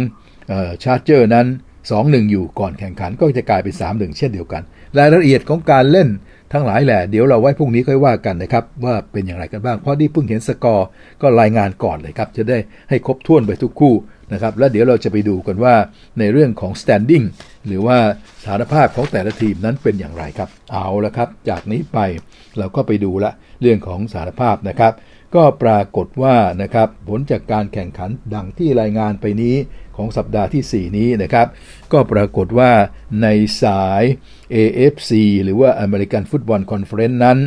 [0.84, 1.46] Chargers นั้น
[1.90, 4.62] 2-1 อยู่ก่อนแข่งขันก็จะกลายเป็น 3-1 เช่นเดียวกัน
[4.98, 6.08] รายละเอียดของการเล่น
[6.52, 10.86] ทั้งหลายแหละเดี๋ยวเราไว้พรุ่งนี้ค่อยว่ากันนะครับว่าเป็นอย่างไรกันบ้างเพราะที่เพิ่งเห็นสกอร์
[11.22, 12.58] ก็รายงานก่อนเลยครับจะได้
[12.88, 13.94] ให้ครบถ้วนไปทุกคู่
[14.32, 15.74] นะครับแล้วเดี๋ยวเราจะไปดูกันว่า
[16.18, 17.26] ในเรื่องของ standing
[17.66, 17.98] หรือว่า
[18.42, 21.98] สถานภาพของแต่ละทีมนั้นเป็นอย่างไรครับ เอาละครับ จากนี้ไป
[22.58, 23.30] เราก็ไปดูละ
[23.62, 24.92] เรื่องของสถานภาพนะครับ
[25.34, 29.56] ก็ปรากฏว่านะครับผลจากการแข่งขันดังที่รายงานไปนี้
[29.96, 31.46] ของสัปดาห์ที่ 4 นี้นะครับ
[31.92, 32.70] ก็ปรากฏว่า
[33.22, 33.26] ใน
[33.62, 34.02] สาย
[34.54, 35.12] AFC
[35.44, 37.38] หรือว่า American Football Conference นั้น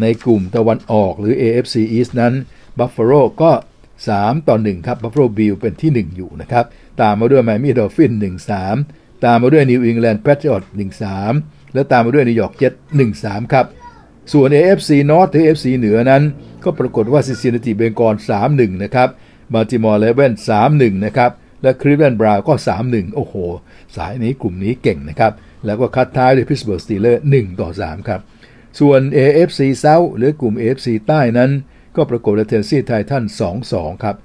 [0.00, 2.34] ในกลุ่มตะวันออกหรือ AFC East นั้น
[2.78, 3.52] Buffalo ก็
[3.98, 6.64] 3 ต่อ 1 ครับ Buffalo Bill เป็นที่ 1 อยู่นะครับ
[7.00, 8.16] ตามมาด้วย Miami Dolphins
[8.70, 10.68] 1-3 ตามมาด้วย New England Patriots
[11.20, 12.78] 1-3 และตามมาด้วย New York Jets
[13.14, 13.66] 1-3 ครับ
[14.32, 16.22] ส่วน AFC North หรือ AFC เหนือนั้น
[16.64, 18.18] ก็ปรากฏว่า Cincinnati Bengals
[18.50, 19.08] 3-1 นะครับ
[19.52, 20.38] Baltimore Ravens
[20.70, 21.30] 3-1 นะครับ
[21.62, 22.54] และ Cleveland Brown ก็
[22.84, 23.34] 3-1 โอ้โห
[23.96, 25.32] สายนี้กลุ่มนี้เก่งนะครับ
[25.66, 28.20] แล้วก็คัดท้ายด้วย Pittsburgh Steelers 1ต่อ3ครับ
[28.80, 31.50] ส่วน AFC South หรือกลุ่ม AFC ใต้นั้น
[31.96, 33.30] ก็ปรากฏว่า Tennessee Titans
[33.70, 34.16] 2-2 ครับ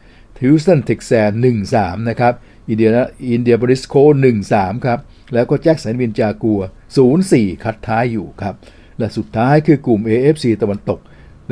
[0.41, 1.35] Houston Texans
[1.71, 2.33] 1-3 นะครับ
[2.69, 2.89] อินเดีย
[3.31, 3.95] อินเดียบริสโค
[4.39, 4.99] 1-3 ครับ
[5.33, 6.61] แล้วก็แจ็คสันวินจากัว
[7.11, 8.55] 0-4 คัดท้ายอยู่ครับ
[8.99, 10.99] และสุดท้ายคือกลุ่ม AFC ตะวันตก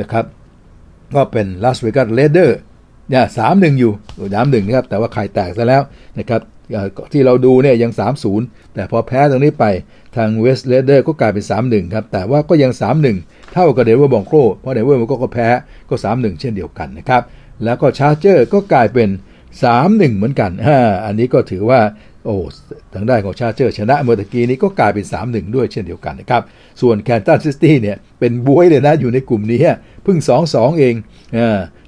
[0.00, 0.24] นะครับ
[1.14, 2.54] ก็เป็น Las Vegas Raiders
[3.10, 3.92] เนี่ยสามหนึ่งอยู่
[4.34, 5.82] สามหนึ่งนะครับ แต่ว่าไข่แตกซะแล้ว
[6.18, 6.42] นะครับ
[7.12, 7.92] ที่เราดูเนี่ยยัง
[8.32, 9.64] 3-0 แต่พอแพ้ตรงนี้ไป
[10.16, 12.72] ทางเวกัส Raiders ก็กลายเป็น 3-1 ครับ แต่ว่าก็ยัง
[13.12, 15.48] 3-1 เท่ากับเดนเวอร์ Broncos เพราะเดนเวอร์มันก็แพ้
[15.88, 17.22] ก็ 3-1 เช่นเดียวกันนะครับ
[17.64, 19.08] แล้วก็ Chargers ก็กลายเป็น
[19.62, 20.50] 3-1 เหมือนกัน
[21.04, 21.80] อันนี้ก็ถือว่า
[22.24, 22.36] โอ้
[22.94, 26.42] ทางด้านของ Chargers ชนะเมื่อตะกี้นี้ก็กลายเป็น 3-1 ด้วยเช่นเดียวกันนะครับ
[26.80, 29.60] ส่วนแคนซัสซิตี้เนี่ยเป็นบ๊วยเลยนะ อยู่ในกลุ่มนี้
[30.04, 30.94] เพิ่ง 2-2 เอง
[31.36, 31.40] อ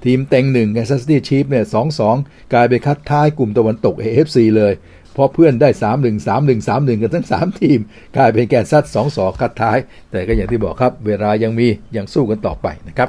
[0.04, 1.64] ทีมเต็งหนึ่งแคนซัสซิตี้ Chiefs เนี่ย
[2.08, 4.74] 2-2 กลายเป็นคัดท้ายกลุ่มตะวันตก AFC เลย
[5.14, 7.78] เพราะเพื่อนได้ 3-1 3-1 3-1 กันทั้ง 3 ทีม
[8.16, 9.78] กลายเป็นแคนซัส2-2 คัดท้าย
[10.10, 13.08] แต่ก็อย่างที่บอกครับ เวลายังมียังสู้กันต่อไปนะครับ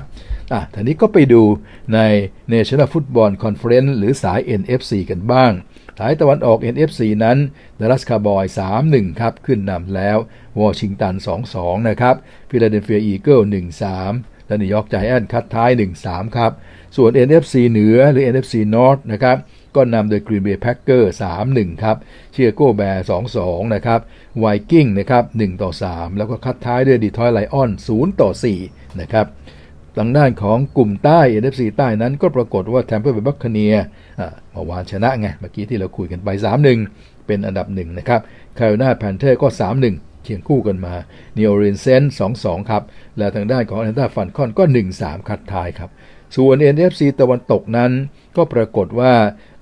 [0.54, 1.42] อะทีนี้ก็ไปดู
[1.94, 2.00] ใน
[2.54, 5.52] National Football Conference หรือสาย NFC กันบ้าง
[6.00, 7.38] สายตะวันออก NFC นั้น
[7.80, 8.46] ดัลลัสคาร์บอย
[8.82, 10.18] 3-1 ครับ ขึ้นนำแล้ว
[10.62, 11.16] วอชิงตัน
[11.52, 12.16] 2-2 นะครับ
[12.50, 13.40] ฟิลาเดลเฟีย Eagles
[13.94, 15.70] 1-3 และนิวยอร์ก Giants คัดท้าย
[16.04, 16.52] 1-3 ครับ
[16.98, 19.38] ส่วน NFC เหนือหรือ NFC North นะครับ
[19.76, 21.10] ก็นำโดย Green Bay Packers
[21.46, 21.98] 3-1 ครับ
[22.32, 23.06] ชิคาโก้ Bears
[23.38, 24.00] 2-2 นะครับ
[24.40, 25.24] Vikings นะครับ
[25.72, 27.70] 1-3 แล้วก็คัดท้ายด้วยดีทรอยต์ Lions
[28.36, 29.26] 0-4 นะครับ
[29.98, 33.76] ทางด้านของกลุ่มใต้ NFC ใต้นั้นก็ปรากฏว่า Tampa Bay Buccaneers
[34.52, 36.30] เมื่อวานชนะไง เมื่อกี้ที่เราคุยกันไป
[36.78, 38.22] 3-1 เป็นอันดับหนึ่งนะครับ
[38.58, 39.48] แคโรไลนา Panthers ก็
[39.86, 40.94] 3-1เคียงคู่กันมา
[41.36, 42.04] นิวออร์ลีนส์ Saints
[42.38, 42.84] 2-2ครับ
[43.18, 44.64] และทางด้านของแอตแลนตา Falcons ก็
[44.96, 45.90] 1-3 คัดท้ายครับ
[46.36, 47.92] ส่วน NFC ตะวันตกนั้น
[48.38, 49.14] ก็ปรากฏว่า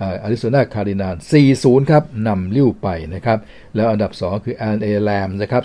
[0.01, 1.15] แอริโซนา Cardinals
[1.53, 3.37] 4-0 ครับนำลิ่วไปนะครับ
[3.75, 5.63] แล้วอันดับ 2 คือแอลเอ Rams นะครับ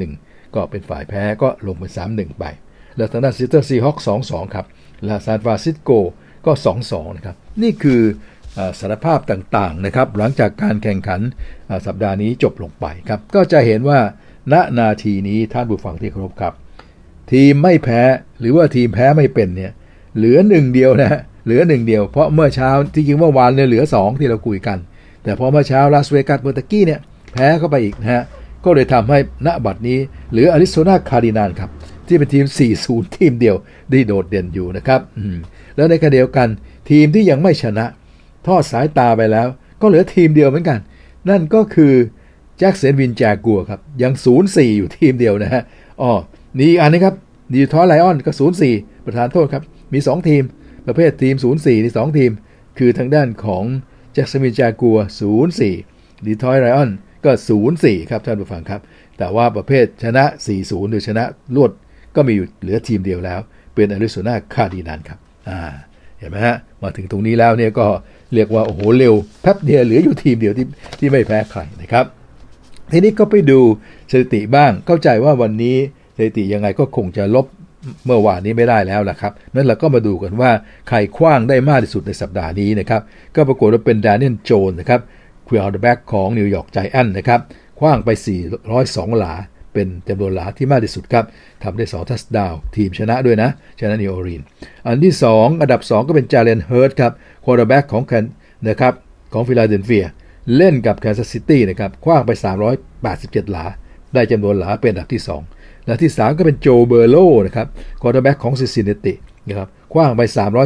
[0.00, 2.44] 3-1ก็เป็นฝ่ายแพ้ก็ลงไป 3-1 ไป
[2.96, 4.66] แล้วทางด้านซีแอตเทิล Seahawks 2-2ครับ
[5.04, 5.90] และซานฟรานซิสโก
[6.46, 6.52] ก็
[6.84, 8.02] 2-2นะครับ นี่คือ
[8.80, 11.20] สถานภาพต่างๆนะครับ หลังจากการแข่งขัน
[11.86, 13.98] สัปดาห์นี้จบลงไปครับ ก็จะเห็นว่า
[14.52, 16.52] ณนาทีนี้ท่านผู้ฟังที่เคารพครับ
[17.32, 18.02] ทีมไม่แพ้
[18.40, 19.72] หรือว่าทีมแพ้ไม่เป็นเนี่ย
[20.16, 24.78] เหลือหนึ่งเดียวนะเหลือหนึ่งเดียวเพราะเมื่อเช้าที่จริงเมื่อวานเนี่ยเหลือ 2 ที่เราคุยกัน
[25.22, 27.00] แต่พอเมื่อเช้าลาสเวกัสเมื่อตะกี้เนี่ย
[27.32, 28.22] แพ้เข้าไปอีกนะฮะ
[28.64, 29.98] ก็เลยทำให้ณบัดนี้
[30.30, 31.70] เหลือแอริโซนา Cardinals ครับ
[32.06, 32.44] ที่เป็นทีม
[32.82, 33.56] 4-0 ทีมเดียว
[33.90, 35.00] ได้โดดเด่นอยู่นะครับ
[35.76, 36.48] แล้วในขณะเดียวกัน
[36.90, 37.86] ทีมที่ยังไม่ชนะ
[38.46, 39.48] ทอดสายตาไปแล้ว
[39.80, 40.78] ก็เหลือทีมเดียวเหมือนกัน
[41.28, 41.92] นั่นก็คือ
[42.58, 44.12] แจ็กสันวิลล์ Jaguars ครับ ยัง
[44.46, 45.62] 0-4 อยู่ทีมเดียวนะฮะ
[46.02, 46.10] อ๋อ
[46.58, 47.14] นี่อันนี้ครับ
[47.52, 48.32] ดีทรอยต์ Lions ก็
[48.68, 50.42] 0-4 ประทานโทษครับ มี 2 ทีม
[50.86, 52.30] ประเภททีม 0-4นี่2ทีม
[52.78, 53.64] คือทางด้านของ
[54.12, 54.98] แจ็กสันวิลล์ Jaguars
[55.60, 56.90] 0-4ดีทรอยต์ Lions
[57.24, 57.30] ก็
[57.70, 58.80] 0-4 ครับท่านผู้ฟังครับ
[59.18, 60.24] แต่ว่าประเภทชนะ
[60.56, 61.24] 4-0 หรือชนะ
[61.56, 61.70] รวด
[62.16, 63.40] ก็มีอยู่เหลือทีมเดียวแล้ว
[63.74, 65.60] เป็นอาริโซนาคาร์ดินันครับอ่า
[66.18, 67.86] เห็นไหมฮะมาถึงตรงนี้แล้วเนี่ยก็
[68.34, 70.66] เรียกว่าโอ้โหเร็วแป๊บเดียวเหลืออยู่ทีมเดียวที่
[70.98, 72.04] ที่ไม่แพ้ใครนะครับ
[72.92, 73.60] ทีนี้ก็ไปดู
[74.10, 75.76] สถิติบ้างเข้าใจว่าวันนี้
[76.16, 77.46] สถิติยังไงก็คงจะลบ
[78.04, 80.50] เมื่อวานนี้ไม่ได้แล้วละครับนั้นเราก็มาดูกันว่า
[80.88, 83.02] ใครคว้างได้มากที่สุดในสัปดาห์นี้นะครับ
[83.36, 85.00] ก็ปรากฏว่าเป็น Daniel Jones นะครับ
[85.48, 87.40] quarterback ของนิวยอร์ก Giants นะครับ
[87.78, 88.10] ขว้างไป
[88.64, 89.34] 402 หลา
[89.72, 91.24] เป็นจำนวนหลาที่มากที่สุดครับ
[91.62, 93.50] ทำได้2 touchdown ทีมชนะด้วยนะ
[93.80, 94.42] ชนะนิวออร์ลีนส์
[94.86, 97.12] อันที่ 2 อันดับ 2 ก็เป็น Jalen Hurts ครับ
[97.44, 98.24] quarterback ของแคน
[98.68, 98.92] นะครับ
[99.32, 100.06] ของฟิลาเดลเฟีย
[100.56, 102.30] เล่นกับแคนซัสซิตี้นะครับขว้างไป
[102.90, 103.64] 387 หลา
[104.14, 105.22] ได้จำนวนหลาเป็นอันดับที่
[105.54, 107.16] 2 และที่ 3 ก็เป็น Joe Burrow
[107.46, 107.66] นะครับ
[108.00, 109.14] quarterback ของซินซินแนติ
[109.48, 110.22] นะครับขว้างไป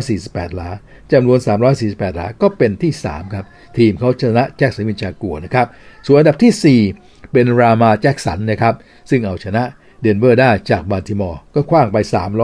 [0.06, 0.68] 348 หลา
[1.12, 1.38] จำนวน
[1.78, 3.46] 348 หลา ก็เป็นที่ 3 ครับ
[3.78, 5.66] ทีมเขาชนะแจ็กสันวิลล์ Jaguars นะครับ
[6.06, 8.74] ส่วนอันดับที่ 4 เป็น Lamar Jackson นะครับ
[9.10, 9.64] ซึ่งเอาชนะ
[10.02, 11.96] เดนเวอร์ได้จากบัลติมอร์ก็ขว้างไป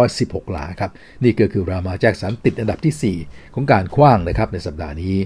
[0.03, 0.91] 316 หลาครับ
[1.25, 5.17] นี่ก็คือ Lamar Jackson ติดอันดับที่ 4 ของการขว้างนะครับในสัปดาห์นี้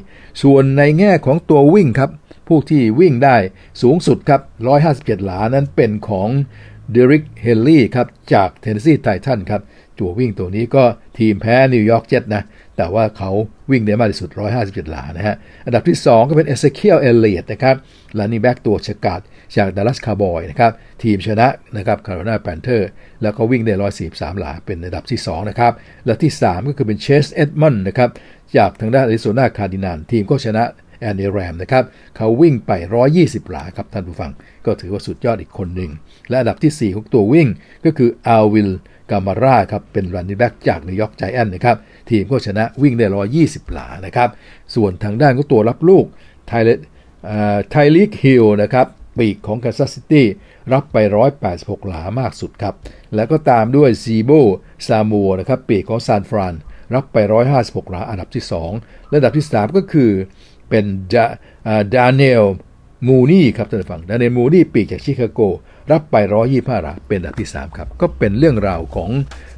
[0.42, 2.10] ส่วนในแง่ของตัววิ่งครับ
[2.48, 3.36] ผู้ที่วิ่งได้
[3.82, 4.40] สูงสุดครับ
[4.84, 6.28] 157 หลานั้นเป็นของ
[6.92, 9.62] Derrick Henry ครับจากเทนเนสซี Titans ครับ
[9.98, 10.84] ตัววิ่งตัวนี้ก็
[11.18, 12.42] ทีมแพ้นิวยอร์กเจ็ตนะ
[12.76, 13.30] แต่ว่าเขา
[13.70, 17.76] วิ่งได้มากที่สุด 157 หลานะฮะ อันดับที่ 2 ก็เป็น Ezekiel Elliott นะครับ
[18.18, 19.20] running back ตัวฉกาจ
[19.56, 20.72] จากดัลลัสคาร์บอยนะครับ
[21.02, 22.88] ทีมชนะนะครับแคโรไลนา Panthers
[23.22, 23.74] แล้วก็วิ่งได้
[24.06, 25.72] 143 หลา เป็นอันดับที่ 2 นะครับ
[26.06, 28.10] และที่ 3 ก็คือเป็น Chase Edmonds นะครับ
[28.56, 30.64] จากทางด้านแอริโซนา Cardinals ทีมก็ชนะ
[31.00, 31.84] แอนนีแรมนะครับ
[32.16, 32.72] เขาวิ่งไป
[33.12, 34.30] 120 หลาครับท่านผู้ฟัง
[34.66, 35.90] ก็ถือว่าสุดยอดอีกคนหนึ่ง
[36.28, 37.48] และอันดับที่ 4 ของตัววิ่ง
[37.84, 38.70] ก็คือ Alvin
[39.10, 41.76] Kamara ครับ เป็น running back จากนิวยอร์กไจแอนนะครับ
[42.10, 43.06] ทีมก็ชนะวิ่งได้
[43.40, 44.28] 120 หลานะครับ
[44.74, 46.04] ส่วนทางด้านของตัวรับลูก
[46.46, 46.68] ไทเล
[47.70, 48.86] Tyreek Hill นะครับ
[49.18, 50.26] ปีกของแคนซัสซิตี้
[50.72, 50.96] รับไป
[51.42, 52.74] 186 หลามากสุดครับ
[53.14, 54.30] แล้วก็ตามด้วย Deebo
[54.86, 56.54] Samuel นะครับปีกของซานฟราน
[56.94, 57.16] รับไป
[57.56, 58.44] 156 หลาอันดับที่
[58.78, 60.10] 2และอันดับที่ 3 ก็คือ
[60.68, 60.84] เป็น
[61.94, 62.44] Darnell
[63.08, 65.40] Mooney ครับท่านผู้ฟัง Darnell Mooney ปีกจากชิคาโก
[65.90, 66.16] รับไป
[66.50, 69.10] 125หลาเป็นอันดับที่ 3 ครับ ก็เป็นเรื่องราวของ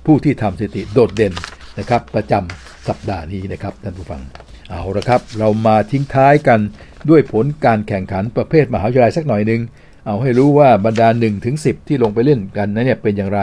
[0.07, 1.35] ผู้ที่ทำสถิติโดดเด่น
[1.79, 4.23] นะครับ ประจำสัปดาห์นี้นะครับท่านผู้ฟัง
[4.71, 6.61] เอาละครับ เรามาทิ้งท้ายกัน
[7.11, 9.61] ด้วยผลการแข่งขันประเภทมหาวิทยาลัยสักหน่อยหนึ่ง
[10.07, 13.41] เอาให้รู้ว่าบรรดา1ถึง10 ที่ลงไปเล่นกันนั้นเนี่ยเป็นอย่างไร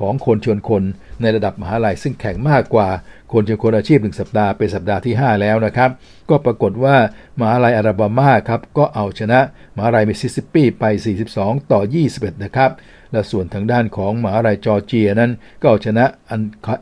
[0.00, 0.82] ของคนชนคน
[1.20, 2.88] ในระดับมหาลัยซึ่งแข่งมากกว่า
[3.32, 5.90] คนชนคนอาชีพ 1 สัปดาห์เป็นสัปดาห์ที่ 5 แล้วนะครับ
[6.30, 6.96] ก็ปรากฏว่า
[7.40, 9.40] มหาลัยแอละแบมาครับก็เอาชนะ
[9.76, 10.84] มหาลัยมิสซิสซิปปีไป
[11.28, 11.80] 42 ต่อ
[12.12, 12.70] 21 นะครับ
[13.12, 16.04] และส่วนทางด้านของมหาลัยจอร์เจียนั้น ก็เอาชนะ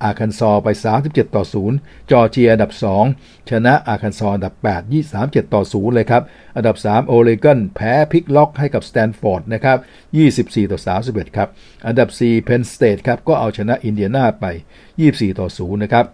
[0.04, 0.68] อาร์คันซอไป
[1.02, 1.44] 37 ต่อ
[1.76, 2.72] 0 จอร์เจียอันดับ
[3.10, 6.22] 2 ชนะอาร์คันซออันดับ 8 23ต่อ 0 เลยครับ
[6.56, 9.78] อันดับ 3 ออริกอนแพ้พลิกล็อกให้กับสแตนฟอร์ดนะครับ
[10.24, 10.78] 24 ต่อ
[11.08, 11.48] 31 ครับ
[11.86, 14.46] อันดับ 4 เพนสเตทครับ ก็เอาชนะอินเดียนาไป
[14.92, 16.04] 24 ต่อ 0 นะครับ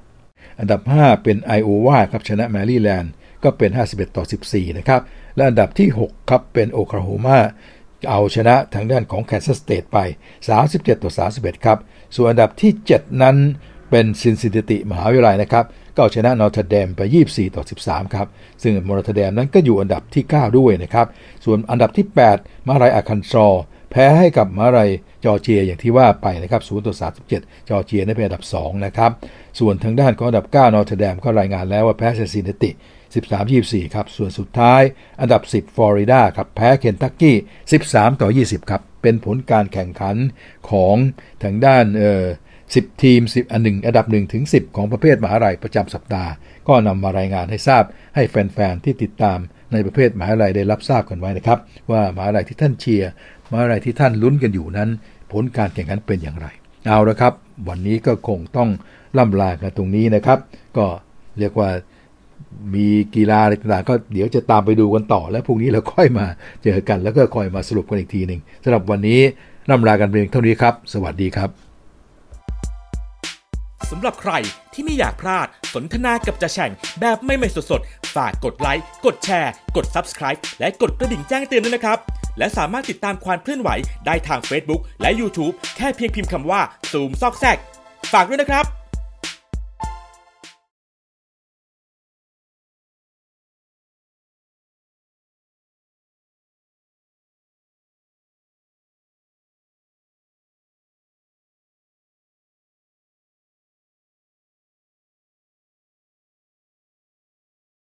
[0.60, 3.12] อันดับ 5 เป็นไอโอวาครับชนะแมรี่แลนด์
[3.44, 5.00] ก็เป็น 51 ต่อ 14 นะครับ
[5.36, 7.38] และอันดับที่ 6 ครับ เป็นโอคลาโฮมา
[8.10, 9.98] เอาชนะทางด้านของแคนซัสสเตทไป
[10.50, 11.78] 37 ต่อ 31 ครับ
[12.16, 13.36] ส่วนอันดับที่ 7 นั้น
[13.90, 18.26] เป็นซินซินนติมหาวิทยาลัยนะครับก็เอาชนะนอร์ทเดมไป 24 ต่อ 13 ครับ
[18.62, 21.06] ซึ่งนอร์ทเดมนั้นก็อยู่อันดับที่ 9 ด้วยนะครับ
[21.44, 22.06] ส่วนอันดับที่
[22.38, 23.46] 8 มหาลัยอาคันซอ
[23.90, 24.90] แพ้ให้กับมหาลัย
[25.24, 26.94] จอร์เจียอย่างที่ว่าไปนะครับ 0 ต่อ
[27.32, 29.10] 37 จอร์เจียนั้นเป็นอันดับ 2 นะครับ
[29.58, 32.70] ส่วนทางด้านของอันดับ 9 นอร์ทเดมก็รายงานแล้วว่าแพ้ซินซินนติ
[33.20, 34.82] 13-24 ครับ ส่วนสุดท้าย
[35.20, 37.36] อันดับ 10ฟลอริดาครับแพ้เคนตักกี้
[37.78, 40.16] 13 ต่อ 20 ครับ เป็นผลการแข่งขัน
[40.70, 40.96] ของ
[41.42, 42.24] ทางด้านเอ่อ
[42.64, 46.30] 10 ทีม 10 อันหนึ่งอันดับ 1 ถึง 10 ของประเภทมหาลัยประจำสัปดาห์
[46.68, 49.38] ก็นำมารายงานให้ทราบให้แฟน ๆ ที่ติดตาม
[49.72, 51.58] ในประเภทมหาลัยได้รับทราบกันไว้นะครับ
[51.90, 53.10] ว่ามหาลัยที่ท่านเชียร์
[53.50, 54.90] มหาลัยที่ท่านลุ้นกันอยู่นั้น
[55.32, 56.46] ผลการแข่งขันเป็นอย่างไร
[56.86, 57.32] เอาละครับ
[57.68, 58.70] วันนี้ก็คงต้อง
[59.18, 60.38] ล่ำลากันตรงนี้นะครับ
[60.76, 60.86] ก็
[61.38, 61.70] เรียกว่า
[62.74, 66.26] มีกีฬาอะไรต่างๆก็เดี๋ยวจะตามไปดูกันต่อ แล้วพรุ่งนี้เราค่อยมา
[66.64, 69.20] เจอกันแล้วก็ค่อยมาสรุปกันอีกทีหนึ่งสำหรับวันนี้
[69.70, 71.50] ร่ำลากันเพียงเท่านี้ครับ สวัสดีครับ
[73.90, 74.32] สำหรับใคร
[74.72, 81.98] ที่ไม่อยากพลาดสนทนากับจ่าแฉ่งแบบไม่ไม่สดๆฝากกดไลค์ กดแชร์ กด Subscribe และกดกระดิ่งแจ้งเตือนด้วยนะครับ
[82.38, 83.70] และสามารถติดตามความเคลื่อนไหว
[84.06, 87.58] ได้ทาง Facebook และ YouTube แค่เพียงพิมพ์คำว่าซูมซอกแซก
[88.12, 88.64] ฝากด้วยนะครับ